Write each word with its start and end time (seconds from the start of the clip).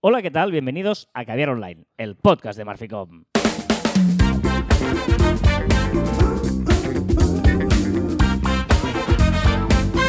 Hola, 0.00 0.22
¿qué 0.22 0.30
tal? 0.30 0.52
Bienvenidos 0.52 1.08
a 1.12 1.24
Caviar 1.24 1.48
Online, 1.48 1.84
el 1.96 2.14
podcast 2.14 2.56
de 2.56 2.64
Marficom. 2.64 3.24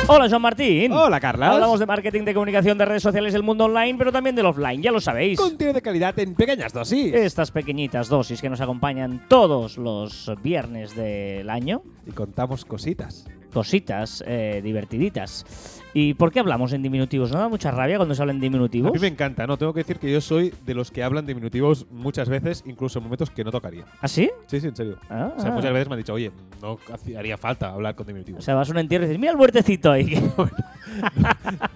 Hola, 0.07 0.29
Joan 0.29 0.41
Martín. 0.43 0.91
Hola, 0.91 1.19
Carlas. 1.19 1.53
Hablamos 1.53 1.79
de 1.79 1.87
marketing, 1.87 2.23
de 2.23 2.35
comunicación, 2.35 2.77
de 2.77 2.85
redes 2.85 3.01
sociales, 3.01 3.33
del 3.33 3.41
mundo 3.41 3.65
online, 3.65 3.95
pero 3.97 4.11
también 4.11 4.35
del 4.35 4.45
offline, 4.45 4.79
ya 4.79 4.91
lo 4.91 5.01
sabéis. 5.01 5.39
Contenido 5.39 5.73
de 5.73 5.81
calidad 5.81 6.19
en 6.19 6.35
pequeñas 6.35 6.71
dosis. 6.71 7.11
Estas 7.11 7.49
pequeñitas 7.49 8.09
dosis 8.09 8.41
que 8.41 8.49
nos 8.49 8.61
acompañan 8.61 9.25
todos 9.27 9.79
los 9.79 10.31
viernes 10.43 10.95
del 10.95 11.49
año. 11.49 11.81
Y 12.05 12.11
contamos 12.11 12.63
cositas. 12.63 13.25
Cositas 13.51 14.23
eh, 14.27 14.61
divertiditas. 14.63 15.78
¿Y 16.01 16.13
por 16.13 16.31
qué 16.31 16.39
hablamos 16.39 16.71
en 16.71 16.81
diminutivos? 16.81 17.29
¿No 17.31 17.39
da 17.39 17.49
mucha 17.49 17.71
rabia 17.71 17.97
cuando 17.97 18.15
se 18.15 18.21
habla 18.21 18.31
en 18.31 18.37
A 18.39 18.41
diminutivos? 18.41 18.93
mí 18.93 18.99
me 18.99 19.07
encanta, 19.07 19.45
¿no? 19.45 19.57
Tengo 19.57 19.73
que 19.73 19.81
decir 19.81 19.97
que 19.99 20.09
yo 20.09 20.21
soy 20.21 20.53
de 20.65 20.73
los 20.73 20.91
que 20.91 21.03
hablan 21.03 21.25
diminutivos 21.25 21.85
muchas 21.91 22.29
veces, 22.29 22.63
incluso 22.65 22.99
en 22.99 23.03
momentos 23.03 23.29
que 23.29 23.43
no 23.43 23.51
tocaría. 23.51 23.83
¿Ah, 24.01 24.07
sí? 24.07 24.29
Sí, 24.47 24.61
sí, 24.61 24.67
en 24.67 24.75
serio. 24.77 24.97
Ah. 25.09 25.33
O 25.35 25.41
sea, 25.41 25.51
muchas 25.51 25.73
veces 25.73 25.89
me 25.89 25.95
han 25.95 25.99
dicho, 25.99 26.13
oye, 26.13 26.31
no 26.61 26.77
haría 27.17 27.37
falta 27.37 27.69
hablar 27.73 27.95
con 27.95 28.05
O 28.05 28.07
diminutivos. 28.07 28.45
sea, 28.45 28.55
vas 28.55 28.69
a 28.69 28.71
un 28.71 28.77
entierro 28.79 29.03
y 29.03 29.07
dices, 29.07 29.19
mira 29.19 29.31
el 29.33 29.37
muertecito 29.37 29.91
ahí. 29.91 30.15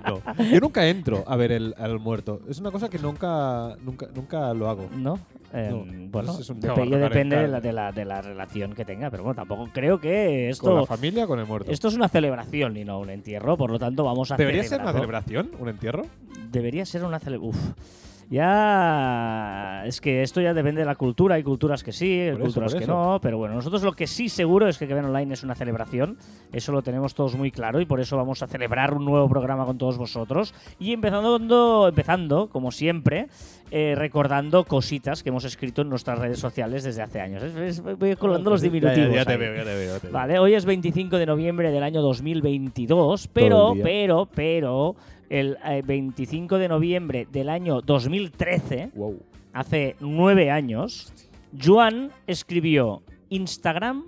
No. 0.08 0.22
Yo 0.52 0.60
nunca 0.60 0.88
entro 0.88 1.24
a 1.28 1.36
ver 1.36 1.52
el, 1.52 1.76
al 1.78 2.00
muerto. 2.00 2.42
Es 2.50 2.60
una 2.60 2.72
cosa 2.72 2.90
que 2.90 3.00
nunca, 3.00 3.76
nunca, 3.84 4.08
nunca 4.14 4.54
lo 4.54 4.68
hago. 4.70 4.90
¿No? 4.96 5.20
Eh, 5.54 5.70
No, 5.72 6.10
bueno, 6.10 6.36
es 6.40 6.50
un 6.50 6.60
tema 6.60 6.74
yo 6.84 6.98
depende 6.98 7.36
de 7.38 7.48
la, 7.48 7.62
de, 7.62 7.72
la, 7.72 7.92
de 7.92 8.06
la 8.06 8.22
relación 8.24 8.74
que 8.74 8.86
tenga, 8.86 9.12
pero 9.12 9.22
bueno, 9.24 9.36
tampoco 9.36 9.70
creo 9.72 10.00
que 10.00 10.52
¿Con 10.60 10.74
la 10.74 10.82
esto, 10.82 10.86
familia 10.88 11.26
o 11.26 11.28
con 11.28 11.40
el 11.40 11.46
muerto? 11.46 11.72
esto 11.72 11.88
es 11.90 11.94
una 11.94 12.08
celebración 12.10 12.76
y 12.76 12.84
no 12.84 13.00
un 13.00 13.12
entierro, 13.12 13.56
por 13.56 13.70
lo 13.70 13.78
tanto 13.78 14.04
vamos 14.14 14.32
a 14.32 14.38
¿Debería 14.38 14.64
ser 14.64 14.82
una 14.82 14.94
celebración? 14.94 15.52
¿Un 15.60 15.70
entierro? 15.70 16.06
Debería 16.52 16.86
ser 16.86 17.04
una 17.04 17.20
celebración. 17.20 17.50
Uf. 17.50 18.03
Ya. 18.34 19.84
Es 19.86 20.00
que 20.02 20.22
esto 20.22 20.42
ya 20.42 20.54
depende 20.54 20.82
de 20.82 20.86
la 20.86 20.96
cultura. 20.96 21.36
Hay 21.36 21.44
culturas 21.44 21.84
que 21.84 21.92
sí, 21.92 22.06
hay 22.20 22.30
eso, 22.30 22.40
culturas 22.40 22.74
que 22.74 22.84
eso. 22.84 22.94
no. 22.94 23.20
Pero 23.22 23.38
bueno, 23.38 23.56
nosotros 23.56 23.84
lo 23.84 23.94
que 23.94 24.08
sí 24.08 24.30
seguro 24.30 24.68
es 24.68 24.78
que 24.78 24.88
Caber 24.88 25.06
Online 25.06 25.34
es 25.34 25.44
una 25.44 25.56
celebración. 25.56 26.18
Eso 26.52 26.72
lo 26.72 26.82
tenemos 26.82 27.14
todos 27.14 27.36
muy 27.36 27.52
claro 27.52 27.82
y 27.82 27.86
por 27.86 28.00
eso 28.00 28.18
vamos 28.18 28.42
a 28.44 28.48
celebrar 28.48 28.94
un 28.94 29.06
nuevo 29.06 29.28
programa 29.28 29.66
con 29.66 29.78
todos 29.78 29.98
vosotros. 29.98 30.54
Y 30.80 30.94
empezando, 30.94 31.88
empezando 31.88 32.48
como 32.50 32.72
siempre, 32.72 33.28
eh, 33.72 33.96
recordando 33.98 34.64
cositas 34.66 35.24
que 35.24 35.30
hemos 35.30 35.44
escrito 35.46 35.82
en 35.82 35.90
nuestras 35.90 36.20
redes 36.20 36.40
sociales 36.40 36.84
desde 36.84 37.02
hace 37.02 37.20
años. 37.22 37.44
Es- 37.44 37.56
es- 37.56 37.82
voy 37.82 38.16
colando 38.16 38.50
los 38.52 38.62
Ya, 38.62 38.68
ya, 38.68 38.72
diminutivos. 38.74 39.16
Ya, 39.16 39.26
te 39.26 39.38
veo, 39.38 39.56
ya 39.56 39.64
te 39.64 39.76
veo. 39.76 39.94
ya 39.94 40.00
te 40.00 40.08
veo. 40.08 40.14
Vale, 40.14 40.40
hoy 40.40 40.54
es 40.54 40.66
25 40.66 41.18
de 41.18 41.26
noviembre 41.26 41.72
del 41.72 41.84
año 41.84 42.02
2022, 42.02 43.24
Todo 43.24 43.34
pero, 43.34 43.74
pero, 43.82 44.28
pero, 44.34 44.96
el 45.40 45.58
eh, 45.66 45.82
25 45.86 46.58
de 46.58 46.68
noviembre 46.68 47.28
del 47.32 47.50
año 47.50 47.82
2013, 47.82 48.92
Wow. 48.94 49.20
hace 49.54 49.96
nueve 50.00 50.52
años, 50.52 51.12
Joan 51.60 52.12
escribió 52.28 53.02
Instagram 53.30 54.06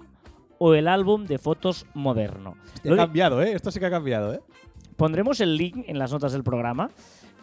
o 0.60 0.74
el 0.74 0.88
álbum 0.88 1.26
de 1.26 1.38
fotos 1.38 1.86
moderno. 1.94 2.56
Ha 2.84 2.88
Lo- 2.88 2.96
cambiado, 2.96 3.42
¿eh? 3.42 3.54
Esto 3.54 3.72
sí 3.72 3.80
que 3.80 3.88
ha 3.88 3.90
cambiado, 3.92 4.34
¿eh? 4.34 4.40
pondremos 4.98 5.42
el 5.42 5.58
link 5.58 5.84
en 5.88 6.00
las 6.00 6.12
notas 6.14 6.32
del 6.32 6.44
programa. 6.44 6.90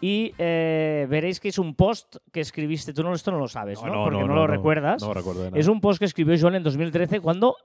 Y 0.01 0.33
eh, 0.37 1.07
veréis 1.09 1.39
que 1.39 1.47
es 1.49 1.57
un 1.57 1.75
post 1.75 2.17
que 2.31 2.41
escribiste. 2.41 2.91
Tú 2.93 3.03
no, 3.03 3.13
esto 3.13 3.31
no 3.31 3.37
lo 3.37 3.47
sabes, 3.47 3.81
¿no? 3.81 4.03
Porque 4.03 4.19
no, 4.19 4.27
lo 4.35 4.47
recuerdas. 4.47 5.01
No 5.01 5.13
recuerdo 5.13 5.43
de 5.43 5.51
nada. 5.51 5.59
Es 5.59 5.67
un 5.67 5.79
post 5.79 5.99
que 5.99 6.05
escribió 6.05 6.35
Joan 6.37 6.55
en 6.55 6.63
2013 6.63 7.21
cuando 7.21 7.55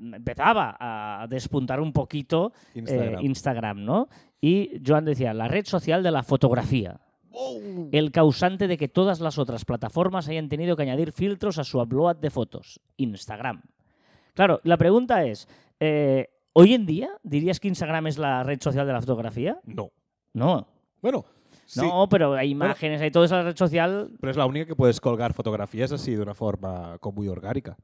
empezaba 0.00 0.76
a 0.78 1.26
despuntar 1.28 1.80
un 1.80 1.92
poquito 1.92 2.52
eh, 2.74 3.16
Instagram. 3.20 3.84
¿no? 3.84 4.08
Y 4.40 4.80
Joan 4.86 5.04
decía, 5.04 5.34
la 5.34 5.48
red 5.48 5.66
social 5.66 6.02
de 6.02 6.10
la 6.10 6.22
fotografía. 6.22 7.00
El 7.92 8.10
causante 8.10 8.66
de 8.66 8.76
que 8.76 8.88
todas 8.88 9.20
las 9.20 9.38
otras 9.38 9.64
plataformas 9.64 10.28
hayan 10.28 10.48
tenido 10.48 10.76
que 10.76 10.82
añadir 10.82 11.12
filtros 11.12 11.58
a 11.58 11.64
su 11.64 11.80
upload 11.80 12.16
de 12.16 12.30
fotos. 12.30 12.80
Instagram. 12.96 13.62
Claro, 14.34 14.60
la 14.64 14.76
pregunta 14.76 15.24
es, 15.24 15.48
eh, 15.78 16.28
¿hoy 16.52 16.74
en 16.74 16.86
día 16.86 17.10
dirías 17.22 17.60
que 17.60 17.68
Instagram 17.68 18.08
es 18.08 18.18
la 18.18 18.42
red 18.42 18.60
social 18.60 18.86
de 18.86 18.92
la 18.92 19.00
fotografía? 19.00 19.60
No. 19.64 19.90
No. 20.32 20.66
Bueno, 21.00 21.24
sí. 21.66 21.80
No, 21.80 22.08
pero 22.08 22.34
hay 22.34 22.50
imágenes, 22.50 23.00
hay 23.00 23.10
toda 23.10 23.26
esa 23.26 23.42
red 23.42 23.56
social. 23.56 24.10
Pero 24.20 24.30
es 24.30 24.36
la 24.36 24.46
única 24.46 24.66
que 24.66 24.76
puedes 24.76 25.00
colgar 25.00 25.32
fotografías 25.32 25.92
así 25.92 26.14
de 26.14 26.22
una 26.22 26.34
forma 26.34 26.98
como 26.98 27.16
muy 27.16 27.28
orgánica. 27.28 27.76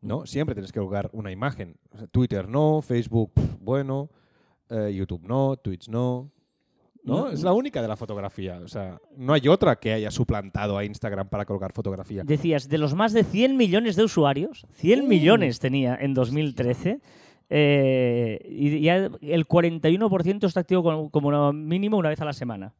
¿No? 0.00 0.26
Siempre 0.26 0.54
tienes 0.54 0.72
que 0.72 0.80
colgar 0.80 1.10
una 1.12 1.32
imagen. 1.32 1.76
O 1.92 1.98
sea, 1.98 2.06
Twitter 2.06 2.48
no, 2.48 2.80
Facebook, 2.82 3.32
bueno, 3.60 4.10
eh, 4.70 4.92
YouTube 4.94 5.22
no, 5.26 5.56
Twitch 5.56 5.88
no. 5.88 6.30
¿No? 7.02 7.26
No. 7.26 7.28
Es 7.30 7.42
la 7.44 7.52
única 7.52 7.80
de 7.80 7.86
la 7.88 7.96
fotografía. 7.96 8.58
O 8.64 8.68
sea, 8.68 9.00
no 9.16 9.32
hay 9.32 9.46
otra 9.46 9.76
que 9.76 9.92
haya 9.92 10.10
suplantado 10.10 10.76
a 10.76 10.84
Instagram 10.84 11.28
para 11.28 11.44
colgar 11.44 11.72
fotografía. 11.72 12.24
Decías, 12.24 12.68
de 12.68 12.78
los 12.78 12.94
más 12.94 13.12
de 13.12 13.22
100 13.22 13.56
millones 13.56 13.94
de 13.94 14.02
usuarios, 14.02 14.66
100 14.72 15.02
Uh. 15.02 15.06
millones 15.06 15.60
tenía 15.60 15.96
en 16.00 16.14
2013, 16.14 17.00
eh, 17.48 18.40
y 18.48 18.80
ya 18.80 18.96
el 19.20 19.46
41% 19.46 20.46
está 20.48 20.60
activo 20.60 21.10
como, 21.10 21.52
mínimo 21.52 21.96
una 21.96 22.08
vez 22.08 22.20
a 22.20 22.24
la 22.24 22.32
semana. 22.32 22.74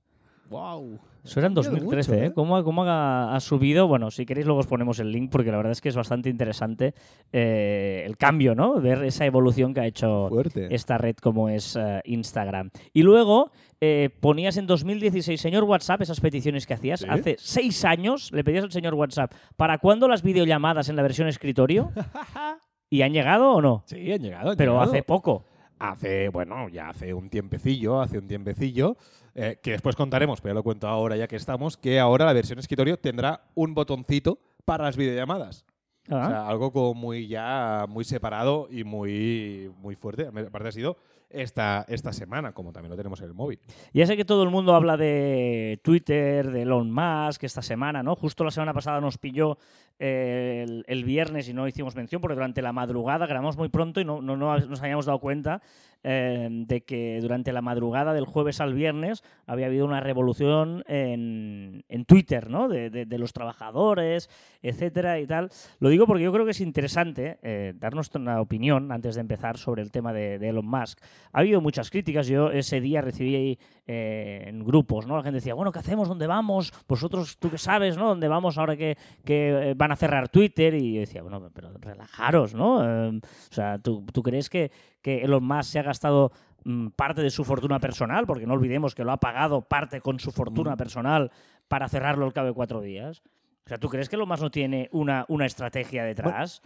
¡Wow! 0.49 1.01
Eso 1.25 1.41
era 1.41 1.49
en 1.49 1.55
2013, 1.55 2.27
¿eh? 2.27 2.33
¿Cómo, 2.33 2.63
cómo 2.63 2.85
ha, 2.85 3.35
ha 3.35 3.41
subido? 3.41 3.89
Bueno, 3.89 4.13
si 4.13 4.25
queréis 4.25 4.47
luego 4.47 4.61
os 4.61 4.69
ponemos 4.69 5.01
el 5.01 5.11
link 5.11 5.31
porque 5.33 5.51
la 5.51 5.57
verdad 5.57 5.73
es 5.73 5.81
que 5.81 5.89
es 5.89 5.97
bastante 5.97 6.29
interesante 6.29 6.95
eh, 7.33 8.05
el 8.07 8.17
cambio, 8.17 8.55
¿no? 8.55 8.81
Ver 8.81 9.03
esa 9.03 9.27
evolución 9.27 9.75
que 9.75 9.81
ha 9.81 9.87
hecho 9.87 10.29
Fuerte. 10.29 10.73
esta 10.73 10.99
red 10.99 11.17
como 11.17 11.49
es 11.49 11.75
eh, 11.75 12.01
Instagram. 12.05 12.71
Y 12.93 13.03
luego 13.03 13.51
eh, 13.81 14.11
ponías 14.21 14.57
en 14.57 14.69
2016, 14.69 15.41
señor 15.41 15.65
WhatsApp, 15.65 16.03
esas 16.03 16.21
peticiones 16.21 16.65
que 16.65 16.75
hacías. 16.75 17.01
Sí. 17.01 17.07
Hace 17.11 17.37
seis 17.41 17.85
años 17.85 18.31
le 18.31 18.45
pedías 18.45 18.63
al 18.63 18.71
señor 18.73 18.95
WhatsApp, 18.95 19.33
¿para 19.57 19.79
cuándo 19.79 20.07
las 20.07 20.23
videollamadas 20.23 20.89
en 20.89 20.95
la 20.95 21.03
versión 21.03 21.27
escritorio? 21.27 21.91
¿Y 22.89 23.03
han 23.03 23.13
llegado 23.13 23.51
o 23.51 23.61
no? 23.61 23.83
Sí, 23.87 24.13
han 24.13 24.21
llegado. 24.23 24.51
han 24.51 24.57
Pero 24.57 24.75
llegado. 24.75 24.91
hace 24.93 25.03
poco. 25.03 25.45
Hace, 25.79 26.29
bueno, 26.31 26.69
ya 26.69 26.89
hace 26.89 27.13
un 27.13 27.29
tiempecillo, 27.29 28.01
hace 28.01 28.17
un 28.17 28.29
tiempecillo, 28.29 28.97
eh, 29.39 29.59
que 29.63 29.73
después 29.73 29.95
contaremos, 29.95 30.41
pero 30.41 30.53
ya 30.53 30.55
lo 30.55 30.63
cuento 30.63 30.89
ahora 30.89 31.15
ya 31.15 31.29
que 31.29 31.37
estamos, 31.37 31.77
que 31.77 32.01
ahora 32.01 32.25
la 32.25 32.33
versión 32.33 32.59
escritorio 32.59 32.99
tendrá 32.99 33.43
un 33.55 33.75
botoncito 33.75 34.39
para 34.65 34.85
las 34.85 34.97
videollamadas. 34.97 35.67
Ah. 36.09 36.25
O 36.25 36.29
sea, 36.29 36.49
algo 36.49 36.73
como 36.73 36.95
muy 36.95 37.29
ya 37.29 37.85
muy 37.87 38.05
separado 38.05 38.67
y 38.71 38.85
muy, 38.85 39.71
muy 39.79 39.95
fuerte. 39.95 40.27
Aparte 40.27 40.69
ha 40.69 40.73
sido 40.73 40.97
esta, 41.31 41.85
esta 41.89 42.13
semana, 42.13 42.53
como 42.53 42.73
también 42.73 42.91
lo 42.91 42.97
tenemos 42.97 43.21
en 43.21 43.27
el 43.27 43.35
móvil. 43.35 43.59
Ya 43.93 44.07
sé 44.07 44.17
que 44.17 44.25
todo 44.25 44.43
el 44.43 44.51
mundo 44.51 44.75
habla 44.75 44.97
de 44.97 45.81
Twitter, 45.83 46.51
de 46.51 46.63
Elon 46.63 46.91
Musk 46.91 47.45
esta 47.45 47.63
semana, 47.63 48.03
¿no? 48.03 48.15
Justo 48.17 48.45
la 48.45 48.51
semana 48.51 48.73
pasada 48.73 49.01
nos 49.01 49.19
pilló 49.19 49.59
eh, 49.99 50.83
el, 50.87 51.05
viernes 51.05 51.49
y 51.49 51.55
no 51.55 51.67
hicimos 51.67 51.97
mención 51.97 52.21
porque 52.21 52.35
durante 52.35 52.61
la 52.61 52.73
madrugada 52.73 53.27
grabamos 53.27 53.57
muy 53.57 53.71
pronto 53.71 54.01
y 54.01 54.05
no, 54.05 54.21
no- 54.21 54.37
no 54.37 54.59
nos 54.59 54.83
habíamos 54.83 55.07
dado 55.07 55.21
cuenta 55.21 55.63
eh, 56.05 56.49
de 56.51 56.83
que 56.83 57.19
durante 57.23 57.51
la 57.53 57.63
madrugada 57.63 58.13
del 58.13 58.27
jueves 58.27 58.61
al 58.61 58.75
viernes 58.75 59.25
había 59.47 59.67
habido 59.67 59.87
una 59.87 60.01
revolución 60.01 60.85
en, 60.87 61.83
en 61.89 62.05
Twitter, 62.05 62.51
¿no? 62.51 62.69
De, 62.69 63.07
los 63.17 63.33
trabajadores, 63.33 64.29
etcétera 64.63 65.19
y 65.21 65.27
tal. 65.27 65.49
Lo 65.81 65.89
digo 65.89 66.07
porque 66.07 66.23
yo 66.25 66.33
creo 66.33 66.45
que 66.45 66.51
es 66.51 66.61
interesante 66.61 67.39
eh, 67.43 67.73
darnos 67.77 68.11
una 68.15 68.43
opinión 68.43 68.93
antes 68.93 69.15
de 69.15 69.23
empezar 69.23 69.57
sobre 69.57 69.81
el 69.83 69.91
tema 69.91 70.13
de 70.13 70.35
Elon 70.37 70.67
Musk. 70.67 70.99
Ha 71.33 71.41
habido 71.41 71.61
muchas 71.61 71.91
críticas. 71.91 72.27
Yo 72.27 72.51
ese 72.51 72.81
día 72.81 73.01
recibí 73.01 73.59
eh, 73.87 74.45
en 74.47 74.65
grupos, 74.65 75.07
¿no? 75.07 75.17
La 75.17 75.23
gente 75.23 75.37
decía, 75.37 75.55
bueno, 75.55 75.73
¿qué 75.73 75.79
hacemos? 75.79 76.09
¿Dónde 76.09 76.27
vamos? 76.27 76.73
Vosotros, 76.89 77.39
tú 77.39 77.51
qué 77.51 77.59
sabes, 77.59 77.97
¿no? 77.97 78.09
¿Dónde 78.09 78.29
vamos 78.29 78.59
ahora 78.59 78.77
que, 78.77 78.97
que 79.25 79.71
eh, 79.71 79.75
van 79.75 79.93
a 79.93 79.97
cerrar 79.97 80.29
Twitter? 80.29 80.75
Y 80.75 80.95
yo 80.95 81.01
decía, 81.01 81.23
bueno, 81.23 81.51
pero 81.53 81.71
relajaros, 81.79 82.55
¿no? 82.55 82.85
Eh, 82.85 83.19
o 83.19 83.55
sea, 83.55 83.79
¿tú, 83.79 84.05
tú 84.13 84.23
crees 84.23 84.49
que, 84.49 84.71
que 85.03 85.23
Elon 85.23 85.45
Musk 85.45 85.71
se 85.71 85.79
ha 85.79 85.83
gastado 85.83 86.33
mm, 86.65 86.89
parte 86.89 87.23
de 87.23 87.31
su 87.31 87.45
fortuna 87.45 87.79
personal? 87.79 88.27
Porque 88.27 88.47
no 88.47 88.55
olvidemos 88.55 88.95
que 88.95 89.05
lo 89.05 89.13
ha 89.13 89.19
pagado 89.19 89.63
parte 89.63 90.01
con 90.01 90.19
su 90.21 90.33
fortuna 90.33 90.77
personal 90.77 91.31
para 91.69 91.89
cerrarlo 91.89 92.25
al 92.25 92.33
cabo 92.33 92.49
de 92.49 92.55
cuatro 92.55 92.81
días. 92.81 93.23
O 93.65 93.69
sea, 93.69 93.79
¿tú 93.79 93.89
crees 93.89 94.09
que 94.09 94.17
Elon 94.17 94.29
Musk 94.29 94.43
no 94.43 94.51
tiene 94.51 94.89
una, 94.93 95.25
una 95.29 95.47
estrategia 95.47 96.05
detrás? 96.05 96.63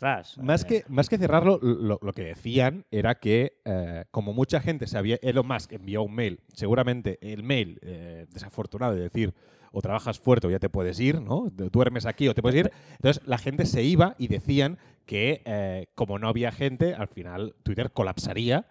Ostras. 0.00 0.38
Más 0.38 0.64
eh, 0.64 0.66
que, 0.66 0.84
más 0.88 1.10
que 1.10 1.18
cerrarlo, 1.18 1.58
lo, 1.60 1.98
lo 2.00 2.12
que 2.14 2.24
decían 2.24 2.86
era 2.90 3.16
que, 3.16 3.60
eh, 3.66 4.06
como 4.10 4.32
mucha 4.32 4.58
gente 4.60 4.86
sabía, 4.86 5.18
Elon 5.20 5.46
Musk 5.46 5.74
envió 5.74 6.02
un 6.02 6.14
mail, 6.14 6.40
seguramente 6.54 7.18
el 7.20 7.42
mail 7.42 7.78
eh, 7.82 8.24
desafortunado 8.30 8.94
de 8.94 9.02
decir, 9.02 9.34
o 9.72 9.82
trabajas 9.82 10.18
fuerte 10.18 10.46
o 10.46 10.50
ya 10.50 10.58
te 10.58 10.70
puedes 10.70 10.98
ir, 11.00 11.20
¿no? 11.20 11.48
Duermes 11.50 12.06
aquí 12.06 12.28
o 12.28 12.34
te 12.34 12.40
puedes 12.40 12.58
ir. 12.58 12.72
Entonces 12.92 13.22
la 13.26 13.36
gente 13.36 13.66
se 13.66 13.82
iba 13.82 14.14
y 14.16 14.28
decían 14.28 14.78
que, 15.04 15.42
eh, 15.44 15.88
como 15.94 16.18
no 16.18 16.28
había 16.28 16.50
gente, 16.50 16.94
al 16.94 17.08
final 17.08 17.54
Twitter 17.62 17.92
colapsaría 17.92 18.68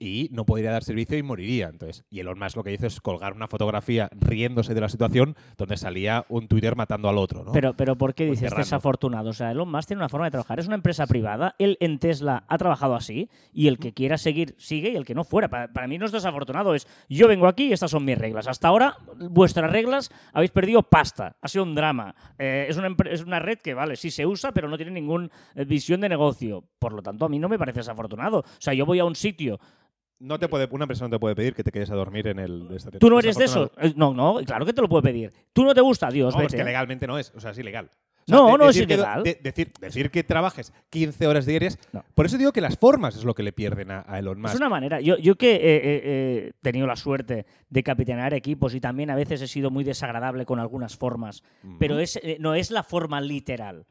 y 0.00 0.30
no 0.32 0.46
podría 0.46 0.72
dar 0.72 0.82
servicio 0.82 1.16
y 1.18 1.22
moriría. 1.22 1.68
Entonces, 1.68 2.04
y 2.10 2.20
Elon 2.20 2.38
Musk 2.38 2.56
lo 2.56 2.64
que 2.64 2.72
hizo 2.72 2.86
es 2.86 3.00
colgar 3.00 3.34
una 3.34 3.46
fotografía 3.46 4.08
riéndose 4.18 4.74
de 4.74 4.80
la 4.80 4.88
situación 4.88 5.36
donde 5.58 5.76
salía 5.76 6.24
un 6.30 6.48
Twitter 6.48 6.74
matando 6.74 7.08
al 7.10 7.18
otro, 7.18 7.44
¿no? 7.44 7.52
Pero, 7.52 7.74
pero 7.74 7.96
¿por 7.96 8.14
qué 8.14 8.24
dices 8.24 8.52
desafortunado? 8.56 9.30
O 9.30 9.32
sea, 9.34 9.50
Elon 9.50 9.70
Musk 9.70 9.88
tiene 9.88 10.00
una 10.00 10.08
forma 10.08 10.26
de 10.26 10.32
trabajar. 10.32 10.58
Es 10.58 10.66
una 10.66 10.76
empresa 10.76 11.06
privada. 11.06 11.54
Él 11.58 11.76
en 11.80 11.98
Tesla 11.98 12.44
ha 12.48 12.56
trabajado 12.56 12.94
así 12.96 13.28
y 13.52 13.68
el 13.68 13.78
que 13.78 13.92
quiera 13.92 14.16
seguir 14.16 14.54
sigue 14.56 14.90
y 14.90 14.96
el 14.96 15.04
que 15.04 15.14
no 15.14 15.22
fuera. 15.22 15.48
Para, 15.48 15.68
para 15.68 15.86
mí 15.86 15.98
no 15.98 16.06
es 16.06 16.12
desafortunado. 16.12 16.74
Es 16.74 16.88
yo 17.08 17.28
vengo 17.28 17.46
aquí 17.46 17.66
y 17.66 17.72
estas 17.74 17.90
son 17.90 18.04
mis 18.04 18.16
reglas. 18.16 18.48
Hasta 18.48 18.68
ahora, 18.68 18.96
vuestras 19.18 19.70
reglas 19.70 20.10
habéis 20.32 20.50
perdido 20.50 20.82
pasta. 20.82 21.36
Ha 21.42 21.48
sido 21.48 21.64
un 21.64 21.74
drama. 21.74 22.14
Eh, 22.38 22.66
es, 22.70 22.78
una, 22.78 22.96
es 23.10 23.22
una 23.22 23.38
red 23.38 23.58
que, 23.58 23.74
vale, 23.74 23.96
sí 23.96 24.10
se 24.10 24.24
usa, 24.24 24.52
pero 24.52 24.66
no 24.68 24.78
tiene 24.78 24.92
ninguna 24.92 25.28
visión 25.66 26.00
de 26.00 26.08
negocio. 26.08 26.64
Por 26.78 26.94
lo 26.94 27.02
tanto, 27.02 27.26
a 27.26 27.28
mí 27.28 27.38
no 27.38 27.50
me 27.50 27.58
parece 27.58 27.80
desafortunado. 27.80 28.38
O 28.38 28.44
sea, 28.58 28.72
yo 28.72 28.86
voy 28.86 28.98
a 28.98 29.04
un 29.04 29.14
sitio 29.14 29.60
no 30.20 30.38
te 30.38 30.48
puede, 30.48 30.68
una 30.70 30.86
persona 30.86 31.08
no 31.08 31.16
te 31.16 31.20
puede 31.20 31.34
pedir 31.34 31.54
que 31.54 31.64
te 31.64 31.72
quedes 31.72 31.90
a 31.90 31.94
dormir 31.94 32.28
en 32.28 32.38
el 32.38 32.62
estacionamiento. 32.62 32.98
¿Tú 33.00 33.10
no 33.10 33.18
eres 33.18 33.36
de 33.36 33.44
eso? 33.46 33.72
Eh, 33.78 33.92
No, 33.96 34.14
no, 34.14 34.36
claro 34.44 34.64
que 34.64 34.72
te 34.72 34.80
lo 34.80 34.88
puede 34.88 35.02
pedir. 35.02 35.32
¿Tú 35.52 35.64
no 35.64 35.74
te 35.74 35.80
gusta? 35.80 36.06
Adiós, 36.08 36.34
No, 36.36 36.42
es 36.42 36.52
que 36.54 36.62
legalmente 36.64 37.06
no 37.06 37.18
es, 37.18 37.32
o 37.34 37.40
sea, 37.40 37.50
es 37.50 37.58
ilegal. 37.58 37.90
O 38.28 38.32
No, 38.32 38.58
no 38.58 38.68
es 38.68 38.76
decir 38.76 38.86
que- 38.86 38.94
ilegal. 38.94 39.22
de- 39.24 39.40
decir, 39.42 39.72
decir 39.80 40.10
que 40.10 40.22
trabajes 40.22 40.72
15 40.90 41.26
horas 41.26 41.46
diarias. 41.46 41.78
No. 41.92 42.04
Por 42.14 42.26
eso 42.26 42.36
digo 42.38 42.52
que 42.52 42.60
las 42.60 42.76
formas 42.76 43.16
es 43.16 43.24
lo 43.24 43.34
que 43.34 43.42
le 43.42 43.52
pierden 43.52 43.90
a, 43.90 44.04
a 44.06 44.18
Elon 44.20 44.40
Musk. 44.40 44.54
Es 44.54 44.60
una 44.60 44.68
manera. 44.68 45.00
Yo, 45.00 45.16
yo 45.16 45.34
que 45.36 45.54
eh, 45.56 45.60
eh, 45.62 46.46
he 46.50 46.52
tenido 46.62 46.86
la 46.86 46.94
suerte 46.96 47.46
de 47.70 47.82
capitanear 47.82 48.34
equipos 48.34 48.74
y 48.74 48.80
también 48.80 49.10
a 49.10 49.16
veces 49.16 49.40
he 49.42 49.48
sido 49.48 49.70
muy 49.70 49.82
desagradable 49.84 50.44
con 50.44 50.60
algunas 50.60 50.96
formas, 50.96 51.42
pero 51.78 51.98
es, 51.98 52.20
eh, 52.22 52.36
no 52.38 52.54
es 52.54 52.70
la 52.70 52.82
forma 52.84 53.20
literal. 53.20 53.86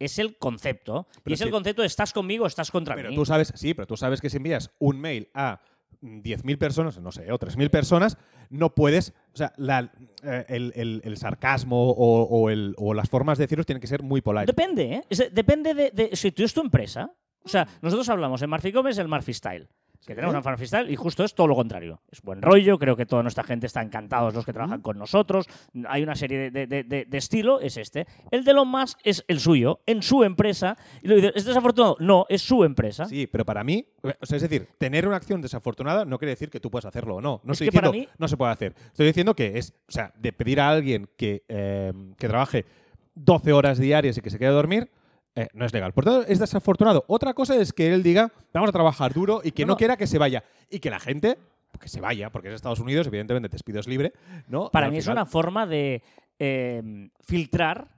Es 0.00 0.18
el 0.18 0.38
concepto. 0.38 1.06
y 1.16 1.20
Pero 1.22 1.34
es 1.34 1.40
el 1.42 1.50
concepto 1.50 1.82
de 1.82 1.86
estás 1.86 2.12
conmigo, 2.12 2.46
estás 2.46 2.70
contra 2.72 2.96
Pero 2.96 3.10
mí. 3.10 3.14
tú 3.14 3.24
sabes, 3.24 3.52
sí, 3.54 3.74
pero 3.74 3.86
tú 3.86 3.96
sabes 3.96 4.20
que 4.20 4.28
si 4.28 4.38
envías 4.38 4.72
un 4.80 4.98
mail 5.00 5.28
a 5.34 5.60
10.000 6.00 6.58
personas, 6.58 6.98
no 7.00 7.12
sé, 7.12 7.30
o 7.32 7.38
3.000 7.38 7.70
personas, 7.70 8.16
no 8.50 8.74
puedes, 8.74 9.12
o 9.32 9.36
sea, 9.36 9.52
la- 9.56 9.92
eh, 10.22 10.44
el, 10.48 11.02
el- 11.04 11.16
sarcasmo 11.16 11.90
o, 11.92 12.50
el- 12.50 12.74
o 12.78 12.94
las 12.94 13.08
formas 13.08 13.38
de 13.38 13.44
decirlos 13.44 13.66
tienen 13.66 13.80
que 13.80 13.86
ser 13.86 14.02
muy 14.02 14.20
polite. 14.20 14.46
Depende, 14.46 14.82
¿eh? 14.94 15.02
Es- 15.08 15.32
depende 15.32 15.74
de, 15.74 16.10
si 16.14 16.32
tú 16.32 16.44
es 16.44 16.52
tu 16.54 16.60
empresa. 16.60 17.10
O 17.44 17.48
sea, 17.48 17.66
nosotros 17.82 18.08
hablamos 18.08 18.40
en 18.42 18.50
Murphy 18.50 18.70
Gómez 18.72 18.96
el 18.98 19.08
Murphy 19.08 19.34
Style. 19.34 19.68
Que 20.06 20.12
Sí. 20.12 20.16
tenemos 20.16 20.34
un 20.36 20.42
Murphy 20.50 20.66
Style 20.66 20.90
y 20.92 20.96
justo 20.96 21.24
es 21.24 21.34
todo 21.34 21.46
lo 21.46 21.54
contrario. 21.54 22.00
Es 22.12 22.20
buen 22.20 22.42
rollo, 22.42 22.78
creo 22.78 22.94
que 22.94 23.06
toda 23.06 23.22
nuestra 23.22 23.42
gente 23.42 23.66
está 23.66 23.80
encantados 23.80 24.34
los 24.34 24.44
que 24.44 24.52
trabajan 24.52 24.82
con 24.82 24.98
nosotros. 24.98 25.46
Hay 25.88 26.02
una 26.02 26.14
serie 26.14 26.50
de, 26.50 26.66
de- 26.66 26.84
de- 26.84 27.04
de 27.06 27.18
estilo, 27.18 27.58
es 27.60 27.76
este. 27.78 28.06
El 28.30 28.44
de 28.44 28.50
Elon 28.50 28.68
Musk 28.68 28.98
es 29.02 29.24
el 29.28 29.40
suyo, 29.40 29.80
en 29.86 30.02
su 30.02 30.22
empresa. 30.22 30.76
Y 31.02 31.08
lo 31.08 31.14
dices, 31.16 31.32
¿es 31.36 31.44
desafortunado? 31.46 31.96
No, 32.00 32.26
es 32.28 32.42
su 32.42 32.64
empresa. 32.64 33.06
Sí, 33.06 33.26
pero 33.26 33.44
para 33.46 33.64
mí, 33.64 33.86
o 34.02 34.26
sea, 34.26 34.36
es 34.36 34.42
decir, 34.42 34.68
tener 34.78 35.06
una 35.08 35.16
acción 35.16 35.40
desafortunada 35.40 36.04
no 36.04 36.18
quiere 36.18 36.30
decir 36.32 36.50
que 36.50 36.60
tú 36.60 36.70
puedas 36.70 36.84
hacerlo 36.84 37.16
o 37.16 37.20
no. 37.22 37.40
No 37.42 37.52
Es 37.52 37.60
estoy 37.62 37.68
diciendo 37.68 37.92
mí- 37.92 38.08
no 38.18 38.28
se 38.28 38.36
puede 38.36 38.52
hacer. 38.52 38.74
Estoy 38.88 39.06
diciendo 39.06 39.34
que 39.34 39.56
es, 39.58 39.72
o 39.88 39.92
sea, 39.92 40.12
de 40.18 40.32
pedir 40.34 40.60
a 40.60 40.68
alguien 40.68 41.08
que, 41.16 41.44
eh, 41.48 41.92
que 42.18 42.28
trabaje 42.28 42.66
12 43.14 43.52
horas 43.52 43.78
diarias 43.78 44.18
y 44.18 44.20
que 44.20 44.28
se 44.28 44.38
quede 44.38 44.48
a 44.48 44.52
dormir, 44.52 44.90
eh, 45.36 45.48
no 45.52 45.64
es 45.64 45.72
legal. 45.72 45.92
Por 45.92 46.04
tanto, 46.04 46.26
es 46.26 46.38
desafortunado. 46.38 47.04
Otra 47.08 47.34
cosa 47.34 47.56
es 47.56 47.72
que 47.72 47.92
él 47.92 48.02
diga, 48.02 48.30
vamos 48.52 48.68
a 48.68 48.72
trabajar 48.72 49.12
duro 49.12 49.40
y 49.42 49.50
que 49.52 49.62
No, 49.62 49.68
no, 49.68 49.72
no. 49.74 49.76
quiera 49.78 49.96
que 49.96 50.06
se 50.06 50.18
vaya. 50.18 50.44
Y 50.70 50.78
que 50.78 50.90
la 50.90 51.00
gente, 51.00 51.38
que 51.80 51.88
se 51.88 52.00
vaya, 52.00 52.30
porque 52.30 52.48
es 52.48 52.54
Estados 52.54 52.80
Unidos, 52.80 53.06
evidentemente 53.08 53.48
despido 53.48 53.80
es 53.80 53.88
libre, 53.88 54.12
¿no? 54.48 54.70
Para 54.70 54.90
mí 54.90 54.98
es 54.98 55.06
una 55.08 55.26
forma 55.26 55.66
de 55.66 56.02
eh, 56.38 57.10
filtrar 57.20 57.88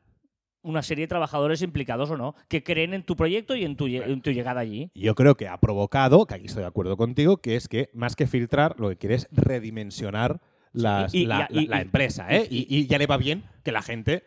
una 0.63 0.83
serie 0.83 1.05
de 1.05 1.09
trabajadores 1.09 1.63
implicados 1.63 2.11
o 2.11 2.17
no, 2.17 2.35
que 2.49 2.65
creen 2.65 2.93
en 2.93 3.05
tu 3.05 3.15
proyecto 3.15 3.55
y 3.55 3.65
en 3.65 3.77
tu, 3.77 3.87
lle- 3.87 4.05
en 4.05 4.21
tu 4.21 4.33
llegada 4.33 4.61
allí. 4.61 4.91
Yo 4.97 5.15
creo 5.15 5.37
que 5.37 5.47
ha 5.47 5.59
provocado, 5.59 6.27
que 6.27 6.35
aquí 6.35 6.47
estoy 6.47 6.63
de 6.63 6.67
acuerdo 6.69 6.97
contigo, 6.97 7.37
que 7.37 7.55
es 7.55 7.69
que 7.69 7.89
más 7.95 8.17
que 8.17 8.27
filtrar, 8.27 8.75
lo 8.81 8.89
que 8.89 8.97
quiere 8.97 9.15
es 9.15 9.29
redimensionar 9.31 10.41
las- 10.73 11.15
y- 11.15 11.19
y- 11.23 11.27
la, 11.27 11.47
y- 11.51 11.67
la- 11.67 11.77
la 11.77 11.79
y- 11.79 11.83
empresa. 11.83 12.27
¿eh? 12.35 12.47
Y 12.51 12.87
ya 12.89 12.99
le 12.99 13.07
va 13.07 13.17
bien 13.17 13.45
que 13.63 13.71
la 13.73 13.83
gente, 13.83 14.25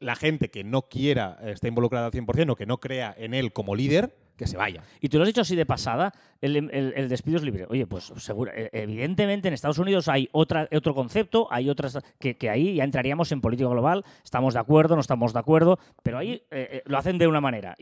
la 0.00 0.16
gente 0.16 0.50
que 0.50 0.64
no 0.64 0.82
quiera 0.82 1.38
eh, 1.42 1.52
estar 1.52 1.68
involucrada 1.68 2.06
al 2.06 2.12
100% 2.12 2.50
o 2.50 2.56
que 2.56 2.66
no 2.66 2.78
crea 2.78 3.14
en 3.16 3.34
él 3.34 3.52
como 3.52 3.74
líder, 3.74 4.14
que 4.36 4.46
se 4.46 4.56
vaya. 4.56 4.82
Y 5.02 5.10
tú 5.10 5.18
lo 5.18 5.24
has 5.24 5.28
dicho 5.28 5.42
así 5.42 5.54
de 5.54 5.66
pasada, 5.66 6.14
el, 6.40 6.56
el- 6.72 7.08
despido 7.10 7.36
es 7.36 7.42
libre. 7.42 7.66
Oye, 7.68 7.86
pues 7.86 8.04
seguro, 8.16 8.50
eh, 8.54 8.70
evidentemente 8.72 9.48
en 9.48 9.54
Estados 9.54 9.78
Unidos 9.78 10.08
hay 10.08 10.30
otra, 10.32 10.66
otro 10.74 10.94
concepto, 10.94 11.46
hay 11.50 11.68
otras 11.68 11.98
que, 12.18 12.38
que 12.38 12.48
ahí 12.48 12.76
ya 12.76 12.84
entraríamos 12.84 13.30
en 13.32 13.42
política 13.42 13.68
global, 13.68 14.02
estamos 14.24 14.54
de 14.54 14.60
acuerdo, 14.60 14.94
no 14.94 15.02
estamos 15.02 15.34
de 15.34 15.38
acuerdo, 15.40 15.78
pero 16.02 16.16
ahí 16.16 16.42
eh, 16.50 16.82
lo 16.86 16.96
hacen 16.96 17.18
de 17.18 17.26
una 17.26 17.42
manera 17.42 17.74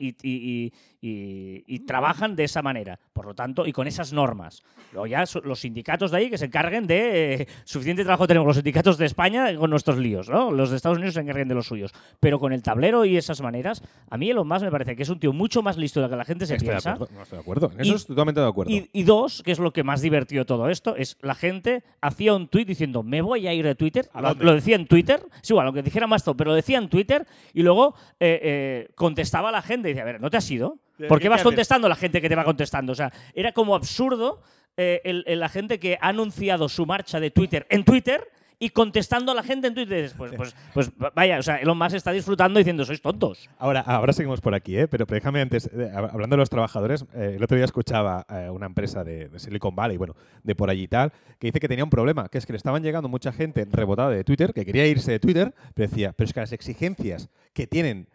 y- 1.00 1.08
y- 1.08 1.64
y 1.66 1.78
trabajan 1.80 2.34
de 2.36 2.44
esa 2.44 2.62
manera, 2.62 2.98
por 3.12 3.26
lo 3.26 3.34
tanto, 3.34 3.66
y 3.66 3.72
con 3.72 3.86
esas 3.86 4.12
normas. 4.12 4.62
Luego 4.92 5.06
ya 5.06 5.24
los 5.44 5.60
sindicatos 5.60 6.10
de 6.10 6.16
ahí 6.16 6.30
que 6.30 6.38
se 6.38 6.46
encarguen 6.46 6.86
de... 6.86 7.34
eh, 7.34 7.46
suficiente 7.64 8.02
trabajo 8.04 8.26
tenemos 8.26 8.46
los 8.46 8.56
sindicatos 8.56 8.96
de 8.98 9.06
España 9.06 9.54
con 9.56 9.70
nuestros 9.70 9.98
líos, 9.98 10.28
¿no? 10.28 10.50
Los 10.50 10.70
de 10.70 10.76
Estados 10.76 10.98
Unidos 10.98 11.14
se 11.14 11.20
encarguen 11.20 11.46
de 11.48 11.54
los 11.54 11.66
suyos. 11.66 11.92
Pero 12.20 12.38
con 12.38 12.52
el 12.52 12.62
tablero 12.62 13.04
y 13.04 13.16
esas 13.16 13.40
maneras, 13.40 13.82
a 14.10 14.16
mí 14.16 14.30
Elon 14.30 14.48
Musk 14.48 14.62
me 14.64 14.70
parece 14.70 14.96
que 14.96 15.02
es 15.02 15.08
un 15.08 15.18
tío 15.20 15.32
mucho 15.32 15.62
más 15.62 15.76
listo 15.76 16.00
de 16.00 16.06
lo 16.06 16.10
que 16.10 16.16
la 16.16 16.24
gente 16.24 16.46
se 16.46 16.54
Estoy 16.54 16.68
de 16.68 16.72
piensa. 16.74 16.92
acuerdo. 16.92 17.14
No 17.14 17.22
estoy 17.22 17.36
de 17.36 17.40
acuerdo. 17.42 17.70
En 17.76 17.84
Y- 17.84 17.88
eso 17.88 17.96
estoy 17.96 18.14
totalmente 18.16 18.40
de 18.40 18.48
acuerdo. 18.48 18.72
Y, 18.72 18.88
y 18.92 19.02
dos, 19.02 19.42
que 19.42 19.52
es 19.52 19.58
lo 19.58 19.72
que 19.72 19.82
más 19.84 20.00
divertido 20.00 20.40
de 20.42 20.46
todo 20.46 20.68
esto, 20.68 20.96
es 20.96 21.16
la 21.20 21.34
gente 21.34 21.82
hacía 22.00 22.34
un 22.34 22.48
tuit 22.48 22.66
diciendo, 22.66 23.02
me 23.02 23.20
voy 23.22 23.46
a 23.46 23.52
ir 23.54 23.64
de 23.64 23.74
Twitter. 23.74 24.08
¿A 24.12 24.20
Lo, 24.22 24.34
lo 24.34 24.54
decía 24.54 24.76
en 24.76 24.86
Twitter, 24.86 25.20
sí, 25.42 25.52
igual, 25.52 25.66
aunque 25.66 25.82
dijera 25.82 26.06
más 26.06 26.24
todo, 26.24 26.36
pero 26.36 26.50
lo 26.50 26.56
decía 26.56 26.78
en 26.78 26.88
Twitter 26.88 27.26
y 27.52 27.62
luego 27.62 27.94
eh, 28.20 28.40
eh, 28.42 28.88
contestaba 28.94 29.50
a 29.50 29.52
la 29.52 29.62
gente 29.62 29.88
y 29.88 29.92
decía, 29.92 30.02
a 30.02 30.06
ver, 30.06 30.20
¿no 30.20 30.30
te 30.30 30.36
has 30.38 30.50
ido? 30.50 30.78
¿Qué- 30.98 31.06
¿Por 31.06 31.18
qué 31.18 31.22
qué 31.24 31.28
vas 31.30 31.42
contestando 31.42 31.86
a 31.86 31.90
la 31.90 31.96
gente 31.96 32.20
que 32.20 32.28
te 32.28 32.34
va 32.34 32.44
contestando? 32.44 32.92
O 32.92 32.94
sea, 32.96 33.10
era 33.34 33.52
como 33.52 33.74
absurdo 33.74 34.42
eh, 34.76 35.00
el- 35.04 35.24
el- 35.26 35.40
la 35.40 35.48
gente 35.48 35.78
que 35.80 35.98
ha 36.00 36.08
anunciado 36.08 36.68
su 36.68 36.86
marcha 36.86 37.18
de 37.18 37.30
Twitter 37.32 37.66
en 37.70 37.84
Twitter 37.84 38.28
y 38.60 38.70
contestando 38.70 39.30
a 39.30 39.34
la 39.36 39.42
gente 39.44 39.68
en 39.68 39.74
Twitter. 39.74 40.10
Pues, 40.16 40.32
pues, 40.36 40.54
pues 40.74 40.90
vaya, 41.14 41.38
o 41.38 41.42
sea, 41.42 41.56
Elon 41.56 41.78
Musk 41.78 41.94
está 41.96 42.10
disfrutando 42.12 42.58
diciendo, 42.58 42.84
sois 42.84 43.00
tontos. 43.00 43.48
Ahora, 43.58 43.80
ahora 43.80 44.12
seguimos 44.12 44.40
por 44.40 44.54
aquí, 44.54 44.76
¿eh? 44.76 44.88
pero 44.88 45.06
pero 45.06 45.16
déjame 45.16 45.40
antes, 45.40 45.66
eh, 45.66 45.90
hab- 45.94 46.10
hablando 46.12 46.34
de 46.34 46.38
los 46.38 46.50
trabajadores, 46.50 47.04
eh, 47.14 47.34
el 47.36 47.42
otro 47.42 47.56
día 47.56 47.64
escuchaba 47.64 48.24
eh, 48.28 48.50
una 48.50 48.66
empresa 48.66 49.02
de, 49.04 49.28
de 49.28 49.38
Silicon 49.38 49.74
Valley, 49.76 49.96
bueno, 49.96 50.14
de 50.42 50.54
por 50.56 50.70
allí 50.70 50.82
y 50.84 50.88
tal, 50.88 51.12
que 51.38 51.48
dice 51.48 51.60
que 51.60 51.68
tenía 51.68 51.84
un 51.84 51.90
problema, 51.90 52.28
que 52.28 52.38
es 52.38 52.46
que 52.46 52.52
le 52.52 52.56
estaban 52.56 52.82
llegando 52.82 53.08
mucha 53.08 53.32
gente 53.32 53.64
rebotada 53.70 54.10
de 54.10 54.24
Twitter, 54.24 54.52
que 54.52 54.64
quería 54.64 54.86
irse 54.86 55.10
de 55.12 55.20
Twitter, 55.20 55.54
pero 55.74 55.88
decía, 55.88 56.12
pero 56.12 56.26
es 56.26 56.32
que 56.34 56.40
las 56.40 56.52
exigencias 56.52 57.28
que 57.52 57.66
tienen 57.68 58.08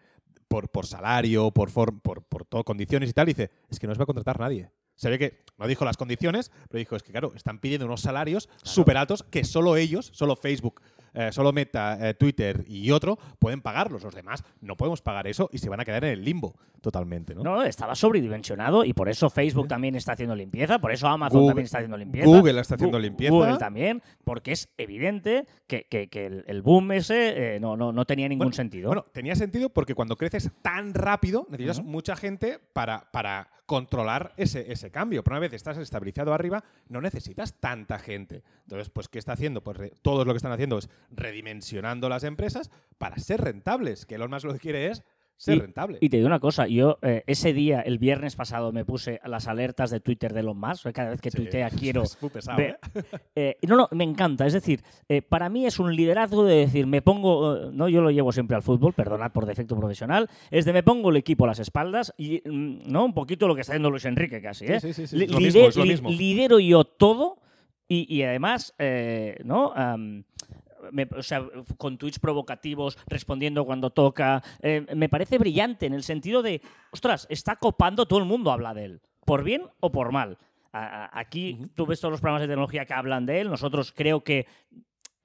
por, 0.54 0.68
por 0.68 0.86
salario, 0.86 1.50
por, 1.50 1.68
form- 1.68 2.00
por, 2.00 2.22
por 2.22 2.44
todo, 2.44 2.62
condiciones 2.62 3.10
y 3.10 3.12
tal, 3.12 3.26
dice, 3.26 3.50
es 3.68 3.80
que 3.80 3.88
no 3.88 3.92
os 3.92 3.98
va 3.98 4.04
a 4.04 4.06
contratar 4.06 4.38
nadie. 4.38 4.70
Se 4.94 5.10
ve 5.10 5.18
que 5.18 5.42
no 5.58 5.66
dijo 5.66 5.84
las 5.84 5.96
condiciones, 5.96 6.52
pero 6.68 6.78
dijo, 6.78 6.94
es 6.94 7.02
que 7.02 7.10
claro, 7.10 7.32
están 7.34 7.58
pidiendo 7.58 7.86
unos 7.86 8.02
salarios 8.02 8.48
súper 8.62 8.96
altos 8.96 9.24
que 9.24 9.42
solo 9.42 9.76
ellos, 9.76 10.12
solo 10.14 10.36
Facebook, 10.36 10.80
eh, 11.14 11.32
solo 11.32 11.52
Meta, 11.52 11.96
eh, 12.10 12.14
Twitter 12.14 12.64
y 12.66 12.90
otro 12.90 13.18
pueden 13.38 13.60
pagarlos. 13.62 14.02
Los 14.02 14.14
demás 14.14 14.44
no 14.60 14.76
podemos 14.76 15.00
pagar 15.00 15.26
eso 15.26 15.48
y 15.52 15.58
se 15.58 15.68
van 15.68 15.80
a 15.80 15.84
quedar 15.84 16.04
en 16.04 16.10
el 16.10 16.24
limbo 16.24 16.54
totalmente. 16.80 17.34
¿no? 17.34 17.42
No, 17.42 17.62
estaba 17.62 17.94
sobredimensionado 17.94 18.84
y 18.84 18.92
por 18.92 19.08
eso 19.08 19.30
Facebook 19.30 19.68
también 19.68 19.94
está 19.94 20.12
haciendo 20.12 20.34
limpieza, 20.36 20.78
por 20.78 20.92
eso 20.92 21.08
Amazon 21.08 21.40
Google- 21.40 21.50
también 21.50 21.64
está 21.64 21.78
haciendo 21.78 21.96
limpieza. 21.96 22.26
Google 22.26 22.60
está 22.60 22.74
haciendo 22.74 22.98
Gu- 22.98 23.02
limpieza. 23.02 23.32
Google 23.32 23.56
también, 23.56 24.02
porque 24.24 24.52
es 24.52 24.68
evidente 24.76 25.46
que, 25.66 25.86
que- 25.88 26.08
que 26.08 26.26
el, 26.26 26.44
el 26.46 26.62
boom 26.62 26.92
ese 26.92 27.54
eh, 27.56 27.60
no, 27.60 27.76
no, 27.76 27.92
no 27.92 28.04
tenía 28.04 28.28
ningún 28.28 28.46
Bueno, 28.46 28.54
sentido. 28.56 28.88
Bueno, 28.88 29.06
tenía 29.12 29.34
sentido 29.34 29.70
porque 29.70 29.94
cuando 29.94 30.16
creces 30.16 30.50
tan 30.62 30.92
rápido 30.94 31.46
necesitas 31.48 31.82
mucha 31.82 32.16
gente 32.16 32.58
para, 32.72 33.10
para 33.12 33.48
controlar 33.66 34.32
ese, 34.36 34.70
ese 34.70 34.90
cambio. 34.90 35.22
Pero 35.24 35.34
una 35.36 35.40
vez 35.40 35.54
estás 35.54 35.78
estabilizado 35.78 36.34
arriba, 36.34 36.62
no 36.88 37.00
necesitas 37.00 37.54
tanta 37.60 37.98
gente. 37.98 38.42
Entonces, 38.64 38.90
pues, 38.90 39.08
¿qué 39.08 39.18
está 39.18 39.32
haciendo? 39.32 39.62
Pues 39.62 39.78
todos 40.02 40.26
lo 40.26 40.34
que 40.34 40.36
están 40.36 40.52
haciendo 40.52 40.76
es 40.76 40.90
redimensionando 41.10 42.08
las 42.08 42.24
empresas 42.24 42.70
para 42.98 43.16
ser 43.18 43.40
rentables. 43.40 44.06
Que 44.06 44.14
Elon 44.16 44.30
Musk 44.30 44.44
lo 44.46 44.52
que 44.54 44.60
quiere 44.60 44.86
es 44.90 45.02
ser 45.36 45.58
rentable. 45.58 45.98
Y 46.00 46.08
te 46.10 46.16
digo 46.18 46.28
una 46.28 46.38
cosa, 46.38 46.68
yo 46.68 46.98
eh, 47.02 47.24
ese 47.26 47.52
día, 47.52 47.80
el 47.80 47.98
viernes 47.98 48.36
pasado, 48.36 48.70
me 48.70 48.84
puse 48.84 49.20
las 49.26 49.48
alertas 49.48 49.90
de 49.90 49.98
Twitter 49.98 50.32
de 50.32 50.40
Elon 50.40 50.56
Musk. 50.58 50.86
Cada 50.92 51.10
vez 51.10 51.20
que 51.20 51.32
Sí, 51.32 51.38
tuitea 51.38 51.70
quiero 51.78 52.04
Es 52.04 52.16
muy 52.22 52.30
pesado, 52.30 52.56
ver- 52.56 52.78
¿eh? 52.94 53.02
Eh, 53.34 53.58
no, 53.66 53.76
no, 53.76 53.88
me 53.90 54.04
encanta. 54.04 54.46
Es 54.46 54.52
decir, 54.52 54.82
eh, 55.08 55.22
para 55.22 55.48
mí 55.48 55.66
es 55.66 55.80
un 55.80 55.94
liderazgo 55.94 56.44
de 56.44 56.54
decir, 56.54 56.86
me 56.86 57.02
pongo, 57.02 57.56
eh, 57.56 57.70
no, 57.72 57.88
yo 57.88 58.00
lo 58.00 58.12
llevo 58.12 58.30
siempre 58.32 58.54
al 58.56 58.62
fútbol, 58.62 58.92
perdonad 58.92 59.32
por 59.32 59.44
defecto 59.44 59.76
profesional, 59.76 60.30
es 60.52 60.64
de 60.64 60.72
me 60.72 60.84
pongo 60.84 61.10
el 61.10 61.16
equipo 61.16 61.44
a 61.44 61.48
las 61.48 61.58
espaldas 61.58 62.14
y, 62.16 62.40
mm, 62.48 62.84
¿no? 62.86 63.04
Un 63.04 63.12
poquito 63.12 63.48
lo 63.48 63.56
que 63.56 63.62
está 63.62 63.72
haciendo 63.72 63.90
Luis 63.90 64.04
Enrique 64.04 64.40
casi, 64.40 64.66
¿eh? 64.66 64.80
Sí, 64.80 64.92
sí, 64.94 65.06
sí, 65.08 65.18
sí, 65.18 65.36
mismo, 65.82 66.10
li-. 66.10 66.16
Lidero 66.16 66.60
yo 66.60 66.84
todo 66.84 67.38
y, 67.88 68.06
y 68.14 68.22
además, 68.22 68.72
eh, 68.78 69.36
¿no? 69.44 69.72
Am, 69.74 70.24
me- 70.92 71.08
o 71.16 71.22
sea, 71.22 71.44
con 71.78 71.98
tweets 71.98 72.18
provocativos, 72.18 72.98
respondiendo 73.06 73.64
cuando 73.64 73.90
toca. 73.90 74.42
eh, 74.62 74.86
me 74.94 75.08
parece 75.08 75.38
brillante 75.38 75.86
en 75.86 75.94
el 75.94 76.02
sentido 76.02 76.42
de, 76.42 76.60
ostras, 76.92 77.26
está 77.30 77.56
copando, 77.56 78.06
todo 78.06 78.18
el 78.18 78.24
mundo 78.24 78.50
habla 78.50 78.74
de 78.74 78.84
él, 78.84 79.00
por 79.24 79.44
bien 79.44 79.62
o 79.80 79.90
por 79.92 80.12
mal. 80.12 80.38
A- 80.72 81.04
a- 81.04 81.10
aquí 81.20 81.60
tú 81.74 81.86
ves 81.86 82.00
todos 82.00 82.12
los 82.12 82.20
programas 82.20 82.42
de 82.42 82.48
tecnología 82.48 82.84
que 82.84 82.94
hablan 82.94 83.26
de 83.26 83.40
él, 83.40 83.48
nosotros 83.50 83.92
creo 83.92 84.22
que 84.24 84.46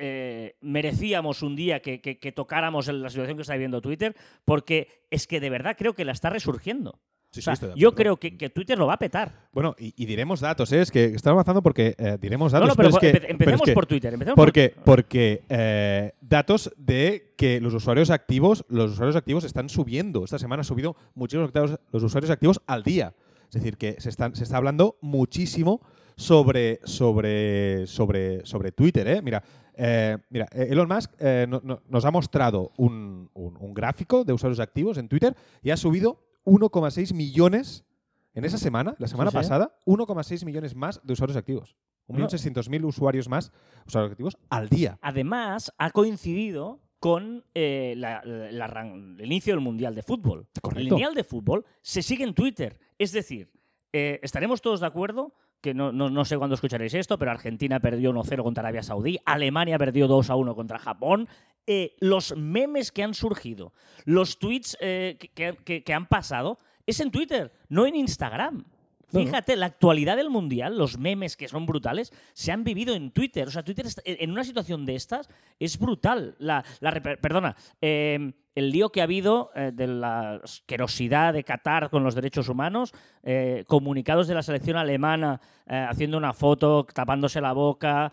eh, 0.01 0.55
merecíamos 0.61 1.41
un 1.41 1.57
día 1.57 1.81
que, 1.81 1.99
que- 1.99 2.19
que 2.19 2.31
tocáramos 2.31 2.87
en 2.87 3.01
la 3.01 3.09
situación 3.09 3.35
que 3.35 3.41
está 3.41 3.53
viviendo 3.55 3.81
Twitter, 3.81 4.15
porque 4.45 5.03
es 5.09 5.27
que 5.27 5.41
de 5.41 5.49
verdad 5.49 5.75
creo 5.77 5.93
que 5.93 6.05
la 6.05 6.13
está 6.13 6.29
resurgiendo. 6.29 6.99
Sí, 7.31 7.41
O 7.48 7.55
sea, 7.55 7.75
yo 7.75 7.93
creo 7.93 8.17
que, 8.17 8.36
que 8.38 8.50
Twitter 8.50 8.75
lo 8.77 8.88
va 8.88 8.93
a 8.93 8.98
petar. 8.98 9.48
Bueno, 9.53 9.75
y, 9.77 9.93
y 9.95 10.07
diremos 10.07 10.39
datos, 10.39 10.71
¿eh? 10.74 10.81
es 10.81 10.89
que 10.89 11.05
estamos 11.05 11.36
avanzando 11.36 11.62
porque 11.62 11.93
eh, 12.00 12.17
diremos 12.19 12.51
No, 12.51 12.59
datos. 12.59 12.69
no, 12.69 12.75
pero, 12.75 12.89
es 12.89 12.98
que- 12.98 13.09
empe- 13.13 13.19
pero 13.21 13.31
empecemos 13.33 13.67
es 13.67 13.74
por 13.75 13.86
Twitter. 13.86 14.13
empecemos 14.15 14.36
por- 14.36 14.45
Porque, 14.48 14.74
porque 14.83 15.43
eh, 15.48 16.13
datos 16.21 16.71
de 16.75 17.33
que 17.38 17.62
los 17.62 17.74
usuarios 17.75 18.09
activos, 18.09 18.65
los 18.67 18.93
usuarios 18.93 19.15
activos 19.15 19.43
están 19.43 19.69
subiendo. 19.69 20.24
Esta 20.25 20.39
semana 20.39 20.62
han 20.62 20.65
subido 20.65 20.95
muchísimos 21.13 21.51
los 21.91 22.03
usuarios 22.03 22.31
activos 22.31 22.62
al 22.65 22.81
día. 22.81 23.13
Es 23.48 23.53
decir, 23.53 23.77
que 23.77 24.01
se, 24.01 24.09
están, 24.09 24.36
se 24.36 24.43
está 24.43 24.57
hablando 24.57 24.98
muchísimo 25.01 25.81
sobre, 26.15 26.79
sobre, 26.83 27.86
sobre, 27.86 28.43
sobre 28.45 28.71
Twitter. 28.71 29.07
¿eh? 29.07 29.21
Mira, 29.21 29.43
eh, 29.75 30.17
mira, 30.31 30.48
Elon 30.51 30.88
Musk 30.88 31.12
eh, 31.19 31.45
no- 31.48 31.62
no- 31.63 31.81
nos 31.88 32.05
ha 32.05 32.12
mostrado 32.12 32.71
un, 32.77 33.29
un- 33.36 33.55
un 33.59 33.74
gráfico 33.75 34.24
de 34.24 34.33
usuarios 34.33 34.59
activos 34.59 34.98
en 34.98 35.07
Twitter 35.07 35.36
y 35.62 35.69
ha 35.69 35.77
subido 35.77 36.19
1,6 36.46 37.13
millones 37.13 37.86
en 38.34 38.46
esa 38.46 38.58
semana, 38.58 38.96
la 39.00 39.08
semana 39.08 39.31
sí. 39.31 39.38
pasada, 39.38 39.75
1,6 39.86 40.46
millones 40.46 40.75
más 40.75 41.01
de 41.03 41.13
usuarios 41.13 41.38
activos. 41.38 41.75
1.600.000 42.08 42.86
usuarios 42.86 43.29
más, 43.29 43.51
usuarios 43.86 44.12
activos, 44.12 44.38
al 44.50 44.67
día. 44.69 44.98
Además, 45.01 45.72
ha 45.77 45.91
coincidido 45.91 46.79
con 47.00 47.46
eh, 47.53 47.93
la- 47.98 48.22
la 48.25 48.65
el 48.65 49.25
inicio 49.25 49.53
del 49.53 49.62
Mundial 49.63 49.96
de 49.96 50.01
Fútbol. 50.03 50.48
Correcto. 50.62 50.81
El 50.81 50.89
Mundial 50.89 51.13
de 51.13 51.24
Fútbol 51.24 51.65
se 51.81 52.01
sigue 52.01 52.24
en 52.24 52.34
Twitter. 52.34 52.79
Es 52.98 53.12
decir, 53.12 53.51
eh, 53.93 54.19
estaremos 54.24 54.62
todos 54.62 54.79
de 54.79 54.88
acuerdo 54.88 55.34
que 55.61 55.73
no, 55.73 55.91
no- 55.91 56.09
no 56.09 56.25
sé 56.25 56.37
cuándo 56.37 56.55
escucharéis 56.55 56.93
esto, 56.93 57.17
pero 57.17 57.31
Argentina 57.31 57.79
perdió 57.79 58.11
1-0 58.11 58.43
contra 58.43 58.61
Arabia 58.61 58.83
Saudí, 58.83 59.19
Alemania 59.25 59.77
perdió 59.77 60.07
2-1 60.07 60.55
contra 60.55 60.79
Japón. 60.79 61.27
Eh, 61.67 61.95
los 61.99 62.35
memes 62.35 62.91
que 62.91 63.03
han 63.03 63.13
surgido, 63.13 63.73
los 64.05 64.39
tweets 64.39 64.77
eh, 64.79 65.17
que- 65.19 65.55
que- 65.63 65.83
que- 65.83 65.93
han 65.93 66.07
pasado, 66.07 66.57
es 66.85 66.99
en 66.99 67.11
Twitter, 67.11 67.51
no 67.67 67.85
en 67.85 67.95
Instagram. 67.95 68.65
Fíjate, 69.11 69.55
la 69.55 69.65
actualidad 69.67 70.17
del 70.17 70.29
mundial, 70.29 70.77
los 70.77 70.97
memes 70.97 71.35
que 71.35 71.47
son 71.47 71.65
brutales, 71.65 72.11
se 72.33 72.51
han 72.51 72.63
vivido 72.63 72.93
en 72.93 73.11
Twitter. 73.11 73.47
O 73.47 73.51
sea, 73.51 73.63
Twitter 73.63 73.85
está- 73.85 74.01
en 74.05 74.31
una 74.31 74.43
situación 74.43 74.85
de 74.85 74.95
estas 74.95 75.27
es 75.59 75.79
brutal. 75.79 76.35
La, 76.39 76.63
la 76.79 76.91
perdona, 76.91 77.55
eh, 77.81 78.33
el 78.55 78.71
lío 78.71 78.91
que 78.91 79.01
ha 79.01 79.05
habido 79.05 79.51
eh, 79.55 79.71
de 79.73 79.87
la 79.87 80.35
asquerosidad 80.43 81.33
de 81.33 81.43
Qatar 81.43 81.89
con 81.89 82.03
los 82.03 82.13
derechos 82.13 82.49
humanos, 82.49 82.93
eh, 83.23 83.63
comunicados 83.67 84.27
de 84.27 84.35
la 84.35 84.43
selección 84.43 84.77
alemana 84.77 85.39
eh, 85.65 85.85
haciendo 85.89 86.17
una 86.17 86.33
foto, 86.33 86.85
tapándose 86.85 87.41
la 87.41 87.53
boca, 87.53 88.11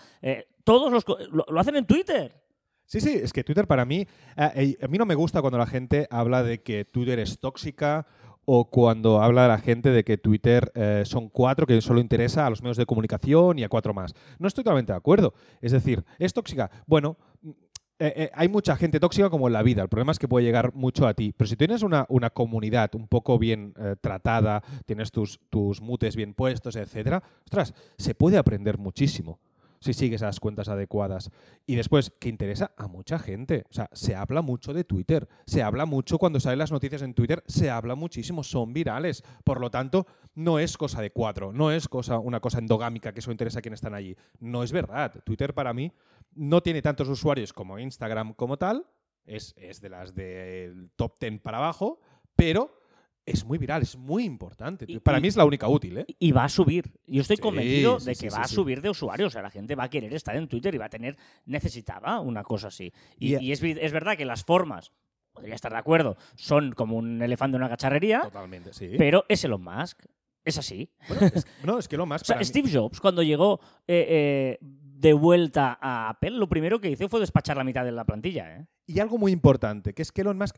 todos 0.64 0.90
los 0.92 1.04
lo, 1.30 1.44
lo 1.48 1.60
hacen 1.60 1.76
en 1.76 1.86
Twitter. 1.86 2.42
Sí, 2.84 3.00
sí, 3.00 3.18
es 3.20 3.32
que 3.32 3.42
Twitter 3.42 3.66
para 3.66 3.84
mí, 3.84 4.06
a 4.36 4.52
mí 4.88 4.96
no 4.98 5.06
me 5.06 5.16
gusta 5.16 5.40
cuando 5.40 5.58
la 5.58 5.66
gente 5.66 6.06
habla 6.10 6.44
de 6.44 6.62
que 6.62 6.84
Twitter 6.84 7.18
es 7.18 7.40
tóxica 7.40 8.06
o 8.46 8.70
cuando 8.70 9.20
habla 9.20 9.48
la 9.48 9.58
gente 9.58 9.90
de 9.90 10.04
que 10.04 10.16
Twitter 10.16 10.72
eh, 10.74 11.02
son 11.04 11.28
cuatro 11.28 11.66
que 11.66 11.80
solo 11.80 12.00
interesa 12.00 12.46
a 12.46 12.50
los 12.50 12.62
medios 12.62 12.76
de 12.76 12.86
comunicación 12.86 13.58
y 13.58 13.64
a 13.64 13.68
cuatro 13.68 13.92
más. 13.92 14.14
No 14.38 14.48
estoy 14.48 14.64
totalmente 14.64 14.92
de 14.92 14.98
acuerdo. 14.98 15.34
Es 15.60 15.72
decir, 15.72 16.04
¿es 16.18 16.32
tóxica? 16.32 16.70
Bueno, 16.86 17.18
mm, 17.42 17.50
eh, 17.98 18.12
eh, 18.16 18.30
hay 18.34 18.48
mucha 18.48 18.76
gente 18.76 19.00
tóxica 19.00 19.30
como 19.30 19.48
en 19.48 19.52
la 19.52 19.62
vida. 19.62 19.82
El 19.82 19.88
problema 19.88 20.12
es 20.12 20.18
que 20.18 20.28
puede 20.28 20.46
llegar 20.46 20.72
mucho 20.74 21.08
a 21.08 21.14
ti. 21.14 21.34
Pero 21.36 21.48
si 21.48 21.56
tienes 21.56 21.82
una, 21.82 22.06
una 22.08 22.30
comunidad 22.30 22.94
un 22.94 23.08
poco 23.08 23.38
bien 23.38 23.74
tratada, 24.00 24.62
tienes 24.84 25.10
tus, 25.10 25.40
tus 25.50 25.80
mutes 25.80 26.14
bien 26.14 26.34
puestos, 26.34 26.76
etcétera, 26.76 27.22
ostras, 27.44 27.74
se 27.98 28.14
puede 28.14 28.38
aprender 28.38 28.78
muchísimo 28.78 29.40
si 29.86 29.94
sigues 29.94 30.20
las 30.20 30.40
cuentas 30.40 30.68
adecuadas. 30.68 31.30
Y 31.64 31.76
después, 31.76 32.12
que 32.18 32.28
interesa 32.28 32.72
a 32.76 32.88
mucha 32.88 33.18
gente. 33.18 33.64
O 33.70 33.72
sea, 33.72 33.88
se 33.92 34.14
habla 34.14 34.42
mucho 34.42 34.74
de 34.74 34.84
Twitter. 34.84 35.28
Se 35.46 35.62
habla 35.62 35.86
mucho 35.86 36.18
cuando 36.18 36.40
salen 36.40 36.58
las 36.58 36.72
noticias 36.72 37.02
en 37.02 37.14
Twitter. 37.14 37.42
Se 37.46 37.70
habla 37.70 37.94
muchísimo. 37.94 38.42
Son 38.42 38.72
virales. 38.72 39.22
Por 39.44 39.60
lo 39.60 39.70
tanto, 39.70 40.06
no 40.34 40.58
es 40.58 40.76
cosa 40.76 41.00
de 41.00 41.10
cuatro. 41.10 41.52
No 41.52 41.70
es 41.70 41.88
cosa, 41.88 42.18
una 42.18 42.40
cosa 42.40 42.58
endogámica 42.58 43.12
que 43.12 43.22
solo 43.22 43.32
interesa 43.32 43.60
a 43.60 43.62
quienes 43.62 43.78
están 43.78 43.94
allí. 43.94 44.16
No 44.40 44.62
es 44.62 44.72
verdad. 44.72 45.14
Twitter 45.24 45.54
para 45.54 45.72
mí 45.72 45.92
no 46.34 46.62
tiene 46.62 46.82
tantos 46.82 47.08
usuarios 47.08 47.52
como 47.52 47.78
Instagram 47.78 48.34
como 48.34 48.56
tal. 48.56 48.86
Es, 49.24 49.54
es 49.56 49.80
de 49.80 49.88
las 49.88 50.14
del 50.14 50.90
top 50.96 51.18
10 51.20 51.40
para 51.40 51.58
abajo. 51.58 52.00
Pero 52.34 52.80
es 53.26 53.44
muy 53.44 53.58
viral. 53.58 53.82
Es 53.82 53.96
muy 53.96 54.24
importante. 54.24 54.86
Y- 54.88 54.98
para 55.00 55.18
y- 55.18 55.20
mí 55.20 55.28
es 55.28 55.36
la 55.36 55.44
única 55.44 55.68
útil. 55.68 55.98
¿eh? 55.98 56.06
Y 56.18 56.32
va 56.32 56.44
a 56.44 56.48
subir. 56.48 56.90
Yo 57.06 57.20
estoy 57.20 57.36
Sí, 57.36 57.42
convencido 57.42 58.00
sí, 58.00 58.06
de 58.06 58.12
que 58.12 58.30
sí, 58.30 58.36
va 58.36 58.42
a 58.42 58.48
subir 58.48 58.80
de 58.80 58.88
usuarios. 58.90 59.26
O 59.28 59.30
sea, 59.32 59.42
la 59.42 59.50
gente 59.50 59.74
va 59.74 59.84
a 59.84 59.90
querer 59.90 60.14
estar 60.14 60.34
en 60.36 60.48
Twitter 60.48 60.74
y 60.74 60.78
va 60.78 60.86
a 60.86 60.88
tener. 60.88 61.16
Necesitaba 61.44 62.20
una 62.20 62.42
cosa 62.44 62.68
así. 62.68 62.92
Y, 63.18 63.50
es, 63.52 63.62
es 63.62 63.92
verdad 63.92 64.16
que 64.16 64.24
las 64.24 64.44
formas, 64.44 64.92
podría 65.32 65.54
estar 65.54 65.72
de 65.72 65.78
acuerdo, 65.78 66.16
son 66.36 66.72
como 66.72 66.96
un 66.96 67.20
elefante 67.20 67.56
en 67.56 67.62
una 67.62 67.68
cacharrería, 67.68 68.20
Totalmente, 68.22 68.72
sí. 68.72 68.92
pero 68.96 69.24
es 69.28 69.44
Elon 69.44 69.62
Musk. 69.62 70.00
Es 70.44 70.58
así. 70.58 70.88
Bueno, 71.08 71.26
es, 71.34 71.46
no, 71.64 71.78
es 71.78 71.88
que 71.88 71.96
lo 71.96 72.06
más... 72.06 72.22
O 72.22 72.24
sea, 72.24 72.42
Steve 72.44 72.70
Jobs, 72.72 73.00
cuando 73.00 73.22
llegó 73.22 73.58
eh, 73.88 74.58
eh, 74.60 74.66
de 74.98 75.12
vuelta 75.12 75.78
a 75.80 76.08
Apple, 76.08 76.30
lo 76.30 76.48
primero 76.48 76.80
que 76.80 76.90
hizo 76.90 77.08
fue 77.08 77.20
despachar 77.20 77.56
la 77.56 77.64
mitad 77.64 77.84
de 77.84 77.92
la 77.92 78.04
plantilla. 78.04 78.56
¿eh? 78.56 78.66
Y 78.86 79.00
algo 79.00 79.18
muy 79.18 79.30
importante, 79.30 79.92
que 79.92 80.02
es 80.02 80.10
que 80.10 80.22
Elon 80.22 80.38
Musk. 80.38 80.56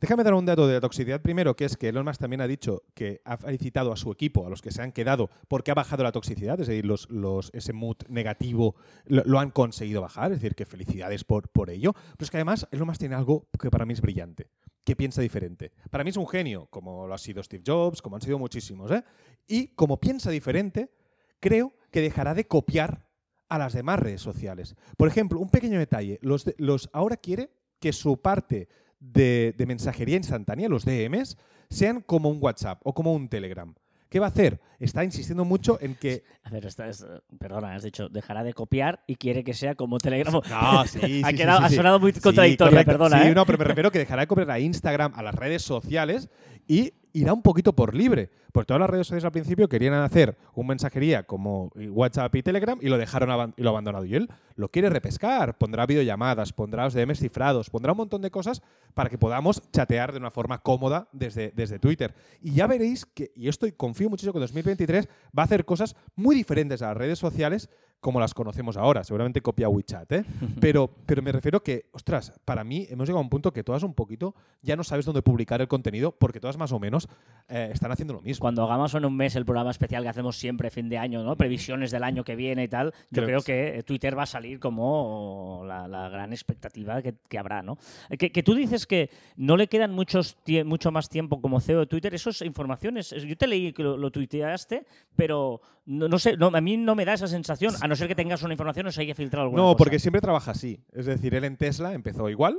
déjame 0.00 0.24
dar 0.24 0.34
un 0.34 0.44
dato 0.44 0.66
de 0.66 0.74
la 0.74 0.80
toxicidad 0.80 1.22
primero, 1.22 1.54
que 1.54 1.66
es 1.66 1.76
que 1.76 1.88
Elon 1.88 2.04
Musk 2.04 2.20
también 2.20 2.40
ha 2.40 2.48
dicho 2.48 2.82
que 2.94 3.20
ha 3.24 3.36
felicitado 3.36 3.92
a 3.92 3.96
su 3.96 4.10
equipo, 4.10 4.46
a 4.46 4.50
los 4.50 4.60
que 4.60 4.72
se 4.72 4.82
han 4.82 4.92
quedado, 4.92 5.30
porque 5.46 5.70
ha 5.70 5.74
bajado 5.74 6.02
la 6.02 6.10
toxicidad, 6.10 6.60
es 6.60 6.66
decir, 6.66 6.84
los, 6.84 7.06
ese 7.52 7.72
mood 7.72 7.96
negativo 8.08 8.74
lo, 9.04 9.22
lo 9.24 9.38
han 9.38 9.50
conseguido 9.50 10.00
bajar, 10.00 10.32
es 10.32 10.40
decir, 10.40 10.56
que 10.56 10.66
felicidades 10.66 11.22
por, 11.22 11.48
por 11.50 11.70
ello. 11.70 11.92
Pero 11.92 12.24
es 12.24 12.30
que 12.30 12.38
además 12.38 12.66
Elon 12.72 12.88
Musk 12.88 13.00
tiene 13.00 13.14
algo 13.14 13.46
que 13.60 13.70
para 13.70 13.86
mí 13.86 13.92
es 13.92 14.00
brillante, 14.00 14.48
que 14.84 14.96
piensa 14.96 15.22
diferente. 15.22 15.72
Para 15.90 16.02
mí 16.02 16.10
es 16.10 16.16
un 16.16 16.26
genio, 16.26 16.66
como 16.70 17.06
lo 17.06 17.14
ha 17.14 17.18
sido 17.18 17.40
Steve 17.42 17.62
Jobs, 17.64 18.02
como 18.02 18.16
han 18.16 18.22
sido 18.22 18.38
muchísimos, 18.38 18.90
¿eh? 18.90 19.04
Y 19.46 19.68
como 19.74 20.00
piensa 20.00 20.30
diferente, 20.30 20.90
creo 21.38 21.72
que 21.92 22.00
dejará 22.00 22.34
de 22.34 22.46
copiar 22.46 23.09
a 23.50 23.58
las 23.58 23.74
demás 23.74 23.98
redes 23.98 24.22
sociales. 24.22 24.74
Por 24.96 25.08
ejemplo, 25.08 25.38
un 25.38 25.50
pequeño 25.50 25.78
detalle. 25.78 26.18
Los, 26.22 26.44
de- 26.46 26.54
los 26.56 26.88
ahora 26.94 27.16
quiere 27.18 27.50
que 27.78 27.92
su 27.92 28.16
parte 28.16 28.68
de, 28.98 29.54
de 29.58 29.66
mensajería 29.66 30.16
instantánea, 30.16 30.68
los 30.68 30.84
DMs, 30.84 31.36
sean 31.68 32.00
como 32.00 32.28
un 32.30 32.38
WhatsApp 32.40 32.80
o 32.84 32.94
como 32.94 33.12
un 33.12 33.28
Telegram. 33.28 33.74
¿Qué 34.08 34.18
va 34.18 34.26
a 34.26 34.30
hacer? 34.30 34.60
Está 34.80 35.04
insistiendo 35.04 35.44
mucho 35.44 35.78
en 35.80 35.94
que... 35.94 36.24
A 36.42 36.50
ver, 36.50 36.66
esta 36.66 36.88
es, 36.88 37.02
eh, 37.02 37.06
perdona, 37.38 37.76
has 37.76 37.84
dicho, 37.84 38.08
dejará 38.08 38.42
de 38.42 38.52
copiar 38.54 39.04
y 39.06 39.14
quiere 39.14 39.44
que 39.44 39.54
sea 39.54 39.76
como 39.76 39.98
Telegram. 39.98 40.32
No, 40.34 40.42
sí, 40.86 40.98
sí, 40.98 41.22
ha, 41.24 41.30
sí, 41.30 41.36
quedado- 41.36 41.58
sí, 41.60 41.64
ha 41.66 41.76
sonado 41.76 42.00
muy 42.00 42.12
correcto. 42.12 42.68
perdona. 42.84 43.22
Sí, 43.22 43.28
¿eh? 43.28 43.34
no, 43.36 43.46
pero 43.46 43.56
me 43.58 43.64
refiero 43.64 43.92
que 43.92 44.00
dejará 44.00 44.22
de 44.22 44.26
copiar 44.26 44.50
a 44.50 44.58
Instagram, 44.58 45.12
a 45.14 45.22
las 45.22 45.34
redes 45.36 45.62
sociales 45.62 46.28
y 46.66 46.92
irá 47.12 47.32
un 47.32 47.42
poquito 47.42 47.74
por 47.74 47.94
libre. 47.94 48.30
Porque 48.52 48.66
todas 48.66 48.80
las 48.80 48.90
redes 48.90 49.06
sociales 49.06 49.24
al 49.24 49.32
principio 49.32 49.68
querían 49.68 49.94
hacer 49.94 50.36
un 50.54 50.66
mensajería 50.66 51.22
como 51.22 51.70
WhatsApp 51.74 52.34
y 52.34 52.42
Telegram 52.42 52.78
y 52.80 52.88
lo 52.88 52.98
dejaron 52.98 53.54
y 53.56 53.62
lo 53.62 53.70
abandonado. 53.70 54.04
Y 54.04 54.16
él 54.16 54.28
lo 54.56 54.68
quiere 54.70 54.90
repescar. 54.90 55.56
Pondrá 55.56 55.86
videollamadas, 55.86 56.52
pondrá 56.52 56.84
los 56.84 56.94
DMs 56.94 57.20
cifrados, 57.20 57.70
pondrá 57.70 57.92
un 57.92 57.98
montón 57.98 58.22
de 58.22 58.30
cosas 58.30 58.62
para 58.94 59.08
que 59.08 59.18
podamos 59.18 59.62
chatear 59.70 60.12
de 60.12 60.18
una 60.18 60.30
forma 60.30 60.58
cómoda 60.58 61.08
desde, 61.12 61.52
desde 61.54 61.78
Twitter. 61.78 62.14
Y 62.42 62.54
ya 62.54 62.66
veréis 62.66 63.06
que, 63.06 63.32
y 63.36 63.48
estoy 63.48 63.72
confío 63.72 64.10
muchísimo 64.10 64.32
que 64.32 64.40
2023 64.40 65.08
va 65.36 65.42
a 65.42 65.44
hacer 65.44 65.64
cosas 65.64 65.94
muy 66.16 66.34
diferentes 66.34 66.82
a 66.82 66.88
las 66.88 66.96
redes 66.96 67.18
sociales 67.18 67.70
como 68.00 68.18
las 68.18 68.34
conocemos 68.34 68.76
ahora. 68.76 69.04
Seguramente 69.04 69.40
copia 69.40 69.68
WeChat, 69.68 70.12
¿eh? 70.12 70.24
Pero, 70.60 70.90
pero 71.06 71.22
me 71.22 71.32
refiero 71.32 71.62
que, 71.62 71.86
ostras, 71.92 72.32
para 72.44 72.64
mí 72.64 72.86
hemos 72.90 73.06
llegado 73.06 73.18
a 73.18 73.22
un 73.22 73.28
punto 73.28 73.52
que 73.52 73.62
todas 73.62 73.82
un 73.82 73.94
poquito 73.94 74.34
ya 74.62 74.76
no 74.76 74.84
sabes 74.84 75.04
dónde 75.04 75.22
publicar 75.22 75.60
el 75.60 75.68
contenido 75.68 76.12
porque 76.12 76.40
todas 76.40 76.56
más 76.56 76.72
o 76.72 76.78
menos 76.78 77.08
eh, 77.48 77.70
están 77.72 77.92
haciendo 77.92 78.14
lo 78.14 78.20
mismo. 78.22 78.40
Cuando 78.40 78.64
hagamos 78.64 78.94
en 78.94 79.04
un 79.04 79.16
mes 79.16 79.36
el 79.36 79.44
programa 79.44 79.70
especial 79.70 80.02
que 80.02 80.08
hacemos 80.08 80.36
siempre 80.36 80.70
fin 80.70 80.88
de 80.88 80.98
año, 80.98 81.22
¿no? 81.22 81.36
Previsiones 81.36 81.90
del 81.90 82.02
año 82.02 82.24
que 82.24 82.36
viene 82.36 82.64
y 82.64 82.68
tal, 82.68 82.92
yo 83.10 83.22
Creo 83.22 83.26
creo 83.26 83.42
que 83.42 83.50
que 83.50 83.82
Twitter 83.82 84.16
va 84.16 84.22
a 84.22 84.26
salir 84.26 84.58
como 84.60 85.62
la, 85.66 85.86
la 85.88 86.08
gran 86.08 86.32
expectativa 86.32 87.02
que, 87.02 87.14
que 87.28 87.38
habrá, 87.38 87.62
¿no? 87.62 87.78
Que, 88.18 88.32
que 88.32 88.42
tú 88.42 88.54
dices 88.54 88.86
que 88.86 89.10
no 89.36 89.56
le 89.56 89.66
quedan 89.66 89.92
muchos 89.92 90.36
mucho 90.64 90.90
más 90.90 91.08
tiempo 91.08 91.40
como 91.40 91.60
CEO 91.60 91.80
de 91.80 91.86
Twitter, 91.86 92.14
eso 92.14 92.30
es 92.30 92.42
informaciones. 92.42 93.10
Yo 93.10 93.36
te 93.36 93.46
leí 93.46 93.72
que 93.72 93.82
lo, 93.82 93.96
lo 93.96 94.10
tuiteaste, 94.10 94.86
pero 95.16 95.60
no, 95.86 96.08
no 96.08 96.18
sé, 96.18 96.36
no, 96.36 96.46
a 96.54 96.60
mí 96.60 96.76
no 96.76 96.94
me 96.94 97.04
da 97.04 97.14
esa 97.14 97.26
sensación, 97.26 97.74
a 97.80 97.88
no 97.90 97.96
ser 97.96 98.08
que 98.08 98.14
tengas 98.14 98.42
una 98.42 98.54
información 98.54 98.86
o 98.86 98.92
se 98.92 99.02
haya 99.02 99.14
filtrado 99.14 99.44
alguna 99.44 99.62
No, 99.62 99.68
cosa. 99.72 99.76
porque 99.78 99.98
siempre 99.98 100.20
trabaja 100.22 100.52
así. 100.52 100.80
Es 100.92 101.04
decir, 101.04 101.34
él 101.34 101.44
en 101.44 101.56
Tesla 101.58 101.92
empezó 101.92 102.30
igual, 102.30 102.58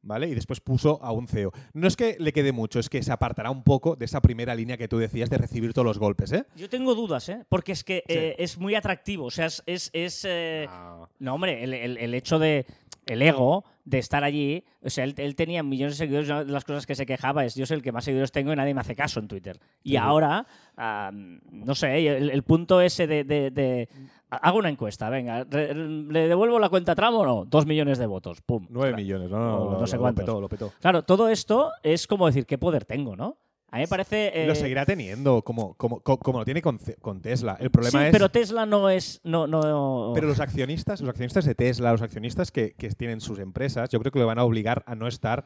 ¿vale? 0.00 0.28
Y 0.28 0.34
después 0.34 0.60
puso 0.60 1.02
a 1.02 1.12
un 1.12 1.28
CEO. 1.28 1.52
No 1.74 1.86
es 1.88 1.96
que 1.96 2.16
le 2.18 2.32
quede 2.32 2.52
mucho, 2.52 2.78
es 2.78 2.88
que 2.88 3.02
se 3.02 3.12
apartará 3.12 3.50
un 3.50 3.62
poco 3.64 3.96
de 3.96 4.04
esa 4.06 4.20
primera 4.22 4.54
línea 4.54 4.76
que 4.78 4.88
tú 4.88 4.96
decías 4.98 5.28
de 5.28 5.36
recibir 5.38 5.72
todos 5.74 5.84
los 5.84 5.98
golpes, 5.98 6.32
¿eh? 6.32 6.46
Yo 6.56 6.68
tengo 6.70 6.94
dudas, 6.94 7.28
¿eh? 7.28 7.44
Porque 7.48 7.72
es 7.72 7.84
que 7.84 8.04
Sí. 8.06 8.14
eh, 8.14 8.36
es 8.38 8.56
muy 8.58 8.74
atractivo. 8.74 9.26
O 9.26 9.30
sea, 9.30 9.46
es. 9.46 9.62
es, 9.66 9.90
es, 9.92 10.24
eh, 10.26 10.66
Ah. 10.70 11.06
No, 11.18 11.34
hombre, 11.34 11.62
el, 11.64 11.74
el- 11.74 11.98
el 11.98 12.14
hecho 12.14 12.38
de. 12.38 12.64
El 13.06 13.22
ego 13.22 13.64
de 13.88 13.98
estar 13.98 14.22
allí. 14.24 14.64
O 14.82 14.90
sea, 14.90 15.04
él, 15.04 15.14
él 15.16 15.34
tenía 15.34 15.62
millones 15.62 15.94
de 15.98 16.04
seguidores. 16.04 16.28
Una 16.28 16.44
de 16.44 16.52
las 16.52 16.64
cosas 16.64 16.86
que 16.86 16.94
se 16.94 17.06
quejaba 17.06 17.44
es: 17.44 17.54
Yo 17.54 17.64
soy 17.66 17.76
el 17.78 17.82
que 17.82 17.92
más 17.92 18.04
seguidores 18.04 18.32
tengo 18.32 18.52
y 18.52 18.56
nadie 18.56 18.74
me 18.74 18.80
hace 18.80 18.94
caso 18.94 19.18
en 19.20 19.28
Twitter. 19.28 19.58
Y 19.82 19.90
Sí. 19.90 19.96
ahora, 19.96 20.46
ah, 20.76 21.10
no 21.12 21.74
sé, 21.74 22.06
el, 22.16 22.30
el 22.30 22.42
punto 22.42 22.80
ese 22.80 23.06
de. 23.06 23.24
de- 23.24 23.50
de- 23.50 23.88
Hago 24.30 24.58
una 24.58 24.68
encuesta, 24.68 25.08
venga. 25.08 25.44
¿Le 25.44 26.28
devuelvo 26.28 26.58
la 26.58 26.68
cuenta 26.68 26.92
a 26.92 26.94
Trump 26.94 27.16
o 27.16 27.24
no? 27.24 27.44
Dos 27.46 27.64
millones 27.64 27.96
de 27.96 28.04
votos. 28.04 28.42
Pum. 28.42 28.66
Nueve 28.68 28.90
Claro. 28.90 29.02
millones, 29.02 29.30
no, 29.30 29.38
no, 29.38 29.70
no, 29.70 29.80
no 29.80 29.86
sé 29.86 29.96
lo 29.96 30.02
cuántos. 30.02 30.24
petó, 30.26 30.40
lo 30.40 30.48
petó. 30.50 30.72
Claro, 30.82 31.02
todo 31.02 31.30
esto 31.30 31.72
es 31.82 32.06
como 32.06 32.26
decir: 32.26 32.44
¿Qué 32.44 32.58
poder 32.58 32.84
tengo, 32.84 33.16
no? 33.16 33.38
A 33.70 33.76
mí 33.76 33.82
me 33.82 33.88
parece. 33.88 34.46
Lo 34.46 34.52
eh, 34.52 34.56
seguirá 34.56 34.86
teniendo, 34.86 35.42
como, 35.42 35.74
como, 35.74 36.00
co- 36.00 36.18
como 36.18 36.38
lo 36.38 36.44
tiene 36.44 36.62
con, 36.62 36.78
con 37.00 37.20
Tesla. 37.20 37.56
El 37.60 37.70
problema 37.70 38.00
sí, 38.00 38.06
es. 38.06 38.12
pero 38.12 38.30
Tesla 38.30 38.64
no 38.64 38.88
es. 38.88 39.20
No, 39.24 39.46
no, 39.46 40.12
Pero 40.14 40.26
los 40.26 40.40
accionistas, 40.40 41.00
los 41.02 41.10
accionistas 41.10 41.44
de 41.44 41.54
Tesla, 41.54 41.92
los 41.92 42.00
accionistas 42.02 42.50
que, 42.50 42.72
que 42.72 42.88
tienen 42.90 43.20
sus 43.20 43.38
empresas, 43.38 43.90
yo 43.90 44.00
creo 44.00 44.10
que 44.10 44.18
le 44.18 44.24
van 44.24 44.38
a 44.38 44.44
obligar 44.44 44.82
a 44.86 44.94
no 44.94 45.06
estar 45.06 45.44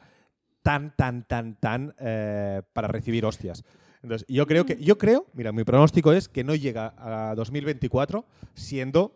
tan, 0.61 0.95
tan, 0.95 1.23
tan, 1.27 1.55
tan 1.55 1.93
eh, 1.99 2.61
para 2.71 2.87
recibir 2.87 3.25
hostias. 3.25 3.63
Entonces, 4.01 4.25
yo 4.29 4.47
creo 4.47 4.65
que, 4.65 4.77
yo 4.77 4.97
creo, 4.97 5.25
mira, 5.33 5.51
mi 5.51 5.63
pronóstico 5.65 6.13
es 6.13 6.29
que 6.29 6.43
no 6.45 6.55
llega 6.55 6.93
a 6.97 7.35
2024 7.35 8.25
siendo, 8.53 9.15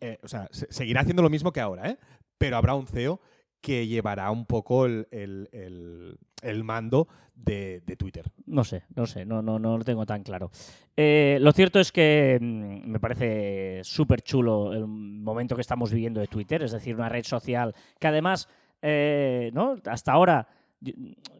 eh, 0.00 0.18
o 0.22 0.28
sea, 0.28 0.48
se- 0.50 0.72
seguirá 0.72 1.02
haciendo 1.02 1.22
lo 1.22 1.30
mismo 1.30 1.52
que 1.52 1.60
ahora, 1.60 1.88
¿eh? 1.90 1.98
Pero 2.38 2.56
habrá 2.56 2.74
un 2.74 2.86
CEO 2.88 3.20
que 3.60 3.86
llevará 3.86 4.30
un 4.30 4.46
poco 4.46 4.86
el, 4.86 5.06
el- 5.10 5.48
el- 5.52 6.18
el 6.42 6.64
mando 6.64 7.06
de, 7.34 7.82
de 7.86 7.96
Twitter. 7.96 8.24
No 8.46 8.64
sé, 8.64 8.82
no 8.94 9.06
sé, 9.06 9.24
no, 9.26 9.42
no, 9.42 9.58
no 9.58 9.76
lo 9.78 9.84
tengo 9.84 10.06
tan 10.06 10.22
claro. 10.22 10.50
Eh, 10.96 11.38
lo 11.40 11.52
cierto 11.52 11.78
es 11.80 11.92
que 11.92 12.38
mm, 12.40 12.88
me 12.90 13.00
parece 13.00 13.80
súper 13.84 14.22
chulo 14.22 14.72
el 14.72 14.86
momento 14.86 15.54
que 15.54 15.60
estamos 15.62 15.92
viviendo 15.92 16.20
de 16.20 16.26
Twitter, 16.28 16.62
es 16.62 16.72
decir, 16.72 16.94
una 16.94 17.08
red 17.08 17.24
social 17.24 17.74
que 17.98 18.06
además, 18.08 18.48
eh, 18.82 19.50
¿no? 19.52 19.76
Hasta 19.86 20.12
ahora, 20.12 20.48
yo- 20.80 20.94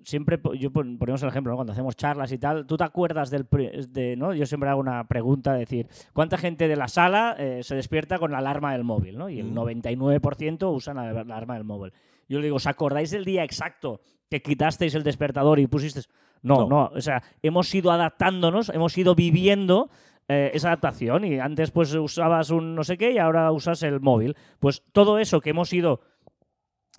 siempre 0.05 0.39
yo 0.59 0.71
pon- 0.71 0.99
ponemos 0.99 1.23
el 1.23 1.29
ejemplo, 1.31 1.53
¿no? 1.53 1.57
Cuando 1.57 1.73
hacemos 1.73 1.97
charlas 1.97 2.31
y 2.33 2.39
tal, 2.39 2.67
¿tú 2.67 2.77
te 2.77 2.85
acuerdas 2.85 3.31
del, 3.31 3.47
de, 3.91 4.17
¿no? 4.17 4.35
Yo 4.35 4.45
siempre 4.45 4.69
hago 4.69 4.81
una 4.81 5.07
pregunta, 5.09 5.55
de 5.55 5.61
decir, 5.61 5.89
¿cuánta 6.13 6.37
gente 6.37 6.69
de 6.69 6.77
la 6.77 6.89
sala 6.89 7.37
eh, 7.39 7.61
se 7.63 7.75
despierta 7.75 8.19
con 8.19 8.33
la 8.33 8.39
alarma 8.39 8.73
del 8.73 8.85
móvil, 8.85 9.17
¿no? 9.17 9.29
Y 9.31 9.41
el 9.41 9.47
Mm. 9.51 9.55
99% 9.55 10.71
usan 10.75 10.97
la 10.97 11.13
la 11.13 11.21
alarma 11.23 11.55
del 11.55 11.65
móvil. 11.65 11.93
Yo 12.31 12.39
le 12.39 12.45
digo, 12.47 12.57
¿os 12.57 12.67
acordáis 12.67 13.11
del 13.11 13.25
día 13.25 13.43
exacto 13.43 14.01
que 14.31 14.41
quitasteis 14.41 14.95
el 14.95 15.03
despertador 15.03 15.59
y 15.59 15.67
pusisteis 15.67 16.09
no, 16.43 16.61
No. 16.61 16.69
no, 16.69 16.85
O 16.95 17.01
sea, 17.01 17.23
hemos 17.43 17.75
ido 17.75 17.91
adaptándonos, 17.91 18.71
hemos 18.71 18.97
ido 18.97 19.15
viviendo 19.17 19.91
eh, 20.29 20.53
esa 20.55 20.69
adaptación 20.69 21.25
y 21.25 21.41
antes 21.41 21.73
pues 21.73 21.93
usabas 21.93 22.51
un 22.51 22.77
no 22.77 22.85
sé 22.85 22.97
qué 22.97 23.11
y 23.11 23.19
ahora 23.19 23.51
usas 23.51 23.83
el 23.83 24.01
móvil. 24.01 24.37
Pues 24.61 24.85
todo 24.93 25.19
eso 25.19 25.41
que 25.41 25.51
hemos 25.51 25.73
ido 25.73 26.01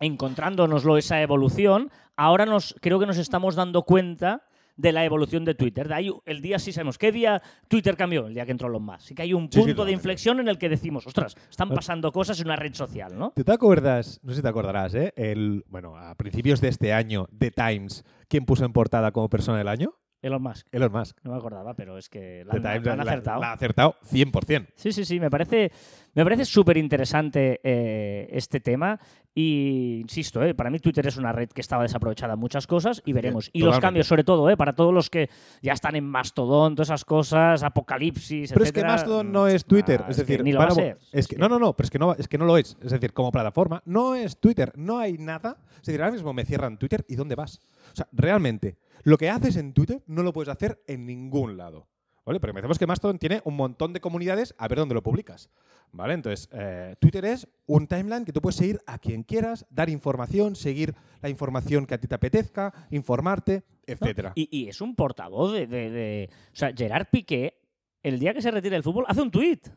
encontrándonoslo, 0.01 0.97
esa 0.97 1.21
evolución, 1.21 1.91
ahora 2.17 2.45
nos 2.45 2.75
creo 2.81 2.99
que 2.99 3.05
nos 3.05 3.17
estamos 3.17 3.55
dando 3.55 3.83
cuenta 3.83 4.43
de 4.75 4.91
la 4.91 5.05
evolución 5.05 5.45
de 5.45 5.55
Twitter. 5.55 5.87
De 5.87 5.93
ahí 5.95 6.11
el 6.25 6.41
día 6.41 6.59
sí 6.59 6.71
sabemos. 6.71 6.97
¿Qué 6.97 7.11
día 7.11 7.41
Twitter 7.67 7.95
cambió? 7.97 8.27
El 8.27 8.33
día 8.33 8.45
que 8.45 8.51
entró 8.51 8.67
Elon 8.67 8.83
Musk. 8.83 9.01
Sí 9.01 9.15
que 9.15 9.21
hay 9.23 9.33
un 9.33 9.51
Sí, 9.51 9.59
sí, 9.59 9.65
punto 9.67 9.85
de 9.85 9.91
inflexión 9.91 10.39
en 10.39 10.47
el 10.47 10.57
que 10.57 10.69
decimos, 10.69 11.05
ostras, 11.07 11.35
están 11.49 11.69
pasando 11.69 12.11
cosas 12.11 12.39
en 12.39 12.47
una 12.47 12.55
red 12.55 12.73
social, 12.73 13.17
¿no? 13.17 13.31
¿Tú 13.35 13.43
te 13.43 13.51
acuerdas? 13.51 14.19
No 14.23 14.31
sé 14.31 14.37
si 14.37 14.41
te 14.41 14.47
acordarás, 14.47 14.93
¿eh? 14.95 15.13
El, 15.15 15.63
bueno, 15.67 15.97
a 15.97 16.15
principios 16.15 16.61
de 16.61 16.69
este 16.69 16.93
año, 16.93 17.27
The 17.37 17.51
Times, 17.51 18.03
¿quién 18.27 18.45
puso 18.45 18.65
en 18.65 18.73
portada 18.73 19.11
como 19.11 19.29
persona 19.29 19.57
del 19.57 19.67
año? 19.67 19.95
Elon 20.21 20.41
Musk. 20.41 20.67
Elon 20.71 20.91
Musk. 20.91 21.17
No 21.23 21.31
me 21.31 21.37
acordaba, 21.37 21.73
pero 21.73 21.97
es 21.97 22.07
que 22.09 22.45
la, 22.45 22.59
la 22.59 22.93
han 22.93 22.99
acertado. 23.01 23.41
La 23.41 23.49
ha 23.51 23.53
acertado 23.53 23.95
100%. 24.11 24.67
Sí, 24.75 24.91
sí, 24.91 25.03
sí, 25.05 25.19
me 25.19 25.29
parece, 25.29 25.71
me 26.13 26.23
parece 26.23 26.45
súper 26.45 26.77
interesante 26.77 27.59
eh, 27.63 28.27
este 28.31 28.59
tema 28.59 28.99
y 29.33 29.99
insisto, 30.01 30.43
eh, 30.43 30.53
para 30.53 30.69
mí 30.69 30.79
Twitter 30.79 31.07
es 31.07 31.15
una 31.15 31.31
red 31.31 31.47
que 31.49 31.61
estaba 31.61 31.83
desaprovechada 31.83 32.33
en 32.33 32.39
muchas 32.39 32.67
cosas 32.67 33.01
y 33.05 33.13
veremos. 33.13 33.49
y 33.53 33.61
los 33.61 33.79
cambios, 33.79 34.05
sobre 34.05 34.25
todo, 34.25 34.49
eh, 34.49 34.57
para 34.57 34.73
todos 34.75 34.93
los 34.93 35.09
que 35.09 35.29
ya 35.61 35.71
están 35.71 35.95
en 35.95 36.03
Mastodon, 36.03 36.75
todas 36.75 36.89
esas 36.89 37.05
cosas, 37.05 37.63
Apocalipsis, 37.63 38.51
Pero 38.51 38.65
es 38.65 38.71
que 38.73 38.83
Mastodon 38.83 39.31
no 39.31 39.45
mm, 39.45 39.47
es 39.47 39.65
Twitter. 39.65 40.01
ah, 40.03 40.09
es 40.09 40.17
decir, 40.17 40.43
ni 40.43 40.51
lo 40.51 40.59
van 40.59 40.67
va 40.67 40.69
a 40.69 40.73
a- 40.73 40.75
ser. 40.75 40.97
es 41.13 41.27
que, 41.27 41.37
no, 41.37 41.47
no, 41.47 41.59
no, 41.59 41.73
pero 41.73 41.85
es 41.85 41.91
que 41.91 41.99
no, 41.99 42.13
es 42.13 42.27
que 42.27 42.37
no 42.37 42.45
lo 42.45 42.57
es. 42.57 42.77
Es 42.81 42.91
decir, 42.91 43.13
como 43.13 43.31
plataforma, 43.31 43.81
no 43.85 44.15
es 44.15 44.37
Twitter. 44.37 44.73
No 44.75 44.99
hay 44.99 45.13
nada. 45.17 45.57
Es 45.79 45.85
decir, 45.87 46.01
ahora 46.01 46.11
mismo 46.11 46.33
me 46.33 46.43
cierran 46.43 46.77
Twitter 46.77 47.05
y 47.07 47.15
¿dónde 47.15 47.35
vas? 47.35 47.61
O 47.91 47.95
sea, 47.95 48.07
realmente, 48.11 48.77
lo 49.03 49.17
que 49.17 49.29
haces 49.29 49.55
en 49.57 49.73
Twitter 49.73 50.03
no 50.07 50.23
lo 50.23 50.33
puedes 50.33 50.49
hacer 50.49 50.81
en 50.87 51.05
ningún 51.05 51.57
lado. 51.57 51.87
¿Vale? 52.23 52.39
Porque 52.39 52.53
pensemos 52.53 52.77
que 52.77 52.85
Mastodon 52.85 53.17
tiene 53.17 53.41
un 53.45 53.55
montón 53.55 53.93
de 53.93 53.99
comunidades 53.99 54.53
a 54.59 54.67
ver 54.67 54.77
dónde 54.77 54.93
lo 54.93 55.01
publicas. 55.01 55.49
¿Vale? 55.91 56.13
Entonces, 56.13 56.47
eh, 56.53 56.95
Twitter 56.99 57.25
es 57.25 57.47
un 57.65 57.87
timeline 57.87 58.23
que 58.25 58.31
tú 58.31 58.39
puedes 58.41 58.55
seguir 58.55 58.79
a 58.85 58.97
quien 58.99 59.23
quieras, 59.23 59.65
dar 59.71 59.89
información, 59.89 60.55
seguir 60.55 60.93
la 61.21 61.29
información 61.29 61.85
que 61.85 61.95
a 61.95 61.97
ti 61.97 62.07
te 62.07 62.15
apetezca, 62.15 62.73
informarte, 62.91 63.63
¿no? 63.65 63.93
etcétera. 63.93 64.31
Y, 64.35 64.47
y 64.55 64.69
es 64.69 64.79
un 64.81 64.95
portavoz 64.95 65.51
de, 65.51 65.65
de- 65.67 65.89
de- 65.89 66.29
O 66.53 66.55
sea, 66.55 66.71
Gerard 66.73 67.07
Piqué, 67.11 67.57
el 68.03 68.19
día 68.19 68.33
que 68.33 68.41
se 68.41 68.51
retire 68.51 68.75
del 68.75 68.83
fútbol, 68.83 69.03
hace 69.07 69.21
un 69.21 69.31
tuit. 69.31 69.67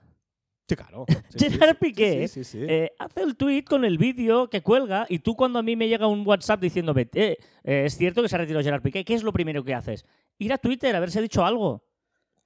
Sí, 0.68 0.76
claro. 0.76 1.04
Sí, 1.36 1.50
Gerard 1.50 1.76
sí, 1.80 1.86
Piqué 1.86 2.30
eh, 2.54 2.90
hace 2.98 3.22
el 3.22 3.36
tweet 3.36 3.64
con 3.64 3.84
el 3.84 3.98
vídeo 3.98 4.48
que 4.48 4.62
cuelga 4.62 5.04
y 5.08 5.18
tú 5.18 5.34
cuando 5.36 5.58
a 5.58 5.62
mí 5.62 5.76
me 5.76 5.88
llega 5.88 6.06
un 6.06 6.26
WhatsApp 6.26 6.60
diciéndome, 6.60 7.08
eh, 7.12 7.36
eh, 7.64 7.82
es 7.86 7.96
cierto 7.96 8.22
que 8.22 8.28
se 8.28 8.36
ha 8.36 8.38
retirado 8.38 8.64
Gerard 8.64 8.82
Piqué, 8.82 9.04
¿qué 9.04 9.14
es 9.14 9.22
lo 9.22 9.32
primero 9.32 9.64
que 9.64 9.74
haces? 9.74 10.04
Ir 10.38 10.52
a 10.52 10.58
Twitter 10.58 10.94
a 10.94 11.00
ver 11.00 11.10
si 11.10 11.18
ha 11.18 11.22
dicho 11.22 11.44
algo. 11.44 11.84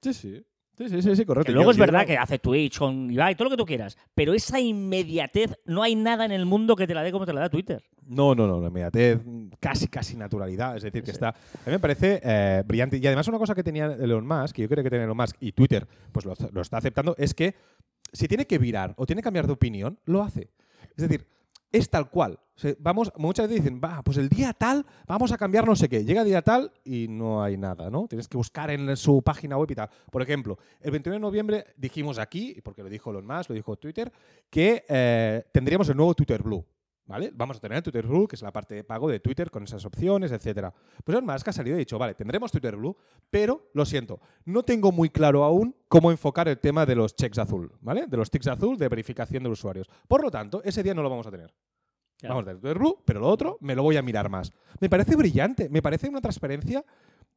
Sí, 0.01 0.13
sí. 0.13 0.43
Sí, 0.79 0.87
sí, 0.87 1.01
sí, 1.01 1.13
sí, 1.13 1.25
correcto. 1.25 1.47
Que 1.47 1.51
luego 1.51 1.71
es 1.71 1.77
verdad 1.77 2.05
que 2.05 2.17
hace 2.17 2.39
Twitch 2.39 2.79
con 2.79 3.11
Ibai, 3.11 3.35
todo 3.35 3.45
lo 3.45 3.49
que 3.49 3.57
tú 3.57 3.65
quieras, 3.65 3.97
pero 4.15 4.33
esa 4.33 4.61
inmediatez, 4.61 5.53
no 5.65 5.83
hay 5.83 5.93
nada 5.93 6.23
en 6.23 6.31
el 6.31 6.45
mundo 6.45 6.77
que 6.77 6.87
te 6.87 6.93
la 6.93 7.03
dé 7.03 7.11
como 7.11 7.25
te 7.25 7.33
la 7.33 7.41
da 7.41 7.49
Twitter. 7.49 7.83
No, 8.09 8.33
no, 8.33 8.47
no, 8.47 8.65
inmediatez, 8.67 9.21
casi, 9.59 9.87
casi 9.87 10.17
naturalidad. 10.17 10.75
Es 10.75 10.83
decir, 10.83 11.01
que 11.03 11.11
Sí. 11.11 11.15
está. 11.15 11.29
A 11.29 11.65
mí 11.65 11.71
me 11.71 11.79
parece 11.79 12.19
eh, 12.23 12.63
brillante. 12.65 12.97
Y 12.97 13.05
además, 13.05 13.27
una 13.27 13.37
cosa 13.37 13.53
que 13.55 13.63
tenía 13.63 13.85
Elon 13.85 14.25
Musk, 14.25 14.55
que 14.55 14.63
yo 14.63 14.67
creo 14.69 14.83
que 14.83 14.89
tiene 14.89 15.05
Elon 15.05 15.15
Musk 15.17 15.35
y 15.39 15.51
Twitter, 15.51 15.87
pues 16.11 16.25
lo, 16.25 16.33
lo 16.51 16.61
está 16.61 16.77
aceptando, 16.77 17.15
es 17.17 17.33
que 17.33 17.55
si 18.11 18.27
tiene 18.27 18.47
que 18.47 18.57
virar 18.57 18.93
o 18.97 19.05
tiene 19.05 19.21
que 19.21 19.25
cambiar 19.25 19.45
de 19.45 19.53
opinión, 19.53 19.99
lo 20.05 20.23
hace. 20.23 20.49
Es 20.97 21.07
decir, 21.07 21.27
es 21.71 21.89
tal 21.89 22.09
cual. 22.09 22.39
O 22.55 22.59
sea, 22.61 22.73
vamos, 22.79 23.13
muchas 23.15 23.47
veces 23.47 23.63
dicen, 23.63 23.79
va, 23.81 24.01
pues 24.03 24.17
el 24.17 24.27
día 24.27 24.51
tal, 24.53 24.85
vamos 25.07 25.31
a 25.31 25.37
cambiar 25.37 25.65
no 25.67 25.75
sé 25.75 25.87
qué. 25.87 26.03
Llega 26.03 26.21
el 26.21 26.27
día 26.27 26.41
tal 26.41 26.73
y 26.83 27.07
no 27.07 27.41
hay 27.43 27.57
nada, 27.57 27.89
¿no? 27.91 28.07
Tienes 28.07 28.27
que 28.27 28.35
buscar 28.37 28.69
en 28.71 28.97
su 28.97 29.21
página 29.21 29.55
web 29.55 29.69
y 29.71 29.75
tal. 29.75 29.89
Por 30.11 30.21
ejemplo, 30.21 30.57
el 30.81 30.91
21 30.91 31.13
de 31.13 31.19
noviembre 31.19 31.65
dijimos 31.77 32.17
aquí, 32.17 32.59
porque 32.63 32.81
lo 32.83 32.89
dijo 32.89 33.11
Elon 33.11 33.25
Musk, 33.27 33.49
lo 33.51 33.55
dijo 33.55 33.77
Twitter, 33.77 34.11
que 34.49 34.83
eh, 34.89 35.43
tendríamos 35.53 35.87
el 35.89 35.95
nuevo 35.95 36.15
Twitter 36.15 36.41
Blue. 36.41 36.65
¿Vale? 37.09 37.31
Vamos 37.33 37.57
a 37.57 37.59
tener 37.59 37.81
Twitter 37.81 38.05
Blue, 38.05 38.27
que 38.27 38.35
es 38.35 38.41
la 38.43 38.51
parte 38.51 38.75
de 38.75 38.83
pago 38.83 39.09
de 39.09 39.19
Twitter 39.19 39.49
con 39.49 39.63
esas 39.63 39.83
opciones, 39.83 40.31
etcétera. 40.31 40.71
Pues 41.03 41.17
Elon 41.17 41.25
Musk 41.25 41.47
ha 41.47 41.51
salido 41.51 41.75
y 41.75 41.77
ha 41.77 41.79
dicho, 41.79 41.97
vale, 41.97 42.13
tendremos 42.13 42.51
Twitter 42.51 42.75
Blue, 42.75 42.95
pero 43.31 43.71
lo 43.73 43.83
siento, 43.83 44.19
no 44.45 44.61
tengo 44.61 44.91
muy 44.91 45.09
claro 45.09 45.43
aún 45.43 45.75
cómo 45.87 46.11
enfocar 46.11 46.47
el 46.47 46.59
tema 46.59 46.85
de 46.85 46.93
los 46.93 47.15
checks 47.15 47.39
azul, 47.39 47.71
¿vale? 47.81 48.05
De 48.05 48.15
los 48.15 48.29
ticks 48.29 48.45
azul 48.45 48.77
de 48.77 48.87
verificación 48.87 49.41
de 49.41 49.49
usuarios. 49.49 49.89
Por 50.07 50.21
lo 50.21 50.29
tanto, 50.29 50.61
ese 50.63 50.83
día 50.83 50.93
no 50.93 51.01
lo 51.01 51.09
vamos 51.09 51.25
a 51.25 51.31
tener. 51.31 51.51
Claro. 52.19 52.35
Vamos 52.35 52.43
a 52.43 52.45
tener 52.45 52.61
Twitter 52.61 52.77
Blue, 52.77 53.01
pero 53.03 53.21
lo 53.21 53.27
otro 53.27 53.57
me 53.59 53.73
lo 53.73 53.81
voy 53.81 53.97
a 53.97 54.03
mirar 54.03 54.29
más. 54.29 54.51
Me 54.79 54.87
parece 54.87 55.15
brillante, 55.15 55.67
me 55.67 55.81
parece 55.81 56.09
una 56.09 56.21
transparencia 56.21 56.85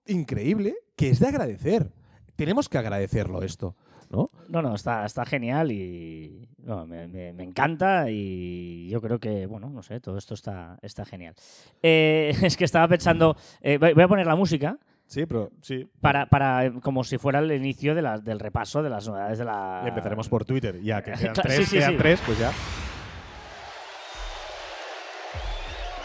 increíble 0.04 0.76
que 0.96 1.08
es 1.08 1.18
de 1.18 1.28
agradecer. 1.28 1.90
Tenemos 2.36 2.68
que 2.68 2.76
agradecerlo 2.76 3.42
esto, 3.42 3.74
¿no? 4.12 4.30
No, 4.48 4.62
no, 4.62 4.74
está, 4.74 5.04
está 5.04 5.24
genial 5.24 5.72
y 5.72 6.46
no, 6.58 6.86
me, 6.86 7.08
me- 7.08 7.32
me 7.32 7.42
encanta 7.42 8.10
y 8.10 8.88
yo 8.88 9.00
creo 9.00 9.18
que, 9.18 9.46
bueno, 9.46 9.68
no 9.70 9.82
sé, 9.82 9.98
todo 10.00 10.18
esto 10.18 10.34
está, 10.34 10.78
está 10.82 11.04
genial. 11.04 11.34
Eh, 11.82 12.32
es 12.42 12.56
que 12.56 12.64
estaba 12.64 12.86
pensando, 12.86 13.36
eh, 13.62 13.78
voy 13.78 14.02
a 14.02 14.08
poner 14.08 14.26
la 14.26 14.36
música 14.36 14.78
Sí, 15.06 15.26
pero 15.26 15.50
sí. 15.60 15.86
para, 16.00 16.24
para 16.26 16.66
eh, 16.66 16.72
como 16.82 17.04
si 17.04 17.18
fuera 17.18 17.38
el 17.40 17.50
inicio 17.52 17.94
de 17.94 18.00
las- 18.02 18.24
del 18.24 18.38
repaso 18.38 18.82
de 18.82 18.88
las 18.90 19.06
novedades 19.08 19.38
de 19.38 19.44
la... 19.44 19.82
Y 19.84 19.88
empezaremos 19.88 20.28
por 20.28 20.44
Twitter, 20.44 20.80
ya 20.80 21.02
que 21.02 21.12
Claro, 21.12 21.42
tres, 21.42 21.56
sí, 21.56 21.64
sí, 21.66 21.82
sí. 21.82 21.94
tres, 21.98 22.20
pues 22.24 22.38
ya. 22.38 22.50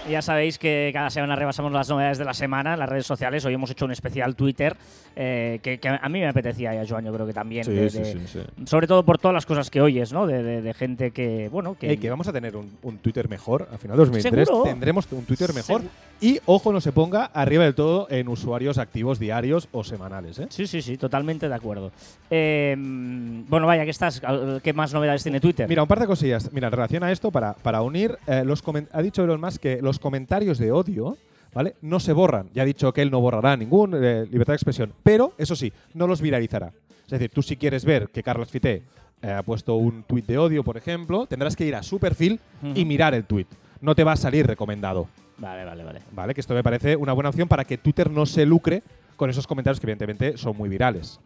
Ya 0.10 0.22
sabéis 0.22 0.58
que 0.58 0.90
cada 0.94 1.10
semana 1.10 1.36
repasamos 1.36 1.72
las 1.74 1.90
novedades 1.90 2.18
de 2.18 2.24
la 2.24 2.34
semana 2.34 2.74
en 2.74 2.80
las 2.80 2.88
redes 2.88 3.06
sociales. 3.06 3.44
Hoy 3.44 3.54
hemos 3.54 3.70
hecho 3.72 3.84
un 3.84 3.92
especial 3.92 4.36
Twitter 4.38 4.76
eh, 5.18 5.60
que, 5.62 5.80
que 5.80 5.90
a 5.90 6.08
mí 6.10 6.20
me 6.20 6.28
apetecía 6.30 6.74
y 6.74 6.78
a 6.78 6.88
Joan 6.88 7.04
yo 7.04 7.14
creo 7.14 7.28
que 7.28 7.34
también. 7.34 7.66
Sí, 7.66 7.72
de- 7.74 7.90
sí, 7.90 8.00
de- 8.00 8.28
sí. 8.28 8.40
Sobre 8.66 8.88
todo 8.88 9.04
por 9.04 9.18
todas 9.18 9.34
las 9.34 9.46
cosas 9.46 9.70
que 9.70 9.82
oyes, 9.82 10.14
¿no? 10.14 10.26
De, 10.26 10.62
de- 10.62 10.74
gente 10.74 11.12
que, 11.12 11.50
bueno, 11.50 11.76
que... 11.78 11.98
Que 11.98 12.10
vamos 12.10 12.28
a 12.28 12.32
tener 12.34 12.56
un, 12.56 12.78
un 12.84 13.00
Twitter 13.00 13.28
mejor. 13.28 13.68
A 13.74 13.78
final 13.78 13.98
de 13.98 14.06
2003 14.06 14.48
¿Seguro? 14.48 14.64
tendremos 14.64 15.08
un 15.12 15.26
Twitter 15.26 15.54
mejor. 15.54 15.82
Y 16.22 16.40
ojo, 16.46 16.72
no 16.72 16.80
se 16.82 16.92
ponga 16.94 17.26
arriba 17.26 17.64
del 17.66 17.76
todo 17.76 18.08
en 18.10 18.28
usuarios 18.30 18.78
activos 18.78 19.20
diarios 19.20 19.68
o 19.72 19.84
semanales. 19.84 20.40
¿eh? 20.40 20.48
Sí, 20.50 20.68
sí, 20.68 20.82
sí, 20.82 20.98
totalmente 20.98 21.50
de 21.50 21.54
acuerdo. 21.56 21.92
Eh, 22.30 22.76
bueno, 22.78 23.68
vaya, 23.68 23.84
¿qué 23.84 23.92
estás? 23.92 24.22
¿Qué 24.64 24.74
más 24.74 24.94
novedades 24.94 25.24
tiene 25.24 25.40
Twitter? 25.40 25.68
Mira, 25.68 25.82
un 25.84 25.88
par 25.88 26.00
de 26.00 26.08
cosillas. 26.08 26.52
Mira, 26.54 26.68
en 26.68 26.72
relación 26.74 27.04
a 27.04 27.12
esto, 27.12 27.30
para, 27.32 27.54
para 27.54 27.82
unir, 27.82 28.18
eh, 28.26 28.44
los 28.46 28.64
ha 28.94 29.02
dicho 29.02 29.24
Elon 29.24 29.42
Musk 29.42 29.62
que 29.62 29.80
los 29.82 29.97
comentarios 30.00 30.58
de 30.58 30.72
odio 30.72 31.18
¿vale? 31.54 31.76
no 31.82 32.00
se 32.00 32.14
borran. 32.14 32.50
Ya 32.54 32.64
ha 32.64 32.66
dicho 32.66 32.94
que 32.94 33.02
él 33.02 33.12
no 33.12 33.20
borrará 33.20 33.58
ningún 33.58 33.94
eh, 33.96 34.26
libertad 34.30 34.54
de 34.54 34.58
expresión. 34.58 34.94
Pero, 35.04 35.34
eso 35.38 35.56
sí, 35.56 35.72
no 35.94 36.08
los 36.08 36.22
viralizará. 36.22 36.72
Es 37.06 37.12
decir, 37.12 37.32
tú 37.32 37.42
si 37.42 37.56
quieres 37.58 37.86
ver 37.86 38.10
que 38.10 38.24
Carlos 38.24 38.50
Fité 38.50 38.84
eh, 39.22 39.32
ha 39.32 39.44
puesto 39.44 39.76
un 39.76 40.04
tuit 40.04 40.26
de 40.26 40.38
odio, 40.38 40.64
por 40.64 40.78
ejemplo, 40.78 41.26
tendrás 41.26 41.56
que 41.56 41.66
ir 41.66 41.76
a 41.76 41.84
su 41.84 42.00
perfil 42.00 42.40
y 42.76 42.86
mirar 42.86 43.14
el 43.14 43.26
tuit. 43.26 43.48
No 43.82 43.96
te 43.96 44.04
va 44.04 44.14
a 44.14 44.18
salir 44.18 44.46
recomendado. 44.46 45.08
Vale, 45.38 45.66
vale, 45.66 45.84
vale. 45.84 46.02
¿Vale? 46.12 46.34
Que 46.34 46.42
esto 46.42 46.54
me 46.54 46.64
parece 46.64 46.96
una 46.96 47.14
buena 47.14 47.30
opción 47.30 47.48
para 47.48 47.64
que 47.64 47.78
Twitter 47.78 48.10
no 48.10 48.26
se 48.26 48.46
lucre 48.46 48.84
con 49.16 49.30
esos 49.30 49.48
comentarios 49.48 49.80
que 49.80 49.86
evidentemente 49.86 50.38
son 50.38 50.56
muy 50.58 50.70
virales. 50.70 51.20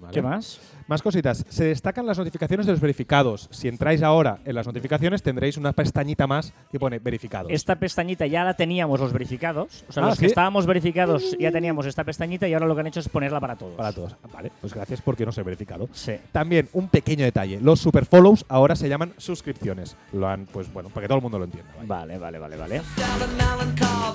¿Vale? 0.00 0.14
¿Qué 0.14 0.22
más? 0.22 0.60
Más 0.86 1.02
cositas. 1.02 1.44
Se 1.48 1.64
destacan 1.64 2.06
las 2.06 2.16
notificaciones 2.18 2.64
de 2.66 2.72
los 2.72 2.80
verificados. 2.80 3.48
Si 3.50 3.68
entráis 3.68 4.02
ahora 4.02 4.38
en 4.44 4.54
las 4.54 4.66
notificaciones, 4.66 5.22
tendréis 5.22 5.56
una 5.58 5.72
pestañita 5.72 6.26
más 6.26 6.52
que 6.72 6.78
pone 6.78 6.98
verificados. 6.98 7.52
Esta 7.52 7.76
pestañita 7.76 8.26
ya 8.26 8.42
la 8.44 8.54
teníamos 8.54 8.98
los 8.98 9.12
verificados. 9.12 9.84
O 9.88 9.92
sea, 9.92 10.02
Ah, 10.04 10.08
los 10.08 10.18
que 10.18 10.26
estábamos 10.26 10.64
verificados 10.66 11.36
ya 11.38 11.52
teníamos 11.52 11.84
esta 11.86 12.04
pestañita 12.04 12.48
y 12.48 12.54
ahora 12.54 12.66
lo 12.66 12.74
que 12.74 12.80
han 12.80 12.86
hecho 12.86 13.00
es 13.00 13.08
ponerla 13.08 13.38
para 13.40 13.56
todos. 13.56 13.74
Para 13.76 13.92
todos. 13.92 14.16
Ah, 14.24 14.28
Vale, 14.32 14.50
pues 14.60 14.72
gracias 14.72 15.02
porque 15.02 15.26
no 15.26 15.32
sé 15.32 15.42
verificado. 15.42 15.88
Sí. 15.92 16.12
También 16.32 16.68
un 16.72 16.88
pequeño 16.88 17.24
detalle. 17.24 17.60
Los 17.60 17.80
super 17.80 18.06
follows 18.06 18.44
ahora 18.48 18.74
se 18.76 18.88
llaman 18.88 19.12
suscripciones. 19.18 19.96
Lo 20.12 20.26
han, 20.28 20.46
pues 20.46 20.72
bueno, 20.72 20.88
para 20.88 21.02
que 21.04 21.08
todo 21.08 21.18
el 21.18 21.22
mundo 21.22 21.38
lo 21.38 21.44
entienda. 21.44 21.70
Vale, 21.84 22.16
vale, 22.18 22.38
vale, 22.38 22.56
vale. 22.56 22.78
Allen, 22.78 23.36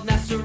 Nasser, 0.06 0.38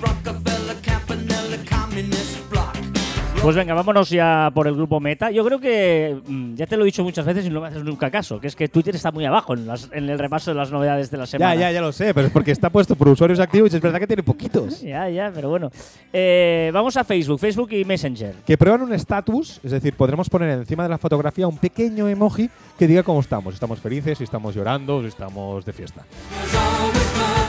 Rockefeller, 0.00 0.76
Campanella, 0.82 1.58
Communist 1.68 2.50
Bloc. 2.50 3.03
Pues 3.44 3.56
venga, 3.56 3.74
vámonos 3.74 4.08
ya 4.08 4.50
por 4.54 4.66
el 4.66 4.74
grupo 4.74 5.00
Meta. 5.00 5.30
Yo 5.30 5.44
creo 5.44 5.60
que 5.60 6.16
mm, 6.26 6.54
ya 6.54 6.66
te 6.66 6.78
lo 6.78 6.82
he 6.84 6.86
dicho 6.86 7.04
muchas 7.04 7.26
veces 7.26 7.44
y 7.44 7.50
no 7.50 7.60
me 7.60 7.68
haces 7.68 7.84
nunca 7.84 8.10
caso, 8.10 8.40
que 8.40 8.46
es 8.46 8.56
que 8.56 8.68
Twitter 8.68 8.94
está 8.94 9.12
muy 9.12 9.26
abajo 9.26 9.52
en, 9.52 9.66
las- 9.66 9.90
en 9.92 10.08
el 10.08 10.18
repaso 10.18 10.50
de 10.50 10.54
las 10.56 10.70
novedades 10.72 11.10
de 11.10 11.18
la 11.18 11.26
semana. 11.26 11.54
Ya, 11.54 11.60
ya, 11.60 11.72
ya 11.72 11.80
lo 11.82 11.92
sé, 11.92 12.14
pero 12.14 12.28
es 12.28 12.32
porque 12.32 12.52
está 12.52 12.70
puesto 12.70 12.96
por 12.96 13.06
usuarios 13.08 13.38
activos 13.40 13.70
y 13.74 13.76
es 13.76 13.82
verdad 13.82 13.98
que 14.00 14.06
tiene 14.06 14.22
poquitos. 14.22 14.80
Ya, 14.94 15.10
ya, 15.10 15.30
pero 15.34 15.50
bueno. 15.50 15.70
Eh, 16.10 16.70
vamos 16.72 16.96
a 16.96 17.04
Facebook, 17.04 17.38
Facebook 17.38 17.70
y 17.72 17.84
Messenger. 17.84 18.34
Que 18.46 18.56
prueban 18.56 18.80
un 18.80 18.94
status, 18.94 19.60
es 19.62 19.72
decir, 19.72 19.92
podremos 19.94 20.30
poner 20.30 20.48
encima 20.48 20.84
de 20.84 20.88
la 20.88 20.96
fotografía 20.98 21.46
un 21.46 21.58
pequeño 21.58 22.08
emoji 22.08 22.48
que 22.78 22.86
diga 22.86 23.02
cómo 23.02 23.20
estamos. 23.20 23.52
Si 23.52 23.56
estamos 23.56 23.78
felices, 23.78 24.16
si 24.16 24.24
estamos 24.24 24.54
llorando, 24.54 25.02
si 25.02 25.08
estamos 25.08 25.66
de 25.66 25.72
fiesta. 25.74 26.02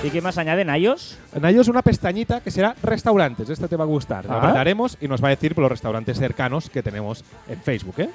¿Y 0.03 0.09
qué 0.11 0.21
más 0.21 0.37
añaden 0.37 0.69
a 0.69 0.77
ellos? 0.77 1.17
En 1.33 1.45
ellos 1.45 1.67
una 1.67 1.81
pestañita 1.81 2.39
que 2.41 2.51
será 2.51 2.75
restaurantes. 2.83 3.49
Este 3.49 3.67
te 3.67 3.75
va 3.75 3.85
a 3.85 3.87
gustar. 3.87 4.25
Apretaremos 4.29 4.97
y 5.01 5.07
nos 5.07 5.23
va 5.23 5.27
a 5.27 5.31
decir 5.31 5.55
por 5.55 5.63
los 5.63 5.71
restaurantes 5.71 6.19
cercanos 6.19 6.69
que 6.69 6.83
tenemos 6.83 7.23
en 7.47 7.59
Facebook, 7.61 7.95
¿eh? 7.99 8.09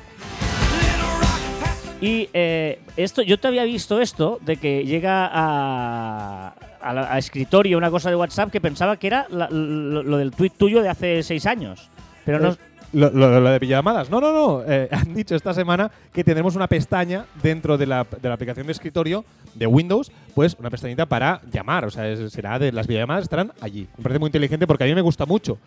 Y 2.01 2.29
eh, 2.33 2.81
esto, 2.97 3.23
yo 3.23 3.39
te 3.41 3.49
había 3.49 3.65
visto 3.65 4.01
esto 4.01 4.39
de 4.41 4.57
que 4.57 4.85
llega 4.85 5.27
a, 5.31 6.55
a, 6.81 6.95
la- 6.95 7.13
a 7.13 7.19
escritorio 7.19 7.77
una 7.77 7.91
cosa 7.91 8.09
de 8.09 8.17
WhatsApp 8.17 8.51
que 8.51 8.61
pensaba 8.61 8.97
que 8.97 9.09
era 9.09 9.27
la- 9.29 9.49
lo, 9.51 10.03
lo 10.03 10.17
del 10.17 10.31
tuit 10.31 10.55
tuyo 10.57 10.83
de 10.83 10.89
hace 10.89 11.23
seis 11.25 11.45
años. 11.45 11.91
Pero 12.25 12.39
no. 12.39 12.57
Lo, 12.93 13.11
lo- 13.11 13.41
lo 13.41 13.51
de 13.51 13.59
videollamadas. 13.59 14.11
No, 14.11 14.21
no, 14.21 14.33
no. 14.33 14.63
Eh, 14.67 14.89
han 14.93 15.15
dicho 15.15 15.35
esta 15.37 15.55
semana 15.55 15.91
que 16.13 16.25
tendremos 16.25 16.57
una 16.57 16.67
pestaña 16.67 17.25
dentro 17.43 17.79
de 17.79 17.87
la, 17.87 18.05
de 18.21 18.29
la 18.29 18.35
aplicación 18.35 18.67
de 18.67 18.73
escritorio 18.73 19.25
de 19.55 19.67
Windows, 19.67 20.11
pues 20.35 20.57
una 20.59 20.71
pestañita 20.71 21.07
para 21.07 21.41
llamar. 21.53 21.85
O 21.85 21.91
sea, 21.91 22.09
es- 22.09 22.33
será 22.33 22.59
de 22.59 22.73
las 22.73 22.87
videollamadas 22.87 23.23
estarán 23.25 23.53
allí. 23.61 23.87
Me 23.97 24.03
parece 24.03 24.19
muy 24.19 24.29
inteligente 24.29 24.67
porque 24.67 24.85
a 24.85 24.87
mí 24.87 24.95
me 24.95 25.01
gusta 25.03 25.27
mucho. 25.27 25.59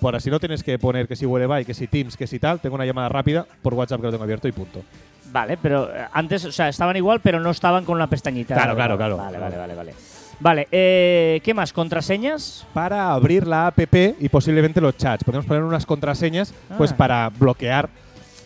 Por 0.00 0.16
así 0.16 0.30
no 0.30 0.40
tienes 0.40 0.62
que 0.62 0.78
poner 0.78 1.06
que 1.06 1.14
si 1.16 1.26
Webby, 1.26 1.66
que 1.66 1.74
si 1.74 1.86
Teams, 1.86 2.16
que 2.16 2.26
si 2.26 2.38
tal. 2.38 2.58
Tengo 2.60 2.74
una 2.76 2.86
llamada 2.86 3.10
rápida 3.10 3.44
por 3.62 3.74
WhatsApp 3.74 4.00
que 4.00 4.06
lo 4.06 4.12
tengo 4.12 4.24
abierto 4.24 4.48
y 4.48 4.52
punto. 4.52 4.82
Vale, 5.32 5.58
pero 5.60 5.94
eh, 5.94 6.06
antes, 6.12 6.44
o 6.46 6.50
sea, 6.52 6.68
estaban 6.70 6.96
igual, 6.96 7.20
pero 7.20 7.38
no 7.38 7.50
estaban 7.50 7.84
con 7.84 7.98
la 7.98 8.06
pestañita. 8.06 8.54
Claro, 8.54 8.74
claro, 8.74 8.96
claro. 8.96 9.16
Vale, 9.18 9.38
vale, 9.38 9.56
vale, 9.58 9.74
vale. 9.74 9.94
Vale, 10.40 10.68
eh, 10.72 11.40
¿qué 11.44 11.52
más? 11.52 11.72
¿Contraseñas? 11.72 12.66
Para 12.72 13.12
abrir 13.12 13.46
la 13.46 13.66
app 13.66 13.78
y 14.18 14.28
posiblemente 14.30 14.80
los 14.80 14.96
chats. 14.96 15.22
Podemos 15.22 15.44
poner 15.44 15.62
unas 15.62 15.84
contraseñas 15.84 16.54
pues 16.78 16.92
Ah. 16.92 16.96
para 16.96 17.28
bloquear. 17.28 17.90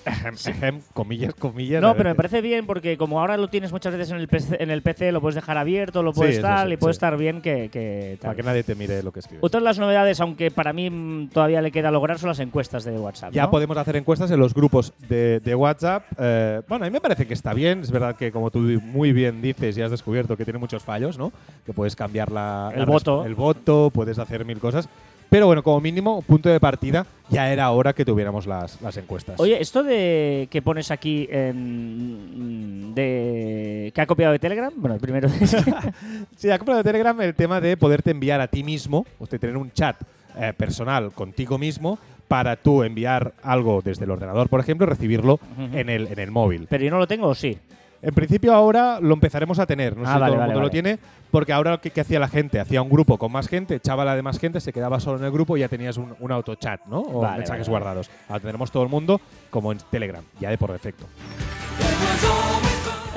ejem, 0.47 0.81
comillas, 0.93 1.35
comillas. 1.35 1.81
No, 1.83 1.95
pero 1.97 2.11
me 2.11 2.15
parece 2.15 2.41
bien 2.41 2.67
porque 2.67 2.97
como 2.97 3.21
ahora 3.21 3.37
lo 3.37 3.49
tienes 3.49 3.73
muchas 3.73 3.93
veces 3.93 4.11
en 4.11 4.19
el 4.19 4.29
PC, 4.29 4.63
en 4.63 4.71
el 4.71 4.83
PC 4.83 5.13
lo 5.13 5.21
puedes 5.21 5.35
dejar 5.35 5.57
abierto, 5.57 6.03
lo 6.03 6.13
Sí, 6.13 6.19
puedes 6.21 6.39
eso 6.39 6.47
tal, 6.47 6.69
sí, 6.69 6.75
y 6.75 6.77
puede 6.77 6.93
sí. 6.93 6.97
estar 6.97 7.17
bien 7.17 7.41
que. 7.41 8.19
Para 8.21 8.35
que 8.35 8.43
nadie 8.43 8.63
te 8.63 8.75
mire 8.75 9.03
lo 9.03 9.13
que 9.13 9.21
escribes. 9.21 9.43
Otra 9.45 9.61
de 9.61 9.65
las 9.65 9.79
novedades, 9.79 10.21
aunque 10.21 10.51
para 10.51 10.73
mí 10.73 11.29
todavía 11.33 11.61
le 11.63 11.71
queda 11.71 11.91
lograr, 11.91 12.19
son 12.19 12.29
las 12.29 12.41
encuestas 12.41 12.85
de 12.85 12.93
WhatsApp. 12.99 13.33
Ya 13.33 13.45
¿no? 13.45 13.51
podemos 13.51 13.77
hacer 13.77 13.97
encuestas 13.97 14.31
en 14.31 14.39
los 14.41 14.55
grupos 14.55 14.93
de, 15.09 15.41
de 15.41 15.55
WhatsApp. 15.55 16.05
Eh, 16.19 16.63
bueno, 16.69 16.85
a 16.85 16.89
mí 16.89 16.93
me 16.93 17.01
parece 17.01 17.27
que 17.27 17.35
está 17.35 17.55
bien. 17.55 17.81
Es 17.81 17.91
verdad 17.91 18.17
que, 18.17 18.31
como 18.33 18.51
tú 18.51 18.59
muy 18.61 19.13
bien 19.13 19.41
dices 19.43 19.77
y 19.79 19.83
has 19.83 19.91
descubierto 19.91 20.37
que 20.37 20.45
tiene 20.45 20.59
muchos 20.59 20.83
fallos, 20.83 21.19
¿no? 21.19 21.33
Que 21.65 21.73
puedes 21.73 21.97
cambiar 21.97 22.31
la, 22.31 22.71
El 22.73 22.81
la 22.81 22.85
voto. 22.87 23.25
el 23.25 23.35
voto, 23.35 23.91
puedes 23.93 24.19
hacer 24.19 24.45
mil 24.45 24.59
cosas. 24.59 24.89
Pero 25.35 25.49
bueno, 25.49 25.65
como 25.65 25.81
mínimo, 25.81 26.23
punto 26.23 26.49
de 26.49 26.61
partida, 26.61 27.05
ya 27.29 27.53
era 27.53 27.69
hora 27.73 27.93
que 27.93 28.05
tuviéramos 28.05 28.47
las, 28.47 28.81
las 28.81 28.97
encuestas. 28.99 29.41
Oye, 29.41 29.61
esto 29.61 29.83
de 29.83 30.47
que 30.49 30.63
pones 30.63 30.93
aquí 30.93 31.29
mm, 31.29 32.95
de 32.95 33.91
que 33.93 34.01
ha 34.01 34.07
copiado 34.07 34.33
de 34.33 34.39
Telegram, 34.39 34.73
bueno, 34.77 34.95
el 34.95 35.01
primero 35.01 35.29
Sí, 36.37 36.51
ha 36.53 36.59
comprado 36.59 36.85
Telegram 36.85 37.21
el 37.21 37.35
tema 37.35 37.61
de 37.61 37.77
poderte 37.77 38.13
enviar 38.13 38.41
a 38.41 38.47
ti 38.47 38.63
mismo, 38.63 39.07
de 39.29 39.39
tener 39.41 39.57
un 39.57 39.73
chat 39.73 39.97
eh, 40.39 40.53
personal 40.57 41.11
contigo 41.11 41.59
mismo 41.59 41.99
para 42.29 42.55
tú 42.55 42.85
enviar 42.85 43.33
algo 43.43 43.83
desde 43.85 44.05
el 44.05 44.13
ordenador, 44.13 44.49
por 44.49 44.61
ejemplo, 44.61 44.87
y 44.87 44.91
recibirlo 44.91 45.41
en, 45.73 45.91
el, 45.91 46.07
en 46.07 46.21
el 46.21 46.31
móvil. 46.31 46.69
pero 46.71 46.85
yo 46.85 46.93
no 46.93 46.99
lo 46.99 47.09
tengo, 47.09 47.27
¿o 47.27 47.35
sí? 47.35 47.59
En 48.07 48.13
principio 48.15 48.53
ahora 48.55 49.01
lo 49.01 49.15
empezaremos 49.15 49.59
a 49.59 49.65
tener, 49.67 49.97
no 49.97 50.05
sé 50.05 50.11
Ah, 50.11 50.15
si 50.15 50.21
vale, 50.21 50.27
todo 50.27 50.35
el 50.35 50.41
vale, 50.41 50.53
mundo 50.53 50.61
lo 50.67 50.71
tiene, 50.71 50.99
porque 51.31 51.53
ahora 51.55 51.79
¿qué, 51.79 51.91
qué 51.91 52.03
hacía 52.03 52.21
la 52.21 52.29
gente? 52.29 52.61
Hacía 52.61 52.83
un 52.83 52.91
grupo 52.91 53.17
con 53.17 53.33
más 53.33 53.49
gente, 53.49 53.77
echaba 53.77 54.05
la 54.05 54.15
de 54.15 54.21
más 54.21 54.39
gente, 54.39 54.61
se 54.61 54.75
quedaba 54.75 55.01
solo 55.01 55.19
en 55.19 55.25
el 55.25 55.31
grupo 55.31 55.57
y 55.57 55.61
ya 55.61 55.69
tenías 55.69 55.97
un, 55.97 56.15
un 56.21 56.31
autochat, 56.33 56.85
¿no? 56.87 57.01
O 57.01 57.23
mensajes 57.37 57.67
guardados. 57.69 58.11
Ahora 58.29 58.41
tendremos 58.41 58.71
todo 58.71 58.83
el 58.83 58.91
mundo 58.91 59.21
como 59.49 59.73
en 59.73 59.79
Telegram, 59.91 60.23
ya 60.39 60.51
de 60.51 60.59
por 60.59 60.71
defecto. 60.71 61.07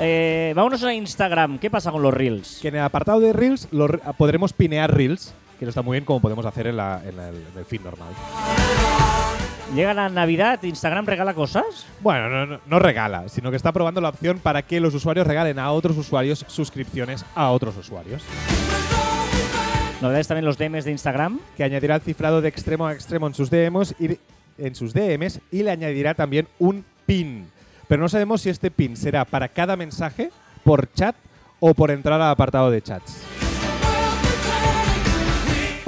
Eh, 0.00 0.52
vámonos 0.56 0.82
a 0.84 0.94
Instagram. 0.94 1.58
¿Qué 1.58 1.70
pasa 1.70 1.90
con 1.92 2.00
los 2.02 2.14
Reels? 2.14 2.58
Que 2.62 2.68
en 2.68 2.76
el 2.76 2.82
apartado 2.82 3.20
de 3.20 3.32
Reels 3.34 3.68
lo 3.72 3.88
re- 3.88 4.00
podremos 4.16 4.52
pinear 4.54 4.94
Reels, 4.94 5.34
que 5.58 5.66
no 5.66 5.68
está 5.70 5.82
muy 5.82 5.96
bien 5.96 6.04
como 6.04 6.20
podemos 6.20 6.46
hacer 6.46 6.66
en, 6.68 6.76
la- 6.78 7.02
en 7.04 7.18
el, 7.18 7.34
en 7.52 7.58
el 7.58 7.64
feed 7.66 7.80
normal. 7.82 8.08
Llega 9.74 9.92
la 9.92 10.08
Navidad, 10.08 10.62
Instagram 10.62 11.04
regala 11.06 11.34
cosas. 11.34 11.86
Bueno, 12.00 12.28
no, 12.30 12.46
no- 12.46 12.60
no 12.66 12.78
regala, 12.78 13.28
sino 13.28 13.50
que 13.50 13.56
está 13.56 13.70
probando 13.70 14.00
la 14.00 14.08
opción 14.08 14.38
para 14.38 14.62
que 14.62 14.80
los 14.80 14.94
usuarios 14.94 15.26
regalen 15.26 15.58
a 15.58 15.70
otros 15.72 15.96
usuarios 15.98 16.44
suscripciones 16.48 17.24
a 17.34 17.50
otros 17.50 17.76
usuarios. 17.76 18.22
Novedades 20.00 20.26
también 20.28 20.46
los 20.46 20.56
DMs 20.56 20.84
de 20.84 20.92
Instagram. 20.92 21.38
Que 21.56 21.64
añadirá 21.64 21.96
el 21.96 22.00
cifrado 22.00 22.40
de 22.40 22.48
extremo 22.48 22.86
a 22.86 22.92
extremo 22.94 23.26
en 23.26 23.34
sus 23.34 23.50
DMs 23.50 23.94
y, 24.00 24.18
en 24.56 24.74
sus 24.74 24.94
DMs 24.94 25.40
y 25.52 25.62
le 25.62 25.70
añadirá 25.70 26.14
también 26.14 26.48
un 26.58 26.84
pin. 27.04 27.48
Pero 27.88 28.00
no 28.02 28.08
sabemos 28.08 28.40
si 28.40 28.48
este 28.50 28.70
pin 28.70 28.96
será 28.96 29.24
para 29.24 29.48
cada 29.48 29.76
mensaje, 29.76 30.30
por 30.64 30.90
chat 30.92 31.14
o 31.60 31.74
por 31.74 31.90
entrar 31.90 32.20
al 32.20 32.30
apartado 32.30 32.70
de 32.70 32.80
chats. 32.80 33.22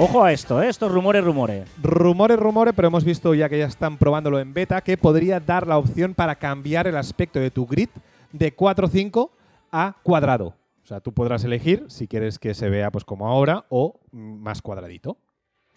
Ojo 0.03 0.23
a 0.23 0.31
esto, 0.33 0.59
¿eh? 0.63 0.67
Estos 0.67 0.91
rumores, 0.91 1.23
rumores. 1.23 1.69
Rumores, 1.79 2.39
rumores, 2.39 2.73
pero 2.75 2.87
hemos 2.87 3.03
visto 3.03 3.35
ya 3.35 3.47
que 3.49 3.59
ya 3.59 3.67
están 3.67 3.97
probándolo 3.99 4.39
en 4.39 4.51
beta, 4.51 4.81
que 4.81 4.97
podría 4.97 5.39
dar 5.39 5.67
la 5.67 5.77
opción 5.77 6.15
para 6.15 6.35
cambiar 6.35 6.87
el 6.87 6.97
aspecto 6.97 7.39
de 7.39 7.51
tu 7.51 7.67
grid 7.67 7.89
de 8.31 8.55
4-5 8.55 9.29
a 9.71 9.95
cuadrado. 10.01 10.55
O 10.83 10.87
sea, 10.87 11.01
tú 11.01 11.11
podrás 11.13 11.43
elegir 11.43 11.85
si 11.87 12.07
quieres 12.07 12.39
que 12.39 12.55
se 12.55 12.67
vea 12.69 12.89
pues 12.89 13.05
como 13.05 13.27
ahora 13.27 13.65
o 13.69 13.99
más 14.11 14.63
cuadradito. 14.63 15.17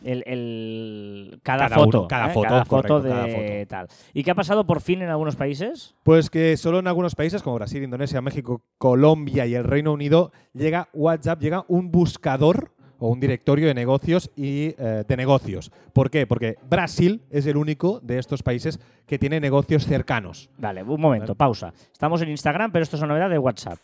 El, 0.03 0.23
el- 0.27 1.41
cada, 1.43 1.69
Cada 1.69 1.77
foto. 1.77 1.99
uno, 2.01 2.09
cada 2.09 2.31
¿eh? 2.31 2.33
foto, 2.35 2.49
Cada 2.49 2.65
foto 2.65 2.71
correcto, 2.71 3.01
de 3.03 3.11
cada 3.11 3.27
foto. 3.27 3.69
tal. 3.69 3.89
¿Y 4.15 4.23
qué 4.25 4.31
ha 4.31 4.35
pasado 4.35 4.67
por 4.67 4.81
fin 4.81 5.03
en 5.03 5.11
algunos 5.11 5.37
países? 5.37 5.95
Pues 6.03 6.31
que 6.31 6.57
solo 6.57 6.79
en 6.79 6.87
algunos 6.87 7.15
países 7.15 7.43
como 7.43 7.57
Brasil, 7.57 7.83
Indonesia, 7.83 8.23
México, 8.23 8.63
Colombia 8.79 9.45
y 9.47 9.55
el 9.55 9.65
Reino 9.65 9.93
Unido 9.93 10.33
llega 10.55 10.89
WhatsApp, 10.95 11.41
llega 11.41 11.65
un 11.69 11.91
buscador 11.91 12.71
o 13.05 13.09
un 13.09 13.21
directorio 13.21 13.67
de 13.67 13.75
negocios 13.75 14.31
y 14.35 14.75
eh, 14.79 15.05
de 15.07 15.17
negocios. 15.19 15.71
¿Por 15.93 16.11
qué? 16.11 16.27
Porque 16.27 16.57
Brasil 16.71 17.21
es 17.31 17.45
el 17.45 17.59
único 17.59 18.01
de 18.01 18.19
estos 18.19 18.43
países 18.43 18.81
que 19.07 19.19
tiene 19.19 19.41
negocios 19.41 19.85
cercanos. 19.85 20.49
Vale, 20.57 20.83
un 20.83 20.99
momento, 20.99 21.35
pausa. 21.35 21.75
Estamos 21.93 22.23
en 22.23 22.31
Instagram, 22.31 22.73
pero 22.73 22.83
esto 22.83 22.97
es 22.97 23.03
una 23.03 23.13
novedad 23.13 23.29
de 23.29 23.39
WhatsApp. 23.39 23.79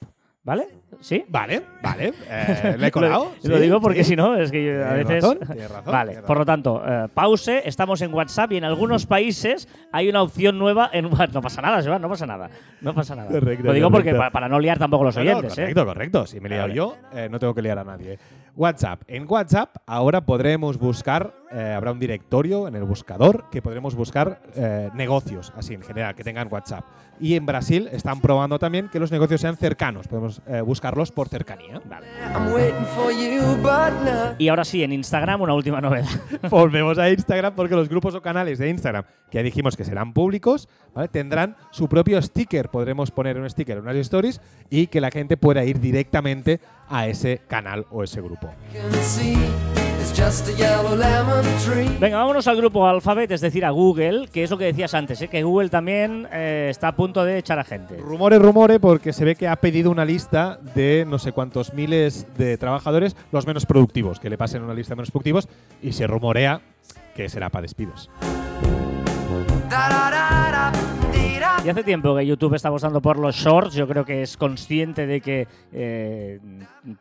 ¿Vale? 0.51 0.67
¿Sí? 0.99 1.25
Vale, 1.29 1.63
vale. 1.81 2.13
eh, 2.29 2.75
¿Le 2.77 2.89
he 2.89 2.91
colado? 2.91 3.35
Lo, 3.45 3.61
digo 3.61 3.81
porque 3.81 4.03
sí. 4.03 4.11
si 4.11 4.17
no, 4.17 4.35
es 4.35 4.51
que 4.51 4.65
yo 4.65 4.85
a 4.85 4.95
veces. 4.95 5.23
razón, 5.23 5.39
razón, 5.41 5.93
vale, 5.93 6.23
por 6.23 6.39
lo 6.39 6.45
tanto, 6.45 6.83
eh, 6.85 7.07
pause, 7.15 7.63
estamos 7.65 8.03
en 8.03 8.13
WhatsApp 8.13 8.51
y 8.51 8.57
en 8.57 8.65
algunos 8.65 9.07
países 9.07 9.69
hay 9.93 10.09
una 10.09 10.23
opción 10.23 10.59
nueva 10.59 10.91
en 10.93 11.09
No 11.33 11.41
pasa 11.41 11.63
nada, 11.63 11.81
Joan, 11.85 12.03
no 12.03 12.09
pasa 12.09 12.27
nada. 12.27 12.51
No 12.81 12.93
pasa 12.93 13.15
nada. 13.15 13.31
Correcto, 13.31 13.65
lo 13.65 13.73
digo 13.73 13.93
porque 13.93 14.13
para, 14.13 14.33
para 14.33 14.49
no 14.49 14.59
liar 14.59 14.81
tampoco 14.81 15.05
los 15.05 15.17
No, 15.17 15.23
no, 15.23 15.31
oyentes, 15.31 15.57
¿eh? 15.57 15.61
correcto, 15.61 15.87
correcto. 15.87 16.27
Si 16.27 16.41
me 16.41 16.49
he 16.49 16.51
liado 16.51 16.65
Vale. 16.65 16.75
yo, 16.75 16.97
eh, 17.13 17.29
no 17.31 17.39
tengo 17.39 17.55
que 17.55 17.63
liar 17.63 17.79
a 17.79 17.85
nadie. 17.85 18.19
WhatsApp. 18.57 19.03
En 19.07 19.27
WhatsApp 19.31 19.77
ahora 19.87 20.23
podremos 20.23 20.79
buscar, 20.79 21.33
eh, 21.53 21.73
habrá 21.77 21.91
un 21.91 21.99
directorio 21.99 22.69
en 22.69 22.77
el 22.77 22.85
buscador 22.85 23.47
que 23.51 23.61
podremos 23.61 23.97
buscar 23.97 24.41
eh, 24.55 24.89
negocios, 24.95 25.53
así 25.57 25.75
en 25.75 25.83
general, 25.83 26.15
que 26.15 26.23
tengan 26.23 26.49
WhatsApp. 26.51 26.85
Y 27.19 27.35
en 27.35 27.45
Brasil 27.45 27.89
están 27.93 28.21
probando 28.21 28.59
también 28.59 28.89
que 28.89 29.01
los 29.01 29.11
negocios 29.11 29.41
sean 29.41 29.57
cercanos. 29.57 30.07
Podemos 30.07 30.41
eh, 30.47 30.61
buscarlos 30.61 31.11
por 31.11 31.29
cercanía. 31.29 31.83
Vale. 31.85 32.07
I'm 32.33 32.53
waiting 32.53 32.85
for 32.95 33.13
you, 33.13 33.57
but 33.63 33.93
no. 34.05 34.37
Y 34.39 34.49
ahora 34.49 34.65
sí, 34.65 34.83
en 34.83 34.93
Instagram 34.93 35.41
una 35.41 35.55
última 35.55 35.81
novedad. 35.81 36.09
Volvemos 36.51 36.99
a 36.99 37.11
Instagram 37.11 37.55
porque 37.55 37.75
los 37.75 37.89
grupos 37.89 38.15
o 38.15 38.23
canales 38.23 38.59
de 38.59 38.69
Instagram, 38.69 39.05
que 39.31 39.39
ya 39.39 39.43
dijimos 39.43 39.77
que 39.77 39.85
serán 39.85 40.13
públicos, 40.13 40.69
¿vale? 40.95 41.09
tendrán 41.09 41.57
su 41.73 41.89
propio 41.89 42.23
sticker. 42.23 42.69
Podremos 42.69 43.11
poner 43.11 43.39
un 43.39 43.51
sticker 43.51 43.79
en 43.79 43.83
unas 43.83 43.97
stories 43.97 44.41
y 44.71 44.87
que 44.87 45.01
la 45.01 45.11
gente 45.11 45.37
pueda 45.37 45.65
ir 45.65 45.81
directamente 45.81 46.61
a 46.89 47.09
ese 47.09 47.43
canal 47.49 47.87
o 47.91 48.05
ese 48.05 48.21
grupo. 48.21 48.51
Can 50.17 50.33
see 50.33 50.43
there's 50.43 50.43
It's 50.43 50.47
just 50.47 50.49
a 50.49 50.57
yellow 50.57 50.97
lemon 50.97 51.45
tree. 51.65 51.97
Venga, 51.99 52.17
vámonos 52.19 52.47
al 52.49 52.57
grupo 52.57 52.87
Alphabet, 52.87 53.31
es 53.31 53.41
decir, 53.41 53.65
a 53.65 53.71
Google, 53.71 54.29
que 54.33 54.43
es 54.43 54.51
lo 54.51 54.59
que 54.59 54.65
decías 54.65 54.95
antes, 54.95 55.21
¿eh? 55.23 55.29
que 55.29 55.43
Google 55.43 55.69
también 55.69 56.27
eh, 56.33 56.69
está 56.71 56.89
a 56.89 56.97
punto 56.97 57.25
de 57.25 57.39
echar 57.39 57.59
a 57.59 57.65
gente. 57.65 57.97
Rumores, 57.97 58.41
rumores, 58.41 58.79
porque 58.79 59.13
se 59.13 59.25
ve 59.25 59.37
que 59.37 59.49
ha 59.49 59.57
pedido 59.57 59.91
una 59.91 60.05
lista 60.05 60.59
de 60.75 61.05
no 61.07 61.19
sé 61.19 61.33
cuántos 61.33 61.75
miles 61.75 62.27
de 62.37 62.59
trabajadores, 62.59 63.17
los 63.33 63.47
menos 63.47 63.67
productivos, 63.67 64.21
que 64.21 64.31
le 64.31 64.39
pasen 64.39 64.63
una 64.63 64.75
lista 64.75 64.93
de 64.93 64.97
menos 64.97 65.11
productivos, 65.11 65.49
y 65.83 65.93
se 65.93 66.07
rumorea 66.07 66.61
que 67.15 67.29
será 67.29 67.51
para 67.51 67.63
despidos. 67.63 68.11
Y 71.63 71.69
hace 71.69 71.85
tiempo 71.85 72.17
que 72.17 72.27
YouTube 72.27 72.55
está 72.55 72.69
apostando 72.69 73.03
por 73.03 73.19
los 73.19 73.37
shorts. 73.37 73.75
Yo 73.75 73.87
creo 73.87 74.03
que 74.03 74.23
es 74.23 74.39
consciente 74.39 75.07
de 75.07 75.21
que 75.21 75.47
eh, 75.73 76.41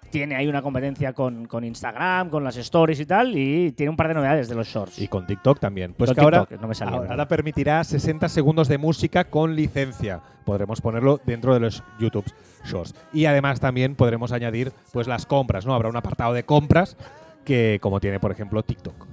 tiene 0.10 0.36
ahí 0.36 0.50
una 0.50 0.62
competencia 0.62 1.13
con, 1.13 1.45
con 1.45 1.63
Instagram, 1.63 2.30
con 2.30 2.43
las 2.43 2.58
stories 2.58 3.00
y 3.00 3.06
tal. 3.06 3.38
Y 3.38 3.72
tiene 3.72 3.89
un 3.89 3.95
par 3.95 4.10
de 4.10 4.15
novedades 4.15 4.50
de 4.50 4.56
los 4.56 4.67
shorts. 4.67 5.00
Y 5.00 5.08
con 5.08 5.26
TikTok 5.26 5.60
también. 5.60 5.93
Pues 5.93 6.12
que 6.12 6.19
ahora, 6.19 6.45
no 6.60 6.67
me 6.67 6.76
salía, 6.76 6.98
ahora 6.98 7.10
¿verdad? 7.10 7.28
permitirá 7.30 7.82
60 7.86 8.28
segundos 8.28 8.67
de 8.67 8.78
música 8.78 9.24
con 9.24 9.56
licencia. 9.56 10.19
Podremos 10.43 10.82
ponerlo 10.82 11.22
dentro 11.26 11.54
de 11.54 11.62
los 11.62 11.82
YouTube 11.98 12.26
Shorts. 12.65 12.93
Y 13.13 13.26
además 13.26 13.62
también 13.62 13.95
podremos 13.95 14.34
añadir 14.34 14.74
pues 14.91 15.08
las 15.08 15.26
compras, 15.26 15.65
¿no? 15.65 15.74
Habrá 15.74 15.88
un 15.88 15.95
apartado 15.95 16.34
de 16.34 16.43
compras 16.43 16.98
que 17.45 17.80
como 17.82 18.02
tiene 18.02 18.19
por 18.19 18.32
ejemplo 18.32 18.62
TikTok. 18.62 19.08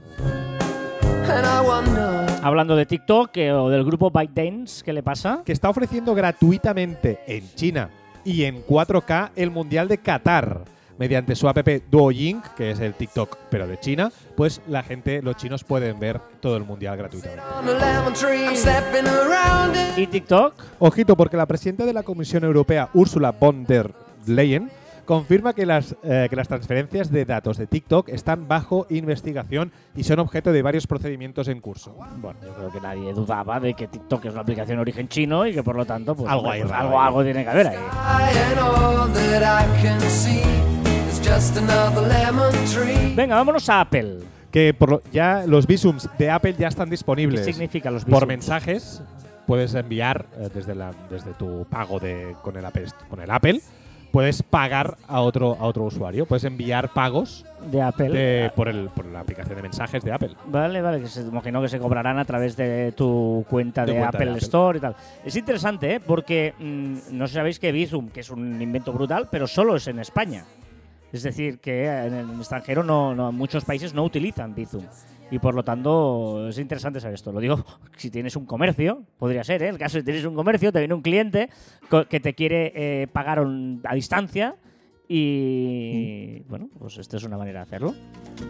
Hablando 2.43 2.77
de 2.77 2.87
TikTok 2.87 3.37
eh, 3.39 3.53
o 3.53 3.69
del 3.69 3.85
grupo 3.85 4.11
ByteDance, 4.11 4.85
¿qué 4.85 4.93
le 4.93 5.03
pasa? 5.03 5.43
Que 5.45 5.53
está 5.53 5.69
ofreciendo 5.69 6.15
gratuitamente 6.15 7.19
en 7.27 7.45
China 7.55 7.91
y 8.25 8.45
en 8.45 8.65
4K 8.65 9.31
el 9.35 9.51
Mundial 9.51 9.89
de 9.89 9.99
Qatar. 9.99 10.65
Mediante 10.99 11.35
su 11.35 11.49
app 11.49 11.69
Douyin, 11.91 12.41
que 12.57 12.71
es 12.71 12.81
el 12.81 12.95
TikTok 12.95 13.37
pero 13.51 13.67
de 13.67 13.79
China, 13.79 14.11
pues 14.35 14.63
la 14.67 14.83
gente, 14.83 15.21
los 15.21 15.37
chinos 15.37 15.63
pueden 15.63 15.99
ver 15.99 16.21
todo 16.41 16.57
el 16.57 16.65
Mundial 16.65 16.97
gratuitamente. 16.97 17.43
¿Y 19.97 20.07
TikTok? 20.07 20.55
Ojito, 20.79 21.17
porque 21.17 21.37
la 21.37 21.47
presidenta 21.47 21.85
de 21.85 21.93
la 21.93 22.03
Comisión 22.03 22.45
Europea, 22.45 22.89
Ursula 22.95 23.33
von 23.33 23.65
der 23.65 23.91
Leyen, 24.27 24.71
confirma 25.07 25.55
que 25.55 25.65
las, 25.65 25.97
eh, 26.03 26.27
que 26.29 26.37
las 26.37 26.49
transferencias 26.49 27.11
de 27.11 27.25
datos 27.25 27.57
de 27.57 27.67
TikTok 27.67 28.09
están 28.11 28.47
bajo 28.49 28.87
investigación 28.91 29.73
y 29.95 30.03
son 30.05 30.19
objeto 30.19 30.53
de 30.53 30.61
varios 30.63 30.87
procedimientos 30.87 31.49
en 31.49 31.61
curso. 31.61 31.97
Bueno, 32.19 32.39
yo 32.45 32.53
creo 32.55 32.71
que 32.73 32.81
nadie 32.81 33.13
dudaba 33.15 33.59
de 33.61 33.73
que 33.75 33.87
TikTok 33.89 34.25
es 34.27 34.33
una 34.33 34.43
aplicación 34.43 34.77
de 34.77 34.83
origen 34.83 35.09
chino 35.09 35.47
y 35.47 35.55
que 35.55 35.63
por 35.63 35.77
lo 35.77 35.87
tanto, 35.87 36.15
pues, 36.15 36.29
Algo 36.31 36.51
hay 36.51 36.61
pues, 36.63 36.73
algo, 36.73 37.01
algo 37.01 37.23
tiene 37.25 37.45
que 37.45 37.51
haber 37.51 37.67
ahí. 37.69 37.79
Venga, 43.17 43.35
vámonos 43.37 43.69
a 43.69 43.81
Apple. 43.81 44.19
Que 44.51 44.73
por 44.75 44.91
lo- 44.91 45.03
ya 45.13 45.45
los 45.47 45.67
visums 45.67 46.09
de 46.19 46.31
Apple 46.31 46.55
ya 46.59 46.69
están 46.69 46.87
¿Qué 46.87 46.93
disponibles. 46.93 47.45
significa 47.45 47.91
los 47.91 48.05
Por 48.05 48.27
visums? 48.27 48.29
mensajes 48.29 49.03
puedes 49.47 49.75
enviar 49.75 50.27
eh, 50.39 50.49
desde, 50.53 50.75
la, 50.75 50.93
desde 51.11 51.33
tu 51.35 51.67
pago 51.69 51.99
de, 52.01 52.35
con, 52.43 52.57
el 52.57 52.65
Apple, 52.65 52.87
con 53.09 53.21
el 53.21 53.31
Apple, 53.31 53.61
puedes 54.17 54.43
pagar 54.43 54.97
a 55.09 55.21
otro, 55.21 55.59
a 55.61 55.65
otro 55.67 55.85
usuario. 55.85 56.25
Puedes 56.25 56.45
enviar 56.45 56.89
pagos 56.95 57.45
de 57.71 57.83
Apple. 57.83 58.09
de- 58.09 58.51
por, 58.57 58.67
el, 58.67 58.89
por 58.89 59.05
la 59.05 59.21
aplicación 59.21 59.57
de 59.57 59.63
mensajes 59.63 60.03
de 60.03 60.11
Apple. 60.11 60.31
Vale, 60.47 60.81
vale, 60.81 61.03
que 61.03 61.07
se 61.09 61.21
imagino 61.21 61.61
que 61.61 61.69
se 61.69 61.79
cobrarán 61.79 62.19
a 62.19 62.25
través 62.25 62.57
de 62.57 62.93
tu 62.93 63.45
cuenta 63.51 63.85
De 63.85 63.93
de, 63.93 63.99
cuenta 63.99 64.13
de 64.13 64.17
Apple 64.25 64.31
Apple. 64.31 64.43
Store 64.43 64.79
y 64.79 64.81
tal. 64.81 64.97
Es 65.23 65.37
interesante, 65.37 65.97
¿eh? 65.97 66.01
porque 66.01 66.55
mm, 66.59 66.97
no 67.15 67.29
sabéis 67.29 67.59
que 67.59 67.73
Bizum, 67.73 68.09
que 68.09 68.21
es 68.21 68.31
un 68.31 68.63
invento 68.63 68.91
brutal, 68.91 69.29
pero 69.31 69.47
solo 69.47 69.77
es 69.77 69.87
en 69.87 69.99
España. 69.99 70.47
Es 71.13 71.23
decir, 71.23 71.59
que 71.59 71.85
en 71.87 72.15
el 72.15 72.31
extranjero 72.39 72.83
no, 72.83 73.15
no- 73.15 73.33
muchos 73.33 73.67
países 73.67 73.93
no 73.93 74.03
utilizan 74.03 74.55
Bizum. 74.55 74.85
Y 75.31 75.39
por 75.41 75.55
lo 75.55 75.65
tanto 75.65 76.49
es 76.49 76.59
interesante 76.59 77.01
saber 77.01 77.15
esto. 77.15 77.33
Lo 77.33 77.41
digo 77.41 77.65
si 77.97 78.11
tienes 78.11 78.37
un 78.37 78.47
comercio, 78.47 79.03
podría 79.19 79.43
ser, 79.45 79.63
¿eh? 79.65 79.69
El 79.69 79.79
caso 79.79 79.99
que 79.99 80.05
tienes 80.05 80.25
un 80.25 80.35
comercio, 80.35 80.71
te 80.73 80.79
viene 80.79 80.95
un 80.95 81.03
cliente 81.03 81.49
que 82.09 82.21
te 82.21 82.35
quiere 82.35 82.73
eh, 82.75 83.07
pagar 83.09 83.41
un- 83.41 83.81
a 83.85 83.95
distancia 83.95 84.55
y 85.09 86.41
bueno, 86.49 86.69
pues 86.79 86.99
esta 86.99 87.17
es 87.17 87.25
una 87.25 87.37
manera 87.39 87.61
de 87.61 87.63
hacerlo. 87.65 87.95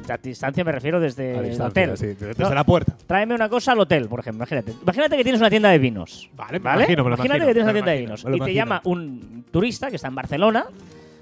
A 0.08 0.16
distancia 0.18 0.64
me 0.64 0.72
refiero 0.72 1.00
desde 1.00 1.36
el 1.54 1.60
hotel. 1.60 1.96
sí, 1.96 2.06
desde 2.06 2.42
No, 2.42 2.52
la 2.52 2.64
puerta. 2.64 2.96
Tráeme 3.06 3.34
una 3.34 3.48
cosa 3.48 3.72
al 3.72 3.80
hotel, 3.80 4.08
por 4.08 4.20
ejemplo. 4.20 4.38
Imagínate. 4.38 4.72
Imagínate 4.82 5.16
que 5.16 5.22
tienes 5.22 5.40
una 5.40 5.50
tienda 5.50 5.68
de 5.70 5.78
vinos. 5.78 6.30
Vale, 6.34 6.58
me 6.58 6.64
¿vale? 6.64 6.82
imagino, 6.84 7.04
me 7.04 7.08
Imagínate 7.08 7.36
imagino, 7.38 7.46
que 7.46 7.52
tienes 7.54 7.64
me 7.66 7.70
una 7.70 7.72
tienda 7.72 7.92
de 7.92 8.00
vinos 8.00 8.24
me 8.24 8.36
y 8.36 8.40
te 8.40 8.54
llama 8.54 8.80
un 8.84 9.44
turista 9.50 9.90
que 9.90 9.96
está 9.96 10.08
en 10.08 10.14
Barcelona, 10.14 10.66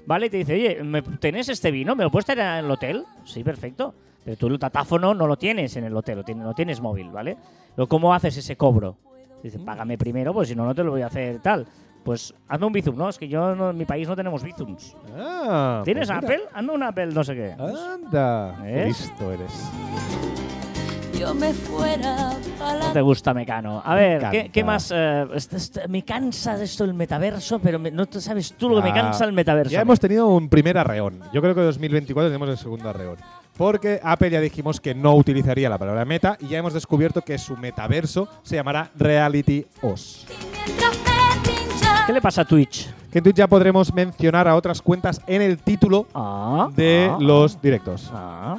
¿vale? 0.05 0.27
Y 0.27 0.29
te 0.29 0.37
dice, 0.37 0.53
oye, 0.53 0.83
¿me, 0.83 1.01
¿tenés 1.01 1.49
este 1.49 1.71
vino? 1.71 1.95
¿Me 1.95 2.03
lo 2.03 2.11
puedes 2.11 2.25
traer 2.25 2.39
en 2.59 2.65
el 2.65 2.71
hotel? 2.71 3.05
Sí, 3.23 3.43
perfecto. 3.43 3.93
Pero 4.23 4.37
tú 4.37 4.47
el 4.47 4.57
datáfono 4.57 5.13
no 5.13 5.27
lo 5.27 5.37
tienes 5.37 5.75
en 5.77 5.83
el 5.83 5.95
hotel, 5.95 6.17
lo 6.17 6.23
tienes, 6.23 6.43
no 6.43 6.53
tienes 6.53 6.81
móvil, 6.81 7.09
¿vale? 7.11 7.37
Pero 7.75 7.87
¿cómo 7.87 8.13
haces 8.13 8.35
ese 8.37 8.55
cobro? 8.55 8.97
Dice, 9.43 9.59
págame 9.59 9.97
primero, 9.97 10.33
pues 10.33 10.47
si 10.49 10.55
no, 10.55 10.65
no 10.65 10.73
te 10.73 10.83
lo 10.83 10.91
voy 10.91 11.03
a 11.03 11.07
hacer 11.07 11.39
tal. 11.39 11.67
Pues 12.03 12.33
hazme 12.47 12.65
un 12.67 12.73
Bizum, 12.73 12.95
¿no? 12.95 13.09
Es 13.09 13.17
que 13.17 13.27
yo 13.27 13.55
no- 13.55 13.69
en 13.71 13.77
mi 13.77 13.85
país 13.85 14.07
no 14.07 14.15
tenemos 14.15 14.43
Bizums. 14.43 14.95
Ah, 15.17 15.81
¿Tienes 15.85 16.07
pues. 16.07 16.17
Apple? 16.23 16.39
Hazme 16.53 16.71
un 16.73 16.83
Apple, 16.83 17.07
no 17.07 17.23
sé 17.23 17.35
qué. 17.35 17.51
Anda. 17.53 18.59
¿Ves? 18.63 18.87
listo 18.87 19.31
eres. 19.31 19.69
Yo 21.19 21.33
me 21.33 21.53
fuera 21.53 22.31
para 22.59 22.79
No 22.79 22.91
te 22.93 23.01
gusta 23.01 23.33
Mecano. 23.33 23.81
A 23.83 23.95
ver, 23.95 24.49
¿qué, 24.51 24.63
más? 24.63 24.91
eh, 24.93 25.25
este- 25.33 25.57
este- 25.57 25.87
me 25.87 26.03
cansa 26.03 26.57
de 26.57 26.65
esto 26.65 26.83
el 26.83 26.93
metaverso, 26.93 27.59
pero 27.59 27.79
me- 27.79 27.91
no 27.91 28.05
sabes 28.11 28.53
tú 28.57 28.69
lo 28.69 28.77
que 28.77 28.89
me 28.89 28.93
cansa 28.93 29.25
el 29.25 29.33
metaverso. 29.33 29.71
Ya 29.71 29.81
hemos 29.81 29.99
tenido 29.99 30.27
un 30.27 30.49
primer 30.49 30.77
arreón. 30.77 31.19
Yo 31.33 31.41
creo 31.41 31.53
que 31.53 31.61
en 31.61 31.67
2024 31.67 32.29
tenemos 32.29 32.49
el 32.49 32.57
segundo 32.57 32.89
arreón. 32.89 33.17
Porque 33.57 34.01
Apple 34.03 34.29
ya 34.31 34.41
dijimos 34.41 34.81
que 34.81 34.93
no 34.93 35.15
utilizaría 35.15 35.69
la 35.69 35.77
palabra 35.77 36.03
meta 36.03 36.37
y 36.41 36.47
ya 36.47 36.57
hemos 36.57 36.73
descubierto 36.73 37.21
que 37.21 37.37
su 37.37 37.55
metaverso 37.55 38.27
se 38.43 38.55
llamará 38.55 38.89
Reality 38.97 39.65
OS. 39.81 40.25
¿Qué 42.05 42.13
le 42.13 42.21
pasa 42.21 42.41
a 42.41 42.45
Twitch? 42.45 42.89
Que 43.11 43.19
en 43.19 43.23
Twitch 43.23 43.37
ya 43.37 43.47
podremos 43.47 43.93
mencionar 43.93 44.47
a 44.47 44.55
otras 44.55 44.81
cuentas 44.81 45.21
en 45.25 45.41
el 45.41 45.57
título 45.59 46.05
Ah, 46.13 46.67
de 46.75 47.09
ah, 47.11 47.17
los 47.19 47.61
directos. 47.61 48.11
ah. 48.13 48.57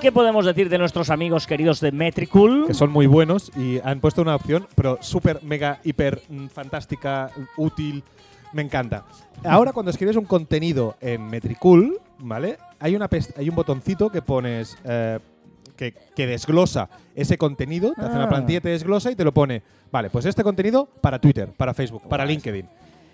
Qué 0.00 0.12
podemos 0.12 0.46
decir 0.46 0.68
de 0.68 0.78
nuestros 0.78 1.10
amigos 1.10 1.46
queridos 1.46 1.80
de 1.80 1.92
Metricool? 1.92 2.66
Que 2.66 2.74
son 2.74 2.90
muy 2.90 3.06
buenos 3.06 3.52
y 3.56 3.80
han 3.84 4.00
puesto 4.00 4.22
una 4.22 4.34
opción, 4.34 4.66
pero 4.74 4.98
súper, 5.00 5.42
mega, 5.42 5.80
hiper, 5.84 6.22
mm, 6.28 6.46
fantástica, 6.46 7.30
útil. 7.56 8.02
Me 8.52 8.62
encanta. 8.62 9.04
Ahora, 9.44 9.72
cuando 9.72 9.90
escribes 9.90 10.16
un 10.16 10.24
contenido 10.24 10.96
en 11.00 11.26
Metricool, 11.28 11.98
¿vale? 12.18 12.56
Hay, 12.80 12.96
una 12.96 13.08
hay 13.36 13.48
un 13.48 13.54
botoncito 13.54 14.10
que 14.10 14.22
pones. 14.22 14.76
eh, 14.84 15.18
que, 15.76 15.94
que 16.14 16.26
desglosa 16.26 16.90
ese 17.14 17.38
contenido, 17.38 17.94
te 17.94 18.02
hace 18.02 18.12
una 18.14 18.24
Ah. 18.24 18.28
plantilla, 18.28 18.60
te 18.60 18.68
desglosa 18.68 19.10
y 19.10 19.14
te 19.16 19.24
lo 19.24 19.32
pone. 19.32 19.62
Vale, 19.90 20.10
pues 20.10 20.26
este 20.26 20.42
contenido 20.42 20.86
para 21.00 21.18
Twitter, 21.18 21.48
para 21.56 21.72
Facebook, 21.72 22.02
para. 22.06 22.26
LinkedIn. 22.26 22.66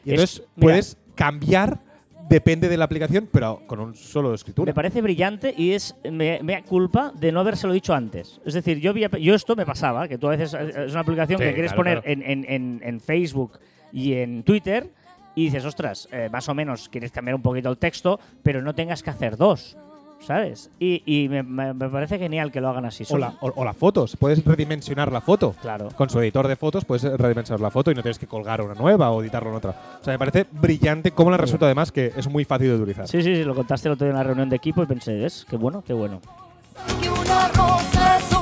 Y 0.04 0.10
Es- 0.10 0.14
entonces 0.14 0.42
puedes 0.58 0.96
cambiar, 1.14 1.78
depende 2.28 2.68
de 2.68 2.76
la 2.76 2.84
aplicación, 2.84 3.28
pero 3.32 3.62
con 3.66 3.80
un 3.80 3.94
solo 3.94 4.34
escritura. 4.34 4.70
Me 4.70 4.74
parece 4.74 5.00
brillante 5.02 5.54
y 5.56 5.72
es 5.72 5.94
me, 6.10 6.40
me 6.42 6.54
da 6.54 6.62
culpa 6.62 7.12
de 7.18 7.32
no 7.32 7.40
habérselo 7.40 7.72
dicho 7.72 7.94
antes. 7.94 8.40
Es 8.44 8.54
decir, 8.54 8.78
yo, 8.80 8.90
había- 8.90 9.08
yo 9.10 9.34
esto 9.34 9.54
me 9.56 9.64
pasaba, 9.66 10.08
que 10.08 10.18
tú 10.18 10.26
a 10.28 10.30
veces 10.36 10.54
es 10.54 10.90
una 10.92 11.00
aplicación 11.00 11.38
Sí, 11.38 11.44
que 11.44 11.52
quieres 11.54 11.72
claro, 11.72 11.80
poner 11.82 12.02
claro. 12.02 12.20
En- 12.26 12.44
en- 12.48 12.80
en 12.82 13.00
Facebook 13.00 13.58
y 13.92 14.14
en 14.14 14.42
Twitter 14.42 14.90
y 15.34 15.44
dices, 15.44 15.64
ostras, 15.64 16.08
eh, 16.12 16.28
más 16.32 16.48
o 16.48 16.54
menos 16.54 16.88
quieres 16.88 17.12
cambiar 17.12 17.34
un 17.34 17.42
poquito 17.42 17.68
el 17.68 17.78
texto, 17.78 18.18
pero 18.42 18.62
no 18.62 18.74
tengas 18.74 19.02
que 19.02 19.10
hacer 19.10 19.36
dos, 19.36 19.76
¿sabes? 20.20 20.70
Y, 20.78 21.02
y 21.06 21.28
me, 21.28 21.42
me- 21.42 21.72
me 21.74 21.88
parece 21.88 22.18
genial 22.18 22.50
que 22.50 22.60
lo 22.60 22.68
hagan 22.68 22.84
así. 22.84 23.04
O, 23.04 23.06
Son- 23.06 23.20
la- 23.20 23.34
o- 23.40 23.52
o 23.56 23.64
las 23.64 23.76
fotos, 23.76 24.16
puedes 24.16 24.44
redimensionar 24.44 25.12
la 25.12 25.20
foto. 25.20 25.54
Claro. 25.62 25.88
Con 25.96 26.10
su 26.10 26.20
editor 26.20 26.48
de 26.48 26.56
fotos 26.56 26.84
puedes 26.84 27.04
redimensionar 27.04 27.60
la 27.60 27.70
foto 27.70 27.90
y 27.90 27.94
no 27.94 28.02
tienes 28.02 28.18
que 28.18 28.26
colgar 28.26 28.60
una 28.60 28.74
nueva 28.74 29.10
o 29.10 29.22
editarlo 29.22 29.50
en 29.50 29.56
otra. 29.56 29.74
O 30.00 30.04
sea, 30.04 30.12
me 30.14 30.18
parece 30.18 30.46
brillante 30.50 31.10
cómo 31.12 31.30
le 31.30 31.36
resulta 31.36 31.66
además 31.66 31.92
que 31.92 32.12
es 32.16 32.28
muy 32.28 32.44
fácil 32.44 32.68
de 32.68 32.76
utilizar. 32.76 33.06
Sí, 33.08 33.22
sí, 33.22 33.36
sí, 33.36 33.44
lo 33.44 33.54
contaste 33.54 33.88
el 33.88 33.92
otro 33.94 34.06
día 34.06 34.12
en 34.12 34.16
la 34.18 34.24
reunión 34.24 34.48
de 34.48 34.56
equipo 34.56 34.82
y 34.82 34.86
pensé, 34.86 35.14
¿ves? 35.16 35.46
Qué 35.48 35.56
bueno, 35.56 35.82
qué 35.86 35.92
bueno. 35.92 36.20